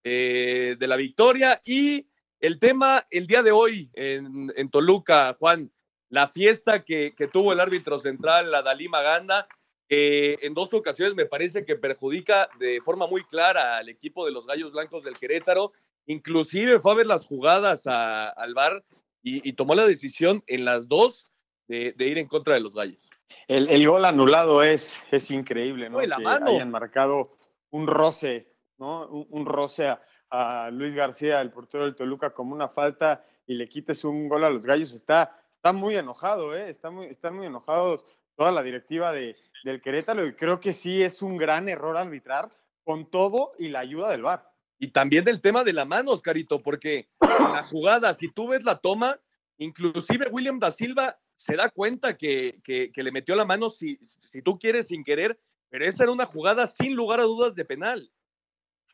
eh, 0.02 0.74
de 0.78 0.86
la 0.88 0.96
victoria 0.96 1.60
y 1.64 2.08
el 2.40 2.58
tema 2.58 3.06
el 3.08 3.28
día 3.28 3.44
de 3.44 3.52
hoy 3.52 3.88
en, 3.94 4.52
en 4.56 4.68
Toluca, 4.68 5.36
Juan, 5.38 5.70
la 6.08 6.28
fiesta 6.28 6.84
que, 6.84 7.14
que, 7.16 7.26
tuvo 7.26 7.52
el 7.52 7.60
árbitro 7.60 7.98
central, 7.98 8.50
la 8.50 8.62
Dalí 8.62 8.88
Maganda, 8.88 9.48
eh, 9.88 10.36
en 10.42 10.54
dos 10.54 10.74
ocasiones 10.74 11.14
me 11.14 11.26
parece 11.26 11.64
que 11.64 11.76
perjudica 11.76 12.48
de 12.58 12.80
forma 12.80 13.06
muy 13.06 13.22
clara 13.22 13.76
al 13.76 13.88
equipo 13.88 14.26
de 14.26 14.32
los 14.32 14.46
Gallos 14.46 14.72
Blancos 14.72 15.04
del 15.04 15.18
Querétaro. 15.18 15.72
Inclusive 16.06 16.80
fue 16.80 16.92
a 16.92 16.96
ver 16.96 17.06
las 17.06 17.26
jugadas 17.26 17.86
a, 17.86 18.28
al 18.28 18.54
bar 18.54 18.84
y, 19.22 19.48
y, 19.48 19.52
tomó 19.54 19.74
la 19.74 19.86
decisión 19.86 20.42
en 20.46 20.64
las 20.64 20.88
dos 20.88 21.28
de, 21.68 21.92
de, 21.96 22.06
ir 22.06 22.18
en 22.18 22.28
contra 22.28 22.54
de 22.54 22.60
los 22.60 22.74
Gallos. 22.74 23.08
El, 23.48 23.68
el 23.68 23.86
gol 23.86 24.04
anulado 24.04 24.62
es, 24.62 25.00
es 25.10 25.30
increíble, 25.30 25.88
¿no? 25.88 26.00
la 26.00 26.16
que 26.16 26.22
mano. 26.22 26.50
hayan 26.50 26.70
marcado 26.70 27.36
un 27.70 27.86
roce, 27.86 28.52
¿no? 28.78 29.08
Un, 29.08 29.26
un 29.30 29.46
roce 29.46 29.86
a, 29.86 30.00
a, 30.30 30.70
Luis 30.70 30.94
García, 30.94 31.40
el 31.40 31.50
portero 31.50 31.84
del 31.84 31.96
Toluca, 31.96 32.30
como 32.30 32.54
una 32.54 32.68
falta 32.68 33.24
y 33.46 33.54
le 33.54 33.68
quites 33.68 34.04
un 34.04 34.28
gol 34.28 34.44
a 34.44 34.50
los 34.50 34.64
Gallos. 34.66 34.92
Está, 34.92 35.40
está 35.66 35.72
muy 35.72 35.96
enojado, 35.96 36.56
¿eh? 36.56 36.70
Está 36.70 36.90
muy, 36.90 37.06
están 37.06 37.34
muy 37.34 37.46
enojados 37.46 38.04
toda 38.36 38.52
la 38.52 38.62
directiva 38.62 39.10
de, 39.10 39.34
del 39.64 39.82
Querétaro 39.82 40.24
y 40.24 40.32
creo 40.34 40.60
que 40.60 40.72
sí 40.72 41.02
es 41.02 41.22
un 41.22 41.36
gran 41.36 41.68
error 41.68 41.96
arbitrar 41.96 42.52
con 42.84 43.10
todo 43.10 43.50
y 43.58 43.66
la 43.66 43.80
ayuda 43.80 44.10
del 44.10 44.22
VAR. 44.22 44.48
Y 44.78 44.92
también 44.92 45.24
del 45.24 45.40
tema 45.40 45.64
de 45.64 45.72
la 45.72 45.84
mano, 45.84 46.12
Oscarito, 46.12 46.62
porque 46.62 47.08
en 47.20 47.52
la 47.52 47.64
jugada, 47.64 48.14
si 48.14 48.28
tú 48.28 48.46
ves 48.46 48.62
la 48.62 48.78
toma, 48.78 49.18
inclusive 49.58 50.28
William 50.30 50.60
da 50.60 50.70
Silva 50.70 51.18
se 51.34 51.56
da 51.56 51.68
cuenta 51.68 52.16
que, 52.16 52.60
que, 52.62 52.92
que 52.92 53.02
le 53.02 53.10
metió 53.10 53.34
la 53.34 53.44
mano, 53.44 53.68
si, 53.68 53.98
si 54.24 54.42
tú 54.42 54.60
quieres, 54.60 54.86
sin 54.86 55.02
querer, 55.02 55.36
pero 55.68 55.84
esa 55.84 56.04
era 56.04 56.12
una 56.12 56.26
jugada 56.26 56.68
sin 56.68 56.94
lugar 56.94 57.18
a 57.18 57.24
dudas 57.24 57.56
de 57.56 57.64
penal. 57.64 58.08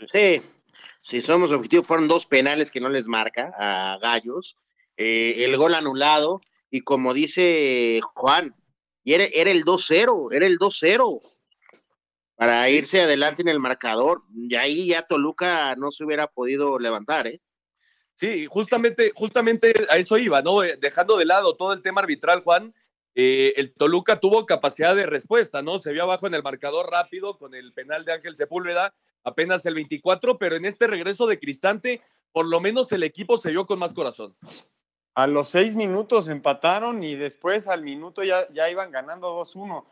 Sí, 0.06 0.40
si 1.02 1.20
somos 1.20 1.52
objetivos, 1.52 1.86
fueron 1.86 2.08
dos 2.08 2.24
penales 2.24 2.70
que 2.70 2.80
no 2.80 2.88
les 2.88 3.08
marca 3.08 3.52
a 3.58 3.98
Gallos, 3.98 4.56
eh, 4.96 5.44
el 5.44 5.56
gol 5.58 5.74
anulado, 5.74 6.40
y 6.72 6.80
como 6.80 7.12
dice 7.12 8.00
Juan, 8.14 8.56
y 9.04 9.12
era, 9.12 9.24
era 9.32 9.50
el 9.50 9.64
2-0, 9.64 10.34
era 10.34 10.46
el 10.46 10.58
2-0 10.58 11.20
para 12.34 12.68
irse 12.70 13.02
adelante 13.02 13.42
en 13.42 13.48
el 13.48 13.60
marcador. 13.60 14.22
Y 14.34 14.56
ahí 14.56 14.86
ya 14.88 15.06
Toluca 15.06 15.76
no 15.76 15.90
se 15.90 16.04
hubiera 16.04 16.26
podido 16.26 16.78
levantar, 16.78 17.26
¿eh? 17.26 17.40
Sí, 18.14 18.46
justamente, 18.48 19.12
justamente 19.14 19.74
a 19.90 19.98
eso 19.98 20.16
iba, 20.16 20.40
¿no? 20.40 20.64
Eh, 20.64 20.78
dejando 20.80 21.18
de 21.18 21.26
lado 21.26 21.56
todo 21.56 21.74
el 21.74 21.82
tema 21.82 22.00
arbitral, 22.00 22.40
Juan, 22.42 22.74
eh, 23.14 23.52
el 23.56 23.74
Toluca 23.74 24.18
tuvo 24.18 24.46
capacidad 24.46 24.96
de 24.96 25.06
respuesta, 25.06 25.60
¿no? 25.60 25.78
Se 25.78 25.92
vio 25.92 26.04
abajo 26.04 26.26
en 26.26 26.34
el 26.34 26.42
marcador 26.42 26.90
rápido 26.90 27.36
con 27.36 27.54
el 27.54 27.74
penal 27.74 28.06
de 28.06 28.14
Ángel 28.14 28.36
Sepúlveda, 28.36 28.94
apenas 29.24 29.66
el 29.66 29.74
24, 29.74 30.38
pero 30.38 30.56
en 30.56 30.64
este 30.64 30.86
regreso 30.86 31.26
de 31.26 31.38
Cristante, 31.38 32.00
por 32.32 32.46
lo 32.46 32.60
menos 32.60 32.90
el 32.92 33.02
equipo 33.02 33.36
se 33.36 33.50
vio 33.50 33.66
con 33.66 33.78
más 33.78 33.92
corazón. 33.92 34.34
A 35.14 35.26
los 35.26 35.48
seis 35.48 35.74
minutos 35.74 36.28
empataron 36.28 37.02
y 37.02 37.14
después 37.14 37.68
al 37.68 37.82
minuto 37.82 38.22
ya, 38.22 38.50
ya 38.52 38.70
iban 38.70 38.90
ganando 38.90 39.38
2-1. 39.38 39.84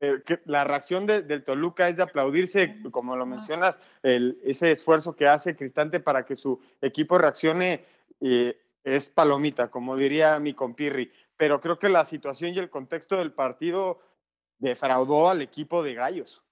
Eh, 0.00 0.22
la 0.44 0.62
reacción 0.62 1.06
de, 1.06 1.22
del 1.22 1.42
Toluca 1.42 1.88
es 1.88 1.96
de 1.96 2.04
aplaudirse, 2.04 2.76
como 2.92 3.16
lo 3.16 3.26
mencionas, 3.26 3.80
el, 4.04 4.38
ese 4.44 4.70
esfuerzo 4.70 5.16
que 5.16 5.26
hace 5.26 5.56
Cristante 5.56 5.98
para 5.98 6.24
que 6.24 6.36
su 6.36 6.60
equipo 6.80 7.18
reaccione 7.18 7.84
eh, 8.20 8.60
es 8.84 9.10
palomita, 9.10 9.68
como 9.70 9.96
diría 9.96 10.38
mi 10.38 10.54
compirri. 10.54 11.10
Pero 11.36 11.58
creo 11.58 11.78
que 11.78 11.88
la 11.88 12.04
situación 12.04 12.54
y 12.54 12.58
el 12.58 12.70
contexto 12.70 13.16
del 13.16 13.32
partido 13.32 14.00
defraudó 14.58 15.28
al 15.28 15.42
equipo 15.42 15.82
de 15.82 15.94
Gallos. 15.94 16.42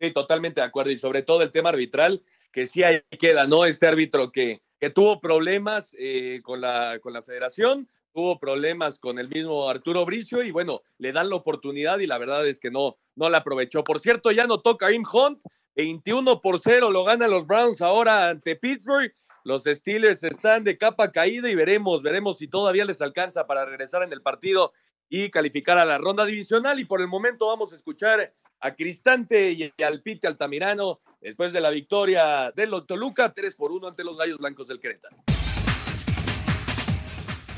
Sí, 0.00 0.12
totalmente 0.12 0.60
de 0.60 0.66
acuerdo. 0.66 0.90
Y 0.90 0.98
sobre 0.98 1.22
todo 1.22 1.42
el 1.42 1.52
tema 1.52 1.68
arbitral, 1.68 2.22
que 2.54 2.66
sí 2.66 2.84
ahí 2.84 3.02
queda, 3.18 3.48
¿no? 3.48 3.64
Este 3.64 3.88
árbitro 3.88 4.30
que, 4.30 4.62
que 4.78 4.88
tuvo 4.88 5.20
problemas 5.20 5.96
eh, 5.98 6.40
con, 6.44 6.60
la, 6.60 7.00
con 7.00 7.12
la 7.12 7.22
federación, 7.22 7.88
tuvo 8.12 8.38
problemas 8.38 9.00
con 9.00 9.18
el 9.18 9.28
mismo 9.28 9.68
Arturo 9.68 10.04
Bricio 10.04 10.40
y 10.44 10.52
bueno, 10.52 10.82
le 10.98 11.12
dan 11.12 11.30
la 11.30 11.34
oportunidad 11.34 11.98
y 11.98 12.06
la 12.06 12.16
verdad 12.16 12.46
es 12.46 12.60
que 12.60 12.70
no, 12.70 12.96
no 13.16 13.28
la 13.28 13.38
aprovechó. 13.38 13.82
Por 13.82 13.98
cierto, 13.98 14.30
ya 14.30 14.46
no 14.46 14.60
toca 14.60 14.92
Im 14.92 15.02
Hunt, 15.12 15.42
21 15.74 16.40
por 16.40 16.60
0 16.60 16.90
lo 16.90 17.02
ganan 17.02 17.32
los 17.32 17.44
Browns 17.44 17.82
ahora 17.82 18.28
ante 18.28 18.54
Pittsburgh. 18.54 19.12
Los 19.42 19.64
Steelers 19.64 20.22
están 20.22 20.62
de 20.62 20.78
capa 20.78 21.10
caída 21.10 21.50
y 21.50 21.56
veremos, 21.56 22.02
veremos 22.02 22.38
si 22.38 22.46
todavía 22.46 22.84
les 22.84 23.02
alcanza 23.02 23.48
para 23.48 23.64
regresar 23.64 24.04
en 24.04 24.12
el 24.12 24.22
partido 24.22 24.72
y 25.08 25.28
calificar 25.30 25.76
a 25.76 25.84
la 25.84 25.98
ronda 25.98 26.24
divisional. 26.24 26.78
Y 26.78 26.84
por 26.84 27.00
el 27.00 27.08
momento 27.08 27.48
vamos 27.48 27.72
a 27.72 27.76
escuchar 27.76 28.32
a 28.64 28.74
Cristante 28.74 29.52
y 29.52 29.82
al 29.82 30.00
Pite 30.00 30.26
Altamirano 30.26 30.98
después 31.20 31.52
de 31.52 31.60
la 31.60 31.68
victoria 31.68 32.50
de 32.56 32.66
los 32.66 32.86
Toluca 32.86 33.34
3 33.34 33.56
por 33.56 33.70
1 33.70 33.88
ante 33.88 34.02
los 34.02 34.16
Gallos 34.16 34.38
Blancos 34.38 34.68
del 34.68 34.80
Querétaro. 34.80 35.16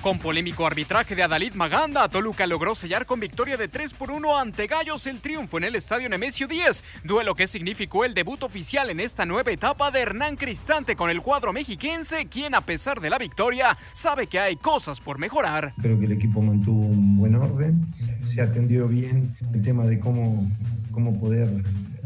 Con 0.06 0.20
polémico 0.20 0.64
arbitraje 0.64 1.16
de 1.16 1.24
Adalid 1.24 1.54
Maganda, 1.54 2.08
Toluca 2.08 2.46
logró 2.46 2.76
sellar 2.76 3.06
con 3.06 3.18
victoria 3.18 3.56
de 3.56 3.66
3 3.66 3.92
por 3.94 4.12
1 4.12 4.38
ante 4.38 4.68
Gallos 4.68 5.04
el 5.08 5.20
triunfo 5.20 5.58
en 5.58 5.64
el 5.64 5.74
estadio 5.74 6.08
Nemesio 6.08 6.46
10, 6.46 6.84
duelo 7.02 7.34
que 7.34 7.48
significó 7.48 8.04
el 8.04 8.14
debut 8.14 8.40
oficial 8.44 8.88
en 8.90 9.00
esta 9.00 9.26
nueva 9.26 9.50
etapa 9.50 9.90
de 9.90 10.02
Hernán 10.02 10.36
Cristante 10.36 10.94
con 10.94 11.10
el 11.10 11.22
cuadro 11.22 11.52
mexiquense, 11.52 12.26
quien 12.26 12.54
a 12.54 12.60
pesar 12.60 13.00
de 13.00 13.10
la 13.10 13.18
victoria 13.18 13.76
sabe 13.92 14.28
que 14.28 14.38
hay 14.38 14.54
cosas 14.54 15.00
por 15.00 15.18
mejorar. 15.18 15.72
Creo 15.80 15.98
que 15.98 16.06
el 16.06 16.12
equipo 16.12 16.40
mantuvo 16.40 16.86
un 16.86 17.16
buen 17.16 17.34
orden, 17.34 17.86
se 18.24 18.40
atendió 18.40 18.86
bien 18.86 19.36
el 19.52 19.62
tema 19.62 19.86
de 19.86 19.98
cómo, 19.98 20.48
cómo 20.96 21.20
poder 21.20 21.62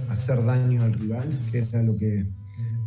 hacer 0.09 0.45
daño 0.45 0.83
al 0.83 0.93
rival, 0.95 1.29
que 1.53 1.59
era 1.59 1.81
lo 1.81 1.97
que 1.97 2.27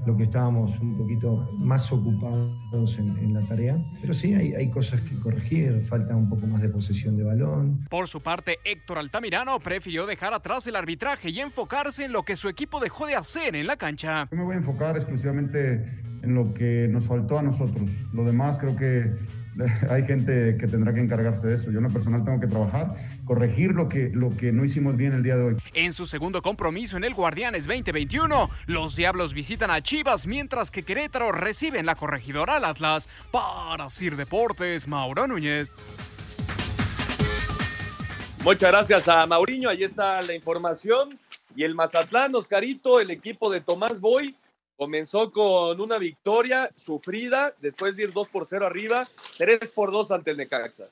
lo 0.06 0.18
que 0.18 0.24
estábamos 0.24 0.78
un 0.82 0.97
poquito 0.97 1.49
más 1.60 1.89
ocupados 1.89 2.99
en, 2.99 3.34
la 3.34 3.41
tarea. 3.47 3.78
Pero 4.01 4.14
sí, 4.14 4.34
hay, 4.34 4.54
hay, 4.54 4.70
cosas 4.70 4.99
que 4.99 5.16
corregir, 5.16 5.82
falta 5.82 6.14
un 6.14 6.28
poco 6.28 6.45
más 6.45 6.62
de 6.62 6.68
posesión 6.68 7.16
de 7.16 7.24
balón. 7.24 7.88
Por 7.89 8.10
su 8.10 8.22
parte, 8.22 8.58
Héctor 8.66 8.97
Altamirano 8.97 9.58
prefirió 9.62 10.06
dejar 10.06 10.34
atrás 10.34 10.68
el 10.68 10.76
arbitraje 10.76 11.30
y 11.30 11.39
enfocarse 11.39 12.04
en 12.04 12.12
lo 12.12 12.24
que 12.24 12.36
su 12.36 12.49
equipo 12.49 12.82
dejó 12.82 13.08
de 13.08 13.16
hacer 13.16 13.56
en 13.56 13.66
la 13.66 13.78
cancha. 13.78 14.28
Yo 14.30 14.38
me 14.38 14.43
voy 14.43 14.56
a 14.56 14.58
enfocar 14.58 14.97
exclusivamente 14.97 15.86
en 16.22 16.36
lo 16.36 16.54
que 16.54 16.89
nos 16.91 17.06
faltó 17.06 17.39
a 17.39 17.41
nosotros. 17.41 17.89
Lo 18.12 18.26
demás 18.26 18.60
creo 18.60 18.76
que 18.76 19.10
hay 19.89 20.04
gente 20.04 20.58
que 20.58 20.68
tendrá 20.68 20.93
que 20.93 20.99
encargarse 20.99 21.47
de 21.47 21.56
eso. 21.56 21.72
Yo 21.72 21.78
en 21.78 21.86
lo 21.86 21.93
personal 21.93 22.24
tengo 22.24 22.39
que 22.39 22.47
trabajar, 22.47 22.93
corregir 23.26 23.72
lo 23.72 23.90
que, 23.90 24.10
lo 24.14 24.36
que 24.36 24.52
no 24.52 24.64
hicimos 24.64 24.96
bien 24.96 25.14
el 25.14 25.24
día 25.24 25.36
de 25.36 25.44
hoy. 25.44 25.56
En 25.74 25.94
su 25.94 26.06
segundo 26.06 26.42
compromiso 26.42 26.98
en 26.98 27.04
el 27.04 27.14
Guardianes 27.14 27.66
2021, 27.66 28.50
los 28.68 28.96
Diablos 28.96 29.34
visitan 29.34 29.72
a 29.72 29.82
Chivas 29.82 30.28
mientras 30.28 30.72
que 30.72 30.84
Querétaro 30.84 31.32
recibe 31.32 31.80
en 31.80 31.86
la 31.86 31.96
corregidora 31.96 32.58
al 32.58 32.66
Atlas. 32.66 33.10
Para 33.32 33.90
Sir 33.90 34.16
Deportes, 34.16 34.88
Mauro 34.88 35.28
Núñez. 35.28 35.72
Muchas 38.44 38.72
gracias 38.72 39.08
a 39.08 39.26
Mauriño, 39.26 39.70
ahí 39.70 39.84
está 39.84 40.22
la 40.22 40.34
información. 40.34 41.18
Y 41.56 41.64
el 41.64 41.76
Mazatlán, 41.76 42.36
Oscarito, 42.36 43.00
el 43.00 43.12
equipo 43.12 43.52
de 43.52 43.62
Tomás 43.62 44.02
Boy, 44.02 44.36
Comenzó 44.76 45.32
con 45.32 45.80
una 45.80 46.00
victoria 46.00 46.70
sufrida, 46.76 47.54
después 47.62 47.96
de 47.96 48.04
ir 48.04 48.12
2 48.12 48.30
por 48.30 48.46
0 48.46 48.66
arriba, 48.66 49.08
3 49.38 49.70
por 49.70 49.92
2 49.92 50.12
ante 50.12 50.32
el 50.32 50.38
Necaxa. 50.38 50.88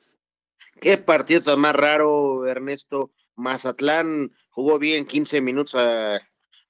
Qué 0.80 0.98
partido 0.98 1.42
tan 1.42 1.60
más 1.60 1.76
raro, 1.76 2.48
Ernesto. 2.48 3.12
Mazatlán 3.36 4.32
jugó 4.50 4.80
bien 4.80 5.06
15 5.06 5.42
minutos 5.42 5.76
a, 5.76 6.20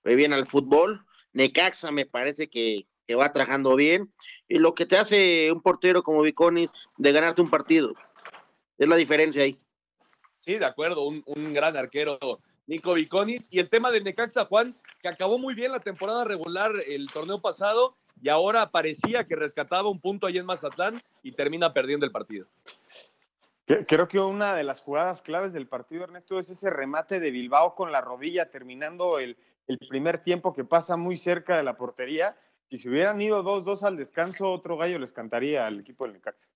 bien 0.04 0.34
al 0.34 0.48
fútbol. 0.48 1.06
Necaxa 1.34 1.92
me 1.92 2.06
parece 2.06 2.50
que, 2.50 2.86
va 3.18 3.34
trabajando 3.34 3.76
bien. 3.76 4.14
Y 4.48 4.60
lo 4.60 4.74
que 4.74 4.86
te 4.86 4.98
hace 4.98 5.52
un 5.52 5.62
portero 5.62 6.02
como 6.02 6.22
Viconis 6.22 6.70
de 6.98 7.12
ganarte 7.12 7.42
un 7.42 7.50
partido. 7.50 7.94
Es 8.78 8.88
la 8.88 8.96
diferencia 8.96 9.44
ahí. 9.44 9.60
Sí, 10.40 10.58
de 10.58 10.66
acuerdo, 10.66 11.04
un, 11.04 11.22
un 11.26 11.54
gran 11.54 11.76
arquero 11.76 12.18
Nico 12.68 12.94
Viconis. 12.94 13.48
Y 13.52 13.60
el 13.60 13.70
tema 13.70 13.92
del 13.92 14.06
Necaxa, 14.06 14.46
Juan, 14.46 14.76
que 15.02 15.10
acabó 15.10 15.38
muy 15.38 15.54
bien 15.54 15.74
la 15.74 15.82
temporada 15.82 16.24
regular 16.24 16.72
el 16.88 17.10
torneo 17.12 17.42
pasado 17.42 17.98
y 18.22 18.30
ahora 18.30 18.72
parecía 18.72 19.26
que 19.26 19.36
rescataba 19.36 19.90
un 19.90 20.00
punto 20.00 20.28
ahí 20.28 20.38
en 20.38 20.46
Mazatlán 20.46 21.02
y 21.24 21.32
termina 21.32 21.74
perdiendo 21.74 22.06
el 22.06 22.12
partido. 22.12 22.48
Creo 23.66 24.08
que 24.08 24.20
una 24.20 24.56
de 24.56 24.64
las 24.64 24.82
jugadas 24.82 25.22
claves 25.22 25.54
del 25.54 25.68
partido, 25.68 26.04
Ernesto, 26.04 26.40
es 26.40 26.50
ese 26.50 26.70
remate 26.70 27.20
de 27.20 27.32
Bilbao 27.32 27.76
con 27.76 27.92
la 27.92 28.02
rodilla 28.02 28.50
terminando 28.50 29.20
el, 29.20 29.38
primer 29.90 30.24
tiempo 30.24 30.54
que 30.54 30.66
pasa 30.66 30.98
muy 30.98 31.16
cerca 31.16 31.56
de 31.56 31.64
la 31.64 31.78
portería. 31.78 32.36
Si 32.70 32.78
se 32.78 32.90
hubieran 32.90 33.22
ido 33.22 33.44
2-2 33.44 33.84
al 33.84 33.96
descanso, 33.96 34.52
otro 34.52 34.76
gallo 34.76 35.00
les 35.00 35.14
cantaría 35.14 35.66
al 35.68 35.80
equipo 35.80 36.04
del 36.04 36.14
Necaxa. 36.14 36.50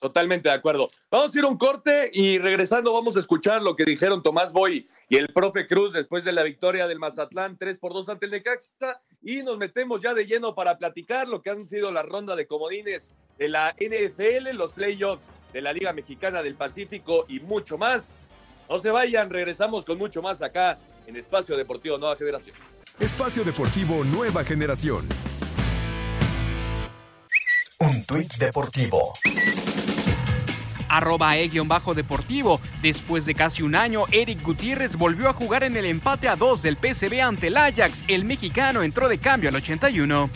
Totalmente 0.00 0.48
de 0.48 0.54
acuerdo. 0.54 0.90
Vamos 1.10 1.34
a 1.34 1.38
ir 1.38 1.44
a 1.44 1.48
un 1.48 1.58
corte 1.58 2.10
y 2.12 2.38
regresando 2.38 2.92
vamos 2.92 3.16
a 3.16 3.20
escuchar 3.20 3.62
lo 3.62 3.74
que 3.74 3.84
dijeron 3.84 4.22
Tomás 4.22 4.52
Boy 4.52 4.86
y 5.08 5.16
el 5.16 5.28
profe 5.32 5.66
Cruz 5.66 5.92
después 5.92 6.24
de 6.24 6.30
la 6.32 6.44
victoria 6.44 6.86
del 6.86 7.00
Mazatlán 7.00 7.58
3 7.58 7.78
por 7.78 7.92
2 7.92 8.08
ante 8.10 8.26
el 8.26 8.32
Necaxa 8.32 9.00
y 9.22 9.42
nos 9.42 9.58
metemos 9.58 10.00
ya 10.00 10.14
de 10.14 10.24
lleno 10.24 10.54
para 10.54 10.78
platicar 10.78 11.26
lo 11.26 11.42
que 11.42 11.50
han 11.50 11.66
sido 11.66 11.90
la 11.90 12.04
ronda 12.04 12.36
de 12.36 12.46
comodines 12.46 13.12
de 13.38 13.48
la 13.48 13.74
NFL, 13.76 14.56
los 14.56 14.72
playoffs 14.72 15.30
de 15.52 15.62
la 15.62 15.72
Liga 15.72 15.92
Mexicana 15.92 16.42
del 16.42 16.54
Pacífico 16.54 17.24
y 17.28 17.40
mucho 17.40 17.76
más. 17.76 18.20
No 18.68 18.78
se 18.78 18.90
vayan, 18.90 19.30
regresamos 19.30 19.84
con 19.84 19.98
mucho 19.98 20.22
más 20.22 20.42
acá 20.42 20.78
en 21.08 21.16
Espacio 21.16 21.56
Deportivo 21.56 21.98
Nueva 21.98 22.14
Generación. 22.14 22.54
Espacio 23.00 23.42
Deportivo 23.42 24.04
Nueva 24.04 24.44
Generación. 24.44 25.08
Un 27.80 28.04
tuit 28.06 28.34
deportivo 28.38 29.12
arroba 30.88 31.36
e-deportivo. 31.36 32.60
Después 32.82 33.26
de 33.26 33.34
casi 33.34 33.62
un 33.62 33.74
año, 33.74 34.04
Eric 34.10 34.42
Gutiérrez 34.42 34.96
volvió 34.96 35.28
a 35.28 35.32
jugar 35.32 35.64
en 35.64 35.76
el 35.76 35.84
empate 35.84 36.28
a 36.28 36.36
dos 36.36 36.62
del 36.62 36.76
PSV 36.76 37.20
ante 37.22 37.48
el 37.48 37.56
Ajax. 37.56 38.04
El 38.08 38.24
mexicano 38.24 38.82
entró 38.82 39.08
de 39.08 39.18
cambio 39.18 39.48
al 39.48 39.56
81. 39.56 40.30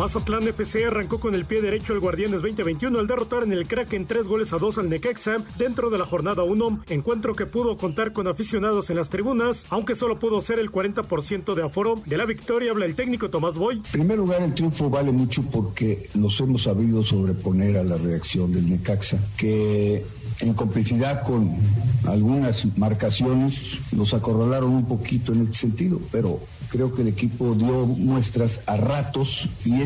Mazatlán 0.00 0.48
FC 0.48 0.86
arrancó 0.86 1.20
con 1.20 1.34
el 1.34 1.44
pie 1.44 1.60
derecho 1.60 1.92
el 1.92 2.00
Guardianes 2.00 2.40
2021 2.40 2.98
al 2.98 3.06
derrotar 3.06 3.42
en 3.42 3.52
el 3.52 3.68
crack 3.68 3.92
en 3.92 4.06
tres 4.06 4.26
goles 4.26 4.50
a 4.54 4.56
dos 4.56 4.78
al 4.78 4.88
Necaxa 4.88 5.36
dentro 5.58 5.90
de 5.90 5.98
la 5.98 6.06
jornada 6.06 6.42
1, 6.42 6.84
encuentro 6.88 7.34
que 7.34 7.44
pudo 7.44 7.76
contar 7.76 8.14
con 8.14 8.26
aficionados 8.26 8.88
en 8.88 8.96
las 8.96 9.10
tribunas, 9.10 9.66
aunque 9.68 9.94
solo 9.94 10.18
pudo 10.18 10.40
ser 10.40 10.58
el 10.58 10.72
40% 10.72 11.54
de 11.54 11.62
aforo. 11.62 11.96
De 12.06 12.16
la 12.16 12.24
victoria 12.24 12.70
habla 12.70 12.86
el 12.86 12.94
técnico 12.94 13.28
Tomás 13.28 13.58
Boy. 13.58 13.76
En 13.76 13.82
primer 13.82 14.16
lugar, 14.16 14.40
el 14.40 14.54
triunfo 14.54 14.88
vale 14.88 15.12
mucho 15.12 15.42
porque 15.50 16.08
nos 16.14 16.40
hemos 16.40 16.62
sabido 16.62 17.04
sobreponer 17.04 17.76
a 17.76 17.84
la 17.84 17.98
reacción 17.98 18.54
del 18.54 18.70
Necaxa, 18.70 19.18
que 19.36 20.02
en 20.40 20.54
complicidad 20.54 21.22
con 21.24 21.58
algunas 22.06 22.66
marcaciones 22.78 23.80
nos 23.92 24.14
acorralaron 24.14 24.70
un 24.70 24.86
poquito 24.86 25.34
en 25.34 25.42
este 25.42 25.58
sentido, 25.58 26.00
pero 26.10 26.40
creo 26.70 26.92
que 26.92 27.02
el 27.02 27.08
equipo 27.08 27.54
dio 27.54 27.86
muestras 27.86 28.62
a 28.66 28.76
ratos 28.76 29.48
y 29.64 29.82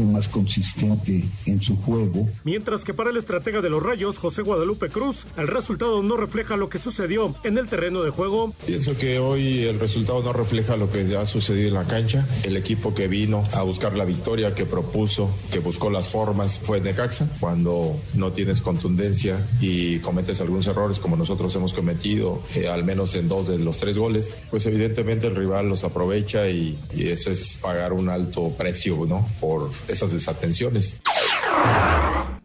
más 0.00 0.28
consistente 0.28 1.24
en 1.46 1.62
su 1.62 1.76
juego. 1.76 2.28
Mientras 2.44 2.84
que 2.84 2.94
para 2.94 3.10
el 3.10 3.16
estratega 3.16 3.60
de 3.60 3.70
los 3.70 3.82
Rayos, 3.82 4.18
José 4.18 4.42
Guadalupe 4.42 4.88
Cruz, 4.88 5.26
el 5.36 5.48
resultado 5.48 6.02
no 6.02 6.16
refleja 6.16 6.56
lo 6.56 6.68
que 6.68 6.78
sucedió 6.78 7.34
en 7.44 7.58
el 7.58 7.68
terreno 7.68 8.02
de 8.02 8.10
juego. 8.10 8.54
Pienso 8.66 8.96
que 8.96 9.18
hoy 9.18 9.64
el 9.64 9.78
resultado 9.78 10.22
no 10.22 10.32
refleja 10.32 10.76
lo 10.76 10.90
que 10.90 11.16
ha 11.16 11.26
sucedido 11.26 11.68
en 11.68 11.74
la 11.74 11.84
cancha. 11.84 12.26
El 12.44 12.56
equipo 12.56 12.94
que 12.94 13.08
vino 13.08 13.42
a 13.52 13.62
buscar 13.62 13.96
la 13.96 14.04
victoria, 14.04 14.54
que 14.54 14.64
propuso, 14.64 15.30
que 15.50 15.58
buscó 15.58 15.90
las 15.90 16.08
formas, 16.08 16.60
fue 16.60 16.80
Necaxa. 16.80 17.28
Cuando 17.40 17.96
no 18.14 18.32
tienes 18.32 18.60
contundencia 18.60 19.46
y 19.60 19.98
cometes 19.98 20.40
algunos 20.40 20.66
errores 20.66 20.98
como 20.98 21.16
nosotros 21.16 21.54
hemos 21.56 21.72
cometido, 21.72 22.42
eh, 22.54 22.68
al 22.68 22.84
menos 22.84 23.14
en 23.14 23.28
dos 23.28 23.48
de 23.48 23.58
los 23.58 23.78
tres 23.78 23.98
goles, 23.98 24.38
pues 24.50 24.64
evidentemente 24.66 25.26
el 25.26 25.36
rival 25.36 25.68
los 25.68 25.84
aprovecha 25.84 26.48
y, 26.48 26.78
y 26.94 27.08
eso 27.08 27.30
es 27.30 27.58
pagar 27.60 27.92
un 27.92 28.08
alto 28.08 28.50
precio, 28.50 29.04
¿no? 29.06 29.28
Por 29.40 29.70
esas 29.88 30.12
desatenciones. 30.12 31.00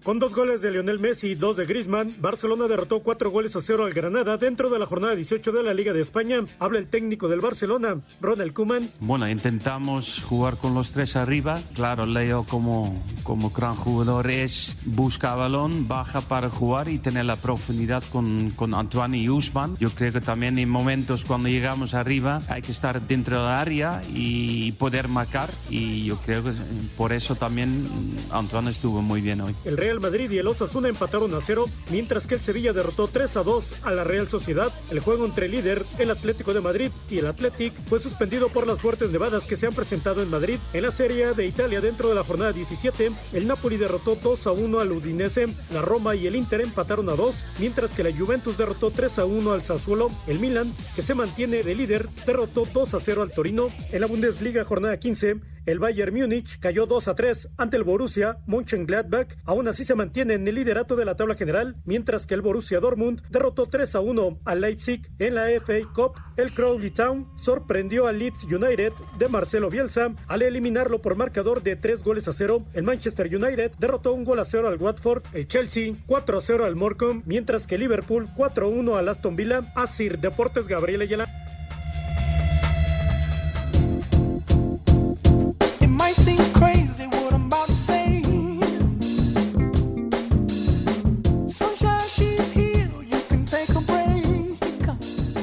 Con 0.07 0.19
dos 0.19 0.33
goles 0.33 0.61
de 0.61 0.71
Lionel 0.71 0.99
Messi 0.99 1.31
y 1.31 1.35
dos 1.35 1.57
de 1.57 1.65
Griezmann, 1.65 2.15
Barcelona 2.21 2.69
derrotó 2.69 3.01
cuatro 3.01 3.29
goles 3.29 3.57
a 3.57 3.59
cero 3.59 3.83
al 3.83 3.93
Granada 3.93 4.37
dentro 4.37 4.69
de 4.69 4.79
la 4.79 4.85
jornada 4.85 5.13
18 5.13 5.51
de 5.51 5.63
la 5.63 5.73
Liga 5.73 5.91
de 5.91 5.99
España. 5.99 6.45
Habla 6.59 6.79
el 6.79 6.87
técnico 6.87 7.27
del 7.27 7.41
Barcelona, 7.41 7.99
Ronald 8.21 8.53
Koeman. 8.53 8.89
Bueno, 9.01 9.27
intentamos 9.27 10.23
jugar 10.23 10.55
con 10.55 10.73
los 10.73 10.93
tres 10.93 11.17
arriba. 11.17 11.59
Claro, 11.73 12.05
Leo 12.05 12.45
como, 12.45 13.03
como 13.23 13.49
gran 13.49 13.75
jugador 13.75 14.31
es, 14.31 14.77
busca 14.85 15.35
balón, 15.35 15.89
baja 15.89 16.21
para 16.21 16.49
jugar 16.49 16.87
y 16.87 16.99
tener 16.99 17.25
la 17.25 17.35
profundidad 17.35 18.01
con, 18.09 18.51
con 18.51 18.75
Antoine 18.75 19.17
y 19.17 19.29
Usman. 19.29 19.75
Yo 19.77 19.89
creo 19.89 20.13
que 20.13 20.21
también 20.21 20.57
en 20.57 20.69
momentos 20.69 21.25
cuando 21.25 21.49
llegamos 21.49 21.93
arriba 21.93 22.41
hay 22.47 22.61
que 22.61 22.71
estar 22.71 23.01
dentro 23.01 23.41
del 23.41 23.49
área 23.49 24.01
y 24.13 24.71
poder 24.71 25.09
marcar. 25.09 25.49
Y 25.69 26.05
yo 26.05 26.15
creo 26.15 26.45
que 26.45 26.51
por 26.95 27.11
eso 27.11 27.35
también 27.35 27.89
Antoine 28.31 28.69
estuvo 28.69 29.01
muy 29.01 29.19
bien 29.19 29.41
hoy. 29.41 29.53
El 29.65 29.75
Real 29.75 29.96
Madrid 29.99 30.29
y 30.31 30.37
el 30.37 30.47
Osasuna 30.47 30.89
empataron 30.89 31.33
a 31.33 31.41
cero, 31.41 31.65
mientras 31.91 32.27
que 32.27 32.35
el 32.35 32.41
Sevilla 32.41 32.73
derrotó 32.73 33.07
3 33.07 33.37
a 33.37 33.43
2 33.43 33.73
a 33.83 33.91
la 33.91 34.03
Real 34.03 34.27
Sociedad. 34.27 34.71
El 34.91 34.99
juego 34.99 35.25
entre 35.25 35.47
el 35.47 35.53
líder, 35.53 35.83
el 35.99 36.11
Atlético 36.11 36.53
de 36.53 36.61
Madrid 36.61 36.91
y 37.09 37.19
el 37.19 37.27
Athletic 37.27 37.73
fue 37.87 37.99
suspendido 37.99 38.49
por 38.49 38.67
las 38.67 38.79
fuertes 38.79 39.11
nevadas 39.11 39.45
que 39.45 39.55
se 39.55 39.67
han 39.67 39.73
presentado 39.73 40.21
en 40.21 40.29
Madrid. 40.29 40.59
En 40.73 40.83
la 40.83 40.91
Serie 40.91 41.33
de 41.33 41.45
Italia 41.45 41.81
dentro 41.81 42.09
de 42.09 42.15
la 42.15 42.23
jornada 42.23 42.51
17, 42.51 43.11
el 43.33 43.47
Napoli 43.47 43.77
derrotó 43.77 44.15
2 44.15 44.47
a 44.47 44.51
1 44.51 44.79
al 44.79 44.91
Udinese, 44.91 45.47
la 45.73 45.81
Roma 45.81 46.15
y 46.15 46.27
el 46.27 46.35
Inter 46.35 46.61
empataron 46.61 47.09
a 47.09 47.15
2, 47.15 47.45
mientras 47.59 47.91
que 47.91 48.03
la 48.03 48.15
Juventus 48.15 48.57
derrotó 48.57 48.91
3 48.91 49.19
a 49.19 49.25
1 49.25 49.53
al 49.53 49.63
Sassuolo. 49.63 50.11
El 50.27 50.39
Milan, 50.39 50.73
que 50.95 51.01
se 51.01 51.15
mantiene 51.15 51.63
de 51.63 51.75
líder, 51.75 52.07
derrotó 52.25 52.65
2 52.71 52.93
a 52.93 52.99
0 52.99 53.21
al 53.21 53.31
Torino. 53.31 53.69
En 53.91 54.01
la 54.01 54.07
Bundesliga 54.07 54.63
jornada 54.63 54.97
15, 54.97 55.37
el 55.67 55.79
Bayern 55.79 56.15
Múnich 56.15 56.59
cayó 56.59 56.85
2 56.85 57.09
a 57.09 57.13
3 57.13 57.49
ante 57.57 57.75
el 57.75 57.83
Borussia 57.83 58.37
Mönchengladbach. 58.47 59.35
Aún 59.43 59.67
así 59.67 59.83
se 59.83 59.95
mantiene 59.95 60.35
en 60.35 60.47
el 60.47 60.55
liderato 60.55 60.95
de 60.95 61.03
la 61.03 61.15
tabla 61.15 61.35
general, 61.35 61.75
mientras 61.83 62.25
que 62.25 62.33
el 62.33 62.41
Borussia 62.41 62.79
Dortmund 62.79 63.21
derrotó 63.29 63.65
3 63.65 63.95
a 63.95 63.99
1 63.99 64.39
al 64.45 64.61
Leipzig 64.61 65.01
en 65.19 65.35
la 65.35 65.47
FA 65.61 65.79
Cup. 65.93 66.13
El 66.37 66.53
Crowley 66.53 66.91
Town 66.91 67.27
sorprendió 67.35 68.07
al 68.07 68.17
Leeds 68.17 68.45
United 68.45 68.93
de 69.19 69.27
Marcelo 69.27 69.69
Bielsa 69.69 70.13
al 70.27 70.41
eliminarlo 70.41 71.01
por 71.01 71.17
marcador 71.17 71.61
de 71.61 71.75
3 71.75 72.01
goles 72.01 72.29
a 72.29 72.33
0. 72.33 72.65
El 72.73 72.83
Manchester 72.83 73.27
United 73.27 73.73
derrotó 73.77 74.13
un 74.13 74.23
gol 74.23 74.39
a 74.39 74.45
0 74.45 74.69
al 74.69 74.81
Watford, 74.81 75.23
el 75.33 75.49
Chelsea 75.49 75.93
4 76.05 76.37
a 76.37 76.41
0 76.41 76.63
al 76.65 76.77
Morecambe, 76.77 77.23
mientras 77.25 77.67
que 77.67 77.77
Liverpool 77.77 78.27
4 78.37 78.65
a 78.65 78.69
1 78.69 78.95
al 78.95 79.09
Aston 79.09 79.35
Villa. 79.35 79.61
Asir 79.75 80.19
Deportes 80.19 80.67
Gabriel 80.67 81.01
Ayala. 81.01 81.27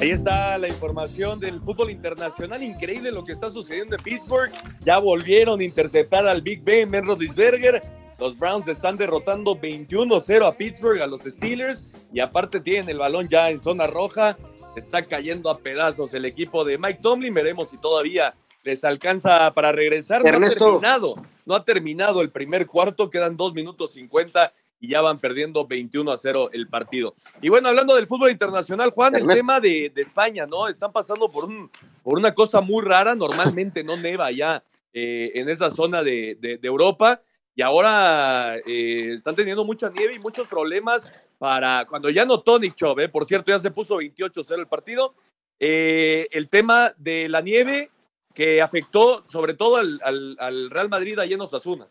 Ahí 0.04 0.10
está 0.10 0.58
la 0.58 0.68
información 0.68 1.40
del 1.40 1.60
fútbol 1.60 1.90
internacional. 1.90 2.62
Increíble 2.62 3.10
lo 3.10 3.24
que 3.24 3.32
está 3.32 3.48
sucediendo 3.48 3.96
en 3.96 4.02
Pittsburgh. 4.02 4.52
Ya 4.84 4.98
volvieron 4.98 5.60
a 5.60 5.64
interceptar 5.64 6.26
al 6.26 6.42
Big 6.42 6.62
Ben, 6.62 6.90
Ben 6.90 7.06
Roethlisberger. 7.06 7.82
Los 8.18 8.38
Browns 8.38 8.68
están 8.68 8.98
derrotando 8.98 9.56
21-0 9.56 10.46
a 10.46 10.52
Pittsburgh, 10.52 11.00
a 11.00 11.06
los 11.06 11.22
Steelers. 11.22 11.86
Y 12.12 12.20
aparte 12.20 12.60
tienen 12.60 12.90
el 12.90 12.98
balón 12.98 13.28
ya 13.28 13.48
en 13.48 13.58
zona 13.58 13.86
roja. 13.86 14.36
Está 14.76 15.06
cayendo 15.06 15.48
a 15.48 15.60
pedazos 15.60 16.12
el 16.12 16.26
equipo 16.26 16.66
de 16.66 16.76
Mike 16.76 17.00
Tomlin. 17.00 17.32
Veremos 17.32 17.70
si 17.70 17.78
todavía 17.78 18.34
les 18.64 18.84
alcanza 18.84 19.50
para 19.52 19.72
regresar. 19.72 20.22
No 20.22 20.28
ha 20.28 20.50
terminado, 20.50 21.14
no 21.46 21.54
ha 21.54 21.64
terminado 21.64 22.20
el 22.20 22.30
primer 22.30 22.66
cuarto. 22.66 23.10
Quedan 23.10 23.36
dos 23.36 23.54
minutos 23.54 23.92
50 23.92 24.52
y 24.80 24.88
ya 24.88 25.00
van 25.00 25.18
perdiendo 25.18 25.66
21 25.66 26.10
a 26.10 26.18
0 26.18 26.50
el 26.52 26.68
partido. 26.68 27.14
Y 27.40 27.48
bueno, 27.48 27.68
hablando 27.68 27.94
del 27.94 28.06
fútbol 28.06 28.30
internacional, 28.30 28.90
Juan, 28.90 29.14
el 29.14 29.26
tema 29.26 29.60
de, 29.60 29.92
de, 29.94 30.02
España, 30.02 30.46
¿no? 30.46 30.68
Están 30.68 30.92
pasando 30.92 31.30
por, 31.30 31.44
un, 31.44 31.70
por 32.02 32.18
una 32.18 32.34
cosa 32.34 32.60
muy 32.60 32.84
rara, 32.84 33.14
normalmente 33.14 33.84
no 33.84 33.96
neva 33.96 34.30
ya 34.32 34.62
eh, 34.92 35.30
en 35.34 35.48
esa 35.48 35.70
zona 35.70 36.02
de, 36.02 36.36
de, 36.40 36.58
de 36.58 36.68
Europa 36.68 37.22
y 37.56 37.62
ahora 37.62 38.56
eh, 38.66 39.12
están 39.14 39.36
teniendo 39.36 39.64
mucha 39.64 39.88
nieve 39.90 40.14
y 40.14 40.18
muchos 40.18 40.48
problemas 40.48 41.12
para 41.38 41.86
cuando 41.86 42.10
ya 42.10 42.24
no 42.24 42.40
Tony 42.40 42.72
Chov, 42.72 42.98
¿eh? 43.00 43.08
por 43.08 43.26
cierto, 43.26 43.52
ya 43.52 43.60
se 43.60 43.70
puso 43.70 43.98
28-0 43.98 44.58
el 44.58 44.66
partido. 44.66 45.14
Eh, 45.60 46.26
el 46.32 46.48
tema 46.48 46.94
de 46.96 47.28
la 47.28 47.40
nieve 47.40 47.90
que 48.34 48.60
afectó 48.60 49.24
sobre 49.28 49.54
todo 49.54 49.76
al, 49.76 50.00
al, 50.02 50.36
al 50.38 50.70
Real 50.70 50.88
Madrid 50.88 51.18
allá 51.18 51.34
en 51.34 51.40
Osasuna. 51.40 51.88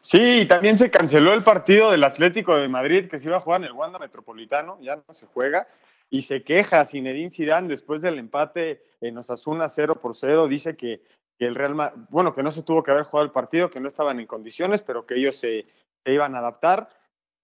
Sí, 0.00 0.46
también 0.46 0.78
se 0.78 0.90
canceló 0.90 1.34
el 1.34 1.42
partido 1.42 1.90
del 1.90 2.04
Atlético 2.04 2.56
de 2.56 2.68
Madrid 2.68 3.08
que 3.08 3.18
se 3.18 3.26
iba 3.26 3.36
a 3.36 3.40
jugar 3.40 3.60
en 3.60 3.66
el 3.66 3.72
Wanda 3.72 3.98
Metropolitano, 3.98 4.78
ya 4.80 4.96
no 4.96 5.12
se 5.12 5.26
juega, 5.26 5.66
y 6.08 6.22
se 6.22 6.42
queja 6.42 6.84
Zinedine 6.84 7.32
Zidane 7.32 7.68
después 7.68 8.02
del 8.02 8.18
empate 8.18 8.82
en 9.00 9.18
Osasuna 9.18 9.68
0 9.68 10.00
por 10.00 10.16
0, 10.16 10.48
dice 10.48 10.76
que, 10.76 11.02
el 11.38 11.54
Real 11.54 11.74
Madrid, 11.74 12.00
bueno, 12.08 12.34
que 12.34 12.42
no 12.42 12.50
se 12.50 12.62
tuvo 12.62 12.82
que 12.82 12.92
haber 12.92 13.04
jugado 13.04 13.26
el 13.26 13.32
partido, 13.32 13.68
que 13.68 13.80
no 13.80 13.88
estaban 13.88 14.18
en 14.20 14.26
condiciones, 14.26 14.80
pero 14.80 15.04
que 15.04 15.16
ellos 15.16 15.36
se, 15.36 15.66
se 16.02 16.12
iban 16.12 16.34
a 16.34 16.38
adaptar. 16.38 16.88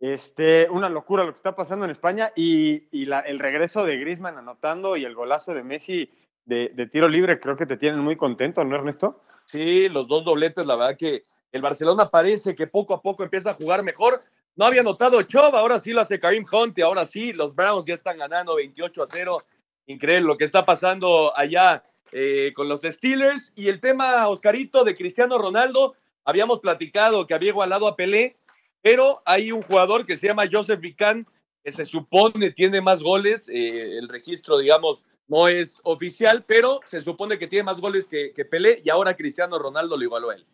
Este, 0.01 0.67
una 0.71 0.89
locura 0.89 1.25
lo 1.25 1.33
que 1.33 1.37
está 1.37 1.55
pasando 1.55 1.85
en 1.85 1.91
España 1.91 2.33
y, 2.35 2.89
y 2.91 3.07
el 3.13 3.39
regreso 3.39 3.85
de 3.85 3.99
Griezmann 3.99 4.39
anotando 4.39 4.97
y 4.97 5.05
el 5.05 5.15
golazo 5.15 5.53
de 5.53 5.63
Messi 5.63 6.11
de, 6.45 6.71
de 6.75 6.87
tiro 6.87 7.09
libre 7.09 7.39
creo 7.41 7.57
que 7.57 7.67
te 7.67 7.77
tienen 7.77 8.01
muy 8.01 8.17
contento, 8.17 8.65
¿no, 8.65 8.77
Ernesto? 8.77 9.21
Sí, 9.47 9.89
los 9.89 10.09
dos 10.09 10.25
dobletes, 10.25 10.67
la 10.67 10.77
verdad 10.77 10.97
que 10.97 11.23
el 11.53 11.63
Barcelona 11.63 12.07
parece 12.07 12.55
que 12.55 12.67
poco 12.67 12.95
a 12.95 13.03
poco 13.03 13.23
empieza 13.23 13.51
a 13.51 13.55
jugar 13.55 13.85
mejor. 13.85 14.25
No 14.57 14.65
había 14.65 14.83
notado 14.83 15.23
Chov, 15.23 15.55
ahora 15.55 15.79
sí 15.79 15.93
lo 15.93 16.01
hace 16.01 16.21
Karim 16.21 16.45
Hunt 16.51 16.79
y 16.79 16.83
ahora 16.83 17.07
sí, 17.07 17.33
los 17.33 17.55
Browns 17.55 17.87
ya 17.87 17.95
están 17.95 18.19
ganando 18.19 18.57
28 18.57 19.03
a 19.03 19.07
0. 19.07 19.39
Increíble 19.87 20.27
lo 20.27 20.37
que 20.37 20.45
está 20.45 20.65
pasando 20.65 21.37
allá 21.37 21.85
eh, 22.13 22.53
con 22.55 22.69
los 22.69 22.83
Steelers. 22.83 23.53
Y 23.57 23.69
el 23.69 23.81
tema, 23.81 24.29
Oscarito, 24.29 24.85
de 24.85 24.95
Cristiano 24.95 25.39
Ronaldo, 25.39 25.95
habíamos 26.25 26.61
platicado 26.61 27.27
que 27.27 27.35
había 27.35 27.51
igualado 27.51 27.87
a 27.87 27.97
Pelé, 27.97 28.37
pero 28.83 29.23
hay 29.25 29.53
un 29.53 29.63
jugador 29.63 30.07
que 30.07 30.17
se 30.17 30.29
llama 30.29 30.49
Joseph 30.51 30.81
Vican, 30.81 31.27
que 31.65 31.73
se 31.73 31.85
supone 31.85 32.51
tiene 32.51 32.81
más 32.81 33.03
goles. 33.03 33.49
Eh, 33.49 33.99
el 33.99 34.09
registro, 34.09 34.59
digamos, 34.59 35.05
no 35.29 35.49
es 35.49 35.81
oficial, 35.85 36.45
pero 36.47 36.81
se 36.85 37.01
supone 37.01 37.39
que 37.39 37.47
tiene 37.47 37.65
más 37.65 37.81
goles 37.81 38.09
que, 38.09 38.33
que 38.33 38.45
Pelé 38.45 38.83
y 38.85 38.91
ahora 38.91 39.17
Cristiano 39.17 39.59
Ronaldo 39.59 39.97
lo 39.97 40.03
igualó 40.03 40.31
a 40.31 40.35
él 40.35 40.47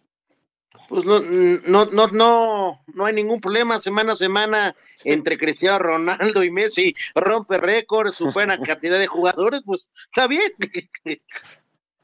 pues 0.88 1.04
no, 1.04 1.20
no, 1.20 1.84
no, 1.86 2.06
no, 2.08 2.84
no 2.86 3.06
hay 3.06 3.12
ningún 3.12 3.40
problema 3.40 3.78
semana 3.78 4.12
a 4.12 4.16
semana 4.16 4.76
entre 5.04 5.38
Cristiano 5.38 5.78
Ronaldo 5.78 6.42
y 6.42 6.50
Messi, 6.50 6.94
rompe 7.14 7.58
récords, 7.58 8.16
supera 8.16 8.58
cantidad 8.62 8.98
de 8.98 9.06
jugadores, 9.06 9.62
pues 9.64 9.90
está 10.06 10.26
bien. 10.26 10.52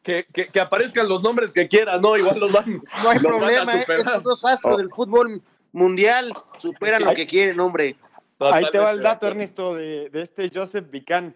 Que, 0.02 0.26
que, 0.30 0.48
que, 0.50 0.60
aparezcan 0.60 1.08
los 1.08 1.22
nombres 1.22 1.54
que 1.54 1.66
quieran, 1.66 2.02
¿no? 2.02 2.16
Igual 2.16 2.38
los 2.38 2.52
van, 2.52 2.82
no 3.02 3.10
hay 3.10 3.18
los 3.18 3.32
problema, 3.32 3.64
van 3.64 3.68
a 3.70 3.78
¿eh? 3.78 3.80
superar. 3.80 4.00
estos 4.00 4.22
dos 4.22 4.44
astros 4.44 4.74
oh. 4.74 4.76
del 4.76 4.90
fútbol 4.90 5.42
mundial 5.72 6.34
superan 6.58 7.04
lo 7.04 7.14
que 7.14 7.26
quieren, 7.26 7.58
hombre. 7.60 7.96
Ahí 8.38 8.64
te 8.70 8.78
va 8.78 8.90
el 8.90 9.00
dato, 9.00 9.26
Ernesto, 9.26 9.74
de, 9.74 10.10
de 10.10 10.20
este 10.20 10.50
Joseph 10.52 10.90
Vican. 10.90 11.34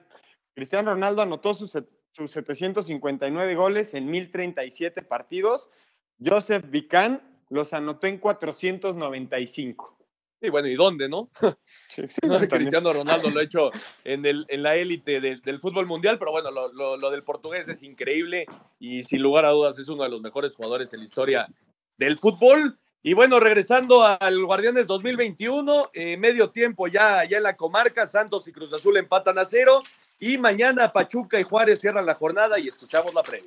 Cristiano 0.59 0.91
Ronaldo 0.91 1.23
anotó 1.23 1.55
sus, 1.55 1.79
sus 2.11 2.31
759 2.33 3.55
goles 3.55 3.95
en 3.95 4.11
1037 4.11 5.03
partidos. 5.03 5.71
Joseph 6.19 6.65
Vican 6.69 7.23
los 7.49 7.73
anotó 7.73 8.09
en 8.09 8.19
495. 8.19 9.97
Sí, 10.41 10.49
bueno, 10.49 10.67
¿y 10.67 10.75
dónde, 10.75 11.09
no? 11.09 11.31
Sí, 11.89 12.03
sí, 12.09 12.21
no 12.27 12.39
Cristiano 12.41 12.93
Ronaldo 12.93 13.31
lo 13.31 13.41
ha 13.41 13.45
hecho 13.45 13.71
en, 14.05 14.27
el, 14.27 14.45
en 14.49 14.63
la 14.63 14.75
élite 14.75 15.23
de, 15.23 15.37
del 15.37 15.59
fútbol 15.59 15.87
mundial, 15.87 16.19
pero 16.19 16.33
bueno, 16.33 16.51
lo, 16.51 16.71
lo, 16.71 16.99
lo, 16.99 17.11
del 17.11 17.23
portugués 17.23 17.67
es 17.71 17.83
increíble 17.83 18.45
y 18.79 19.05
sin 19.05 19.23
lugar 19.23 19.47
a 19.47 19.51
dudas 19.51 19.79
es 19.79 19.89
uno 19.89 20.03
de 20.03 20.11
los 20.11 20.21
mejores 20.21 20.55
jugadores 20.55 20.93
en 20.93 20.99
la 20.99 21.07
historia 21.07 21.49
del 21.97 22.19
fútbol. 22.19 22.79
Y 23.09 23.15
bueno, 23.15 23.41
regresando 23.41 24.03
al 24.03 24.45
Guardianes 24.45 24.87
2021, 24.87 25.93
eh, 25.95 26.19
medio 26.19 26.51
tiempo 26.51 26.89
ya, 26.89 27.25
ya 27.25 27.39
en 27.39 27.43
la 27.43 27.57
comarca, 27.57 28.07
Santos 28.07 28.47
y 28.49 28.53
Cruz 28.53 28.71
Azul 28.75 28.99
empatan 28.99 29.39
a 29.39 29.47
cero 29.47 29.83
y 30.21 30.37
mañana 30.37 30.93
Pachuca 30.93 31.41
y 31.41 31.43
Juárez 31.43 31.81
cierran 31.81 32.05
la 32.05 32.15
jornada 32.15 32.59
y 32.59 32.69
escuchamos 32.69 33.15
la 33.15 33.23
previa. 33.23 33.47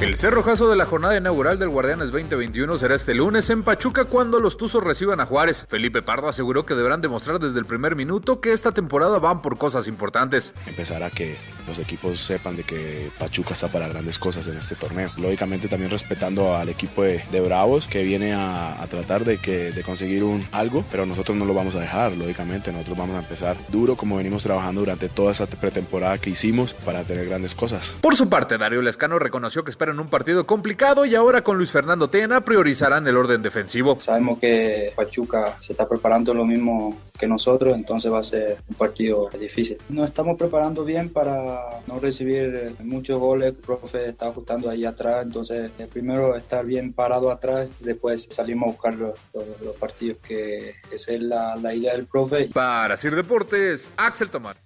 El 0.00 0.16
cerrojazo 0.16 0.70
de 0.70 0.76
la 0.76 0.86
jornada 0.86 1.18
inaugural 1.18 1.58
del 1.58 1.68
Guardianes 1.68 2.10
2021 2.10 2.78
será 2.78 2.94
este 2.94 3.14
lunes 3.14 3.50
en 3.50 3.62
Pachuca 3.62 4.06
cuando 4.06 4.40
los 4.40 4.56
Tuzos 4.56 4.82
reciban 4.82 5.20
a 5.20 5.26
Juárez. 5.26 5.66
Felipe 5.68 6.00
Pardo 6.00 6.26
aseguró 6.26 6.64
que 6.64 6.74
deberán 6.74 7.02
demostrar 7.02 7.38
desde 7.38 7.58
el 7.58 7.66
primer 7.66 7.96
minuto 7.96 8.40
que 8.40 8.54
esta 8.54 8.72
temporada 8.72 9.18
van 9.18 9.42
por 9.42 9.58
cosas 9.58 9.86
importantes. 9.86 10.54
Empezar 10.66 11.02
a 11.02 11.10
que 11.10 11.36
los 11.68 11.78
equipos 11.78 12.18
sepan 12.18 12.56
de 12.56 12.62
que 12.62 13.10
Pachuca 13.18 13.52
está 13.52 13.68
para 13.68 13.88
grandes 13.88 14.18
cosas 14.18 14.46
en 14.46 14.56
este 14.56 14.74
torneo. 14.74 15.10
Lógicamente 15.18 15.68
también 15.68 15.90
respetando 15.90 16.56
al 16.56 16.70
equipo 16.70 17.02
de, 17.02 17.22
de 17.30 17.40
Bravos 17.42 17.86
que 17.86 18.02
viene 18.02 18.32
a, 18.32 18.82
a 18.82 18.86
tratar 18.86 19.26
de, 19.26 19.36
que, 19.36 19.70
de 19.70 19.82
conseguir 19.82 20.24
un 20.24 20.48
algo, 20.50 20.82
pero 20.90 21.04
nosotros 21.04 21.36
no 21.36 21.44
lo 21.44 21.52
vamos 21.52 21.74
a 21.74 21.80
dejar, 21.80 22.12
lógicamente. 22.16 22.72
Nosotros 22.72 22.96
vamos 22.96 23.16
a 23.16 23.18
empezar 23.18 23.54
duro 23.68 23.96
como 23.96 24.16
venimos 24.16 24.44
trabajando 24.44 24.80
durante 24.80 25.10
toda 25.10 25.32
esa 25.32 25.46
pretemporada 25.46 26.16
que 26.16 26.30
hicimos 26.30 26.72
para 26.72 27.04
tener 27.04 27.28
grandes 27.28 27.54
cosas. 27.54 27.94
Por 28.00 28.16
su 28.16 28.30
parte, 28.30 28.56
Darío 28.56 28.80
Lescano 28.80 29.18
reconoció 29.18 29.62
que 29.62 29.70
espera 29.70 29.89
en 29.90 30.00
un 30.00 30.08
partido 30.08 30.46
complicado 30.46 31.04
y 31.04 31.14
ahora 31.14 31.42
con 31.42 31.56
Luis 31.56 31.70
Fernando 31.70 32.08
Tena 32.08 32.44
priorizarán 32.44 33.06
el 33.06 33.16
orden 33.16 33.42
defensivo. 33.42 33.98
Sabemos 34.00 34.38
que 34.38 34.92
Pachuca 34.96 35.56
se 35.60 35.72
está 35.72 35.88
preparando 35.88 36.34
lo 36.34 36.44
mismo 36.44 36.98
que 37.18 37.26
nosotros, 37.28 37.74
entonces 37.74 38.10
va 38.10 38.20
a 38.20 38.22
ser 38.22 38.58
un 38.68 38.74
partido 38.74 39.28
difícil. 39.38 39.76
Nos 39.90 40.08
estamos 40.08 40.38
preparando 40.38 40.84
bien 40.84 41.10
para 41.10 41.80
no 41.86 41.98
recibir 41.98 42.74
muchos 42.82 43.18
goles, 43.18 43.48
el 43.48 43.54
profe 43.54 44.08
está 44.08 44.28
ajustando 44.28 44.70
ahí 44.70 44.84
atrás, 44.84 45.24
entonces 45.26 45.70
primero 45.92 46.36
estar 46.36 46.64
bien 46.64 46.92
parado 46.92 47.30
atrás, 47.30 47.70
después 47.80 48.26
salimos 48.30 48.68
a 48.68 48.72
buscar 48.72 48.94
los, 48.94 49.18
los, 49.34 49.60
los 49.60 49.76
partidos, 49.76 50.18
que 50.26 50.76
esa 50.90 51.12
es 51.12 51.20
la, 51.20 51.56
la 51.56 51.74
idea 51.74 51.92
del 51.92 52.06
profe. 52.06 52.48
Para 52.52 52.96
Sir 52.96 53.14
Deportes, 53.14 53.92
Axel 53.96 54.30
Tomar. 54.30 54.56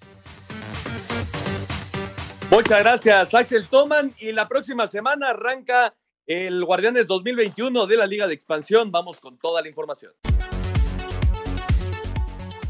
Muchas 2.55 2.79
gracias, 2.79 3.35
Axel 3.35 3.67
Toman. 3.67 4.15
Y 4.21 4.31
la 4.31 4.47
próxima 4.47 4.87
semana 4.87 5.31
arranca 5.31 5.93
el 6.25 6.65
Guardianes 6.65 7.09
2021 7.09 7.89
de 7.89 7.97
la 7.97 8.07
Liga 8.07 8.29
de 8.29 8.35
Expansión. 8.35 8.93
Vamos 8.93 9.19
con 9.19 9.37
toda 9.39 9.61
la 9.61 9.67
información. 9.67 10.13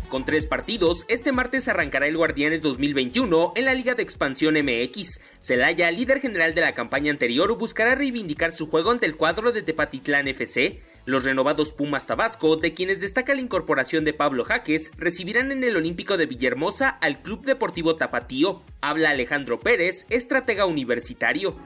Con 0.08 0.24
tres 0.24 0.46
partidos, 0.46 1.04
este 1.08 1.32
martes 1.32 1.68
arrancará 1.68 2.06
el 2.06 2.16
Guardianes 2.16 2.62
2021 2.62 3.52
en 3.56 3.64
la 3.66 3.74
Liga 3.74 3.94
de 3.94 4.02
Expansión 4.02 4.54
MX. 4.54 5.20
Celaya, 5.38 5.90
líder 5.90 6.22
general 6.22 6.54
de 6.54 6.62
la 6.62 6.72
campaña 6.72 7.10
anterior, 7.10 7.54
buscará 7.58 7.94
reivindicar 7.94 8.52
su 8.52 8.70
juego 8.70 8.90
ante 8.90 9.04
el 9.04 9.18
cuadro 9.18 9.52
de 9.52 9.60
Tepatitlán 9.60 10.28
FC. 10.28 10.80
Los 11.06 11.24
renovados 11.24 11.72
Pumas 11.72 12.06
Tabasco, 12.06 12.56
de 12.56 12.72
quienes 12.72 12.98
destaca 12.98 13.34
la 13.34 13.42
incorporación 13.42 14.06
de 14.06 14.14
Pablo 14.14 14.44
Jaques, 14.44 14.90
recibirán 14.96 15.52
en 15.52 15.62
el 15.62 15.76
Olímpico 15.76 16.16
de 16.16 16.24
Villahermosa 16.24 16.88
al 16.88 17.20
Club 17.20 17.44
Deportivo 17.44 17.96
Tapatío. 17.96 18.62
Habla 18.80 19.10
Alejandro 19.10 19.60
Pérez, 19.60 20.06
estratega 20.08 20.64
universitario. 20.64 21.56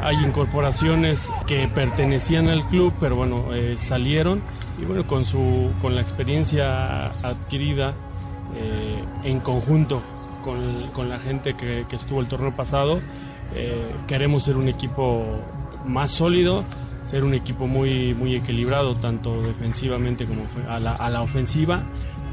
Hay 0.00 0.16
incorporaciones 0.22 1.28
que 1.48 1.66
pertenecían 1.66 2.48
al 2.48 2.64
club, 2.68 2.92
pero 3.00 3.16
bueno, 3.16 3.52
eh, 3.54 3.76
salieron 3.76 4.40
y 4.80 4.84
bueno, 4.84 5.04
con, 5.06 5.24
su, 5.24 5.72
con 5.82 5.96
la 5.96 6.00
experiencia 6.00 7.06
adquirida 7.26 7.92
eh, 8.54 9.02
en 9.24 9.40
conjunto 9.40 10.00
con, 10.44 10.90
con, 10.92 11.08
la 11.08 11.18
gente 11.18 11.54
que, 11.54 11.84
estuvo 11.90 12.20
el 12.20 12.28
torneo 12.28 12.54
pasado, 12.54 13.00
eh, 13.54 13.90
queremos 14.06 14.44
ser 14.44 14.56
un 14.56 14.68
equipo 14.68 15.24
más 15.84 16.12
sólido, 16.12 16.64
ser 17.06 17.22
un 17.24 17.34
equipo 17.34 17.66
muy, 17.66 18.14
muy 18.14 18.34
equilibrado, 18.34 18.96
tanto 18.96 19.40
defensivamente 19.42 20.26
como 20.26 20.46
a 20.68 20.80
la, 20.80 21.22
ofensiva, 21.22 21.84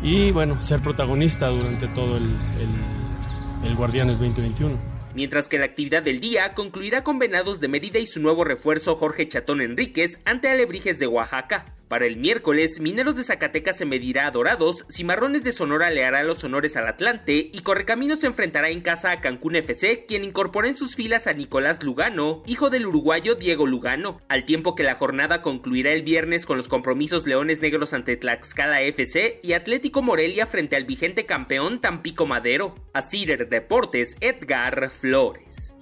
y 0.02 0.32
bueno, 0.32 0.60
ser 0.62 0.82
protagonista 0.82 1.48
durante 1.48 1.88
todo 1.90 2.18
el, 2.18 2.24
el, 2.24 3.70
el 3.70 3.76
Guardianes 3.76 4.20
2021 4.20 4.94
mientras 5.16 5.48
que 5.48 5.60
la 5.60 5.66
actividad 5.66 6.02
del 6.02 6.20
día 6.20 6.56
concluirá 6.56 7.04
con 7.04 7.20
Venados 7.20 7.60
de 7.60 7.68
Mérida 7.68 8.00
y 8.00 8.08
su 8.08 8.20
nuevo 8.20 8.44
refuerzo 8.44 8.96
Jorge 8.96 9.28
Chatón 9.28 9.62
Enríquez 9.62 10.20
ante 10.26 10.50
Alebrijes 10.50 10.98
de 10.98 11.06
Oaxaca. 11.06 11.66
Para 11.94 12.08
el 12.08 12.18
miércoles, 12.18 12.80
Mineros 12.80 13.16
de 13.16 13.24
Zacatecas 13.24 13.78
se 13.78 13.86
medirá 13.86 14.26
a 14.26 14.32
Dorados, 14.32 14.84
Cimarrones 14.90 15.44
de 15.44 15.52
Sonora 15.52 15.92
le 15.92 16.04
hará 16.04 16.24
los 16.24 16.44
honores 16.44 16.76
al 16.76 16.88
Atlante 16.88 17.52
y 17.54 17.60
Correcaminos 17.60 18.22
se 18.22 18.26
enfrentará 18.26 18.70
en 18.70 18.82
casa 18.82 19.12
a 19.12 19.22
Cancún 19.22 19.58
FC, 19.58 20.06
quien 20.08 20.24
incorpora 20.24 20.68
en 20.68 20.76
sus 20.76 20.96
filas 20.96 21.28
a 21.28 21.34
Nicolás 21.34 21.84
Lugano, 21.84 22.42
hijo 22.48 22.72
del 22.72 22.88
uruguayo 22.88 23.36
Diego 23.36 23.68
Lugano, 23.68 24.20
al 24.28 24.44
tiempo 24.46 24.74
que 24.74 24.82
la 24.82 24.96
jornada 24.96 25.44
concluirá 25.44 25.92
el 25.92 26.02
viernes 26.02 26.48
con 26.48 26.58
los 26.58 26.68
compromisos 26.68 27.28
Leones 27.28 27.62
Negros 27.62 27.94
ante 27.94 28.18
Tlaxcala 28.18 28.82
FC 28.82 29.40
y 29.44 29.54
Atlético 29.54 30.02
Morelia 30.02 30.48
frente 30.48 30.76
al 30.76 30.86
vigente 30.86 31.28
campeón 31.28 31.80
Tampico 31.80 32.26
Madero. 32.26 32.74
A 32.96 33.02
Cider 33.02 33.50
Deportes, 33.50 34.18
Edgar 34.20 34.90
Flores. 34.90 35.76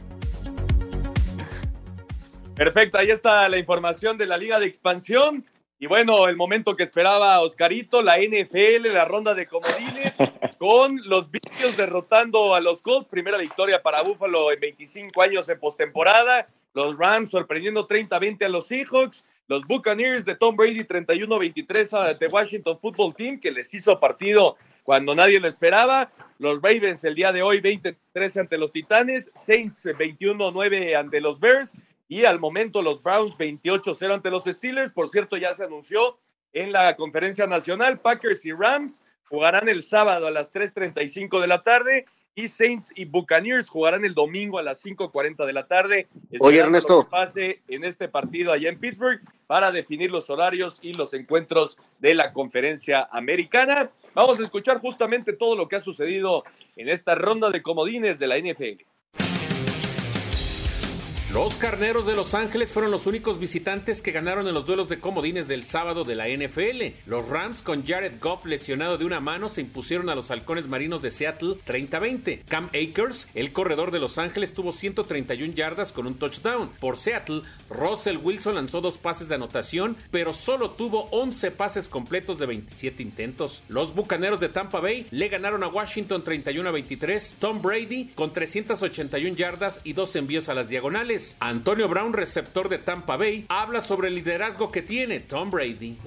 Perfecto, 2.54 2.98
ahí 2.98 3.12
está 3.12 3.48
la 3.48 3.58
información 3.58 4.18
de 4.18 4.26
la 4.26 4.38
Liga 4.38 4.60
de 4.60 4.66
Expansión. 4.66 5.46
Y 5.82 5.88
bueno, 5.88 6.28
el 6.28 6.36
momento 6.36 6.76
que 6.76 6.84
esperaba 6.84 7.42
Oscarito, 7.42 8.04
la 8.04 8.20
NFL, 8.20 8.94
la 8.94 9.04
ronda 9.04 9.34
de 9.34 9.48
comodines, 9.48 10.20
con 10.60 11.02
los 11.06 11.32
Bills 11.32 11.76
derrotando 11.76 12.54
a 12.54 12.60
los 12.60 12.84
Colts. 12.84 13.10
Primera 13.10 13.40
victoria 13.40 13.82
para 13.82 14.04
Buffalo 14.04 14.52
en 14.52 14.60
25 14.60 15.20
años 15.24 15.50
en 15.50 15.60
postemporada. 15.60 16.48
Los 16.76 16.96
Rams 17.00 17.32
sorprendiendo 17.32 17.88
30-20 17.88 18.46
a 18.46 18.50
los 18.50 18.68
Seahawks. 18.68 19.26
Los 19.48 19.66
Buccaneers 19.66 20.26
de 20.26 20.36
Tom 20.36 20.56
Brady 20.56 20.84
31-23 20.84 22.12
ante 22.12 22.28
Washington 22.28 22.78
Football 22.80 23.16
Team, 23.16 23.40
que 23.40 23.52
les 23.52 23.74
hizo 23.74 24.00
partido 24.00 24.58
cuando 24.84 25.16
nadie 25.16 25.40
lo 25.40 25.48
esperaba. 25.48 26.12
Los 26.38 26.62
Ravens 26.62 27.04
el 27.06 27.16
día 27.16 27.32
de 27.32 27.42
hoy 27.42 27.60
23 27.60 28.38
ante 28.38 28.60
los 28.60 28.72
Titanes. 28.72 29.32
Saints 29.34 29.88
21-9 29.88 30.96
ante 30.96 31.20
los 31.20 31.40
Bears. 31.40 31.76
Y 32.12 32.26
al 32.26 32.42
momento 32.42 32.82
los 32.82 33.02
Browns 33.02 33.38
28-0 33.38 34.14
ante 34.14 34.30
los 34.30 34.44
Steelers. 34.44 34.92
Por 34.92 35.08
cierto, 35.08 35.38
ya 35.38 35.54
se 35.54 35.64
anunció 35.64 36.20
en 36.52 36.74
la 36.74 36.98
conferencia 36.98 37.48
nacional. 37.48 38.02
Packers 38.02 38.46
y 38.46 38.52
Rams 38.52 39.02
jugarán 39.30 39.70
el 39.70 39.82
sábado 39.82 40.28
a 40.28 40.32
las 40.32 40.52
3.35 40.52 41.40
de 41.40 41.48
la 41.48 41.64
tarde. 41.64 42.06
Y 42.36 42.50
Saints 42.50 42.92
y 42.98 43.06
Buccaneers 43.06 43.70
jugarán 43.70 44.04
el 44.04 44.14
domingo 44.14 44.60
a 44.60 44.62
las 44.62 44.84
5.40 44.86 45.46
de 45.46 45.54
la 45.54 45.68
tarde. 45.68 46.10
Oye, 46.42 46.60
Ernesto. 46.60 47.08
pase 47.10 47.62
en 47.70 47.86
este 47.86 48.10
partido 48.10 48.52
allá 48.52 48.68
en 48.68 48.78
Pittsburgh 48.78 49.22
para 49.48 49.72
definir 49.72 50.12
los 50.12 50.30
horarios 50.30 50.80
y 50.82 50.92
los 50.94 51.14
encuentros 51.14 51.78
de 52.00 52.14
la 52.14 52.34
conferencia 52.34 53.08
americana. 53.14 53.90
Vamos 54.14 54.38
a 54.42 54.44
escuchar 54.44 54.80
justamente 54.80 55.32
todo 55.32 55.56
lo 55.56 55.70
que 55.70 55.78
ha 55.78 55.82
sucedido 55.82 56.44
en 56.76 56.90
esta 56.90 57.16
ronda 57.16 57.52
de 57.52 57.62
comodines 57.62 58.20
de 58.20 58.28
la 58.28 58.38
NFL. 58.38 58.84
Los 61.34 61.56
Carneros 61.56 62.06
de 62.06 62.14
Los 62.14 62.34
Ángeles 62.34 62.74
fueron 62.74 62.92
los 62.92 63.08
únicos 63.08 63.40
visitantes 63.40 64.02
que 64.02 64.12
ganaron 64.12 64.50
en 64.50 64.54
los 64.54 64.66
duelos 64.66 64.90
de 64.90 65.00
comodines 65.00 65.48
del 65.48 65.64
sábado 65.64 66.04
de 66.04 66.16
la 66.16 66.28
NFL. 66.28 67.10
Los 67.10 67.30
Rams 67.30 67.62
con 67.62 67.86
Jared 67.86 68.20
Goff 68.20 68.46
lesionado 68.46 68.98
de 68.98 69.06
una 69.06 69.22
mano 69.22 69.48
se 69.48 69.62
impusieron 69.62 70.10
a 70.10 70.16
los 70.16 70.30
Halcones 70.30 70.68
Marinos 70.68 71.02
de 71.02 71.10
Seattle 71.10 71.56
30-20. 71.66 72.44
Cam 72.50 72.68
Akers, 72.74 73.30
el 73.34 73.54
corredor 73.54 73.92
de 73.92 74.00
Los 74.00 74.18
Ángeles, 74.18 74.54
tuvo 74.54 74.74
131 74.74 75.54
yardas 75.54 75.94
con 75.94 76.06
un 76.06 76.16
touchdown. 76.16 76.70
Por 76.82 76.98
Seattle, 76.98 77.44
Russell 77.70 78.18
Wilson 78.18 78.56
lanzó 78.56 78.82
dos 78.82 78.98
pases 78.98 79.30
de 79.30 79.36
anotación, 79.36 79.96
pero 80.12 80.34
solo 80.34 80.72
tuvo 80.72 81.06
11 81.12 81.52
pases 81.52 81.88
completos 81.88 82.40
de 82.40 82.48
27 82.48 83.02
intentos. 83.02 83.64
Los 83.70 83.96
Bucaneros 83.96 84.42
de 84.42 84.50
Tampa 84.50 84.82
Bay 84.82 85.08
le 85.12 85.30
ganaron 85.30 85.64
a 85.64 85.70
Washington 85.70 86.26
31-23. 86.26 87.36
Tom 87.40 87.62
Brady 87.62 88.12
con 88.16 88.34
381 88.34 89.38
yardas 89.38 89.80
y 89.86 89.94
dos 89.94 90.14
envíos 90.18 90.50
a 90.50 90.54
las 90.54 90.68
diagonales. 90.68 91.21
Antonio 91.40 91.88
Brown, 91.88 92.14
receptor 92.14 92.70
de 92.70 92.78
Tampa 92.78 93.18
Bay, 93.18 93.46
habla 93.50 93.82
sobre 93.82 94.08
el 94.08 94.16
liderazgo 94.16 94.72
que 94.72 94.82
tiene 94.82 95.20
Tom 95.20 95.52
Brady. 95.52 95.98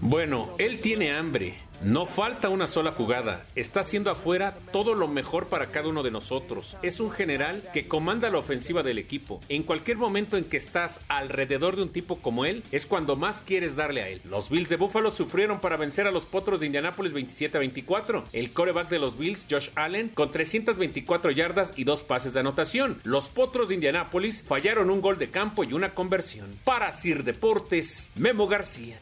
Bueno, 0.00 0.54
él 0.58 0.80
tiene 0.80 1.12
hambre. 1.12 1.54
No 1.84 2.06
falta 2.06 2.48
una 2.48 2.68
sola 2.68 2.92
jugada. 2.92 3.44
Está 3.56 3.80
haciendo 3.80 4.12
afuera 4.12 4.56
todo 4.70 4.94
lo 4.94 5.08
mejor 5.08 5.48
para 5.48 5.66
cada 5.66 5.88
uno 5.88 6.04
de 6.04 6.12
nosotros. 6.12 6.76
Es 6.80 7.00
un 7.00 7.10
general 7.10 7.60
que 7.72 7.88
comanda 7.88 8.30
la 8.30 8.38
ofensiva 8.38 8.84
del 8.84 8.98
equipo. 8.98 9.40
En 9.48 9.64
cualquier 9.64 9.96
momento 9.96 10.36
en 10.36 10.44
que 10.44 10.56
estás 10.56 11.00
alrededor 11.08 11.74
de 11.74 11.82
un 11.82 11.88
tipo 11.88 12.20
como 12.20 12.44
él, 12.44 12.62
es 12.70 12.86
cuando 12.86 13.16
más 13.16 13.42
quieres 13.42 13.74
darle 13.74 14.00
a 14.00 14.08
él. 14.08 14.20
Los 14.24 14.48
Bills 14.48 14.68
de 14.68 14.76
Buffalo 14.76 15.10
sufrieron 15.10 15.58
para 15.58 15.76
vencer 15.76 16.06
a 16.06 16.12
los 16.12 16.24
Potros 16.24 16.60
de 16.60 16.66
Indianápolis 16.66 17.12
27 17.12 17.56
a 17.56 17.60
24. 17.60 18.24
El 18.32 18.52
coreback 18.52 18.88
de 18.88 19.00
los 19.00 19.18
Bills, 19.18 19.44
Josh 19.50 19.70
Allen, 19.74 20.10
con 20.10 20.30
324 20.30 21.32
yardas 21.32 21.72
y 21.74 21.82
dos 21.82 22.04
pases 22.04 22.32
de 22.32 22.40
anotación. 22.40 23.00
Los 23.02 23.28
Potros 23.28 23.70
de 23.70 23.74
Indianápolis 23.74 24.44
fallaron 24.46 24.88
un 24.88 25.00
gol 25.00 25.18
de 25.18 25.30
campo 25.30 25.64
y 25.64 25.72
una 25.72 25.94
conversión. 25.94 26.48
Para 26.62 26.92
Sir 26.92 27.24
Deportes, 27.24 28.12
Memo 28.14 28.46
García. 28.46 29.00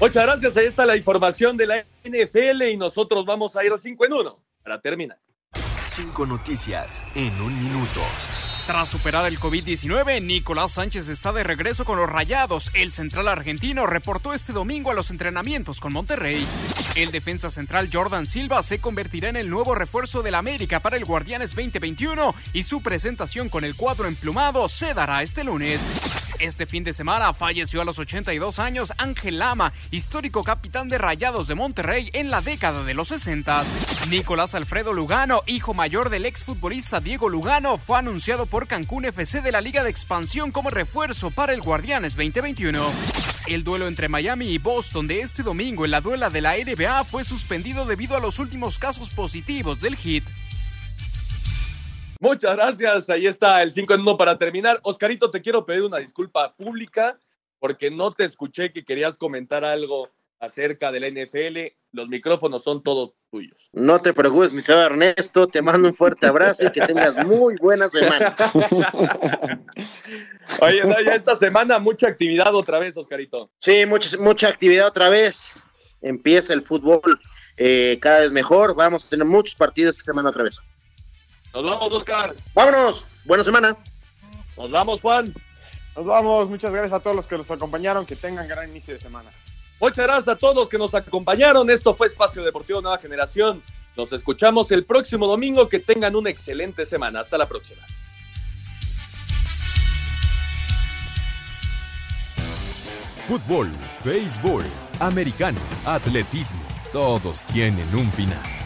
Muchas 0.00 0.26
gracias. 0.26 0.56
Ahí 0.56 0.66
está 0.66 0.84
la 0.84 0.96
información 0.96 1.56
de 1.56 1.66
la 1.66 1.84
NFL 2.04 2.62
y 2.70 2.76
nosotros 2.76 3.24
vamos 3.24 3.56
a 3.56 3.64
ir 3.64 3.72
al 3.72 3.80
5 3.80 4.04
en 4.06 4.12
1 4.12 4.38
para 4.62 4.80
terminar. 4.80 5.18
Cinco 5.88 6.26
noticias 6.26 7.02
en 7.14 7.40
un 7.40 7.58
minuto. 7.64 8.02
Tras 8.66 8.88
superar 8.88 9.26
el 9.26 9.38
COVID-19, 9.38 10.20
Nicolás 10.22 10.72
Sánchez 10.72 11.08
está 11.08 11.32
de 11.32 11.44
regreso 11.44 11.84
con 11.84 11.98
los 11.98 12.10
Rayados. 12.10 12.72
El 12.74 12.90
central 12.90 13.28
argentino 13.28 13.86
reportó 13.86 14.34
este 14.34 14.52
domingo 14.52 14.90
a 14.90 14.94
los 14.94 15.10
entrenamientos 15.10 15.80
con 15.80 15.92
Monterrey. 15.92 16.44
El 16.96 17.12
defensa 17.12 17.48
central 17.48 17.88
Jordan 17.92 18.26
Silva 18.26 18.62
se 18.64 18.80
convertirá 18.80 19.28
en 19.28 19.36
el 19.36 19.48
nuevo 19.48 19.76
refuerzo 19.76 20.20
del 20.22 20.34
América 20.34 20.80
para 20.80 20.96
el 20.96 21.04
Guardianes 21.04 21.54
2021 21.54 22.34
y 22.52 22.64
su 22.64 22.82
presentación 22.82 23.48
con 23.48 23.64
el 23.64 23.76
cuadro 23.76 24.08
emplumado 24.08 24.68
se 24.68 24.94
dará 24.94 25.22
este 25.22 25.44
lunes. 25.44 26.25
Este 26.40 26.66
fin 26.66 26.84
de 26.84 26.92
semana 26.92 27.32
falleció 27.32 27.80
a 27.80 27.84
los 27.84 27.98
82 27.98 28.58
años 28.58 28.92
Ángel 28.98 29.38
Lama, 29.38 29.72
histórico 29.90 30.44
capitán 30.44 30.88
de 30.88 30.98
Rayados 30.98 31.48
de 31.48 31.54
Monterrey 31.54 32.10
en 32.12 32.30
la 32.30 32.42
década 32.42 32.84
de 32.84 32.94
los 32.94 33.08
60. 33.08 33.64
Nicolás 34.10 34.54
Alfredo 34.54 34.92
Lugano, 34.92 35.42
hijo 35.46 35.72
mayor 35.72 36.10
del 36.10 36.26
exfutbolista 36.26 37.00
Diego 37.00 37.28
Lugano, 37.28 37.78
fue 37.78 37.98
anunciado 37.98 38.46
por 38.46 38.66
Cancún 38.66 39.06
FC 39.06 39.40
de 39.40 39.52
la 39.52 39.60
Liga 39.60 39.82
de 39.82 39.90
Expansión 39.90 40.52
como 40.52 40.70
refuerzo 40.70 41.30
para 41.30 41.54
el 41.54 41.62
Guardianes 41.62 42.16
2021. 42.16 42.82
El 43.46 43.64
duelo 43.64 43.86
entre 43.86 44.08
Miami 44.08 44.46
y 44.46 44.58
Boston 44.58 45.06
de 45.06 45.20
este 45.20 45.42
domingo 45.42 45.84
en 45.84 45.92
la 45.92 46.00
duela 46.00 46.30
de 46.30 46.40
la 46.40 46.56
NBA 46.56 47.04
fue 47.04 47.24
suspendido 47.24 47.86
debido 47.86 48.16
a 48.16 48.20
los 48.20 48.38
últimos 48.38 48.78
casos 48.78 49.10
positivos 49.10 49.80
del 49.80 49.96
hit. 49.96 50.24
Muchas 52.20 52.56
gracias. 52.56 53.10
Ahí 53.10 53.26
está 53.26 53.62
el 53.62 53.72
5 53.72 53.94
en 53.94 54.00
1 54.00 54.16
para 54.16 54.38
terminar. 54.38 54.78
Oscarito, 54.82 55.30
te 55.30 55.42
quiero 55.42 55.66
pedir 55.66 55.82
una 55.82 55.98
disculpa 55.98 56.54
pública 56.54 57.18
porque 57.58 57.90
no 57.90 58.12
te 58.12 58.24
escuché 58.24 58.72
que 58.72 58.84
querías 58.84 59.18
comentar 59.18 59.64
algo 59.64 60.10
acerca 60.40 60.92
del 60.92 61.14
NFL. 61.14 61.74
Los 61.92 62.08
micrófonos 62.08 62.62
son 62.62 62.82
todos 62.82 63.12
tuyos. 63.30 63.70
No 63.72 64.00
te 64.00 64.12
preocupes, 64.12 64.52
mi 64.52 64.60
señor 64.60 64.92
Ernesto. 64.92 65.46
Te 65.46 65.62
mando 65.62 65.88
un 65.88 65.94
fuerte 65.94 66.26
abrazo 66.26 66.66
y 66.66 66.72
que 66.72 66.80
tengas 66.80 67.24
muy 67.24 67.56
buena 67.56 67.88
semana. 67.88 68.36
Oye, 70.60 70.84
no, 70.84 71.00
ya 71.00 71.14
esta 71.14 71.36
semana 71.36 71.78
mucha 71.78 72.08
actividad 72.08 72.54
otra 72.54 72.78
vez, 72.78 72.96
Oscarito. 72.96 73.50
Sí, 73.58 73.86
mucha, 73.86 74.16
mucha 74.18 74.48
actividad 74.48 74.88
otra 74.88 75.08
vez. 75.08 75.62
Empieza 76.02 76.52
el 76.52 76.62
fútbol 76.62 77.00
eh, 77.56 77.98
cada 78.00 78.20
vez 78.20 78.32
mejor. 78.32 78.74
Vamos 78.74 79.06
a 79.06 79.08
tener 79.08 79.26
muchos 79.26 79.54
partidos 79.54 79.98
esta 79.98 80.12
semana 80.12 80.28
otra 80.30 80.44
vez. 80.44 80.62
Nos 81.56 81.64
vamos, 81.64 81.90
Oscar. 81.90 82.34
Vámonos. 82.54 83.22
Buena 83.24 83.42
semana. 83.42 83.76
Nos 84.58 84.70
vamos, 84.70 85.00
Juan. 85.00 85.32
Nos 85.96 86.04
vamos. 86.04 86.50
Muchas 86.50 86.70
gracias 86.70 86.92
a 86.92 87.00
todos 87.00 87.16
los 87.16 87.26
que 87.26 87.38
nos 87.38 87.50
acompañaron. 87.50 88.04
Que 88.04 88.14
tengan 88.14 88.46
gran 88.46 88.68
inicio 88.68 88.92
de 88.92 89.00
semana. 89.00 89.30
Muchas 89.80 90.04
gracias 90.04 90.28
a 90.28 90.36
todos 90.36 90.54
los 90.54 90.68
que 90.68 90.76
nos 90.76 90.94
acompañaron. 90.94 91.70
Esto 91.70 91.94
fue 91.94 92.08
Espacio 92.08 92.44
Deportivo 92.44 92.82
Nueva 92.82 92.98
Generación. 92.98 93.62
Nos 93.96 94.12
escuchamos 94.12 94.70
el 94.70 94.84
próximo 94.84 95.26
domingo. 95.26 95.66
Que 95.66 95.78
tengan 95.78 96.14
una 96.14 96.28
excelente 96.28 96.84
semana. 96.84 97.20
Hasta 97.20 97.38
la 97.38 97.48
próxima. 97.48 97.80
Fútbol, 103.26 103.70
béisbol, 104.04 104.64
americano, 105.00 105.58
atletismo, 105.84 106.62
todos 106.92 107.42
tienen 107.46 107.92
un 107.92 108.12
final. 108.12 108.65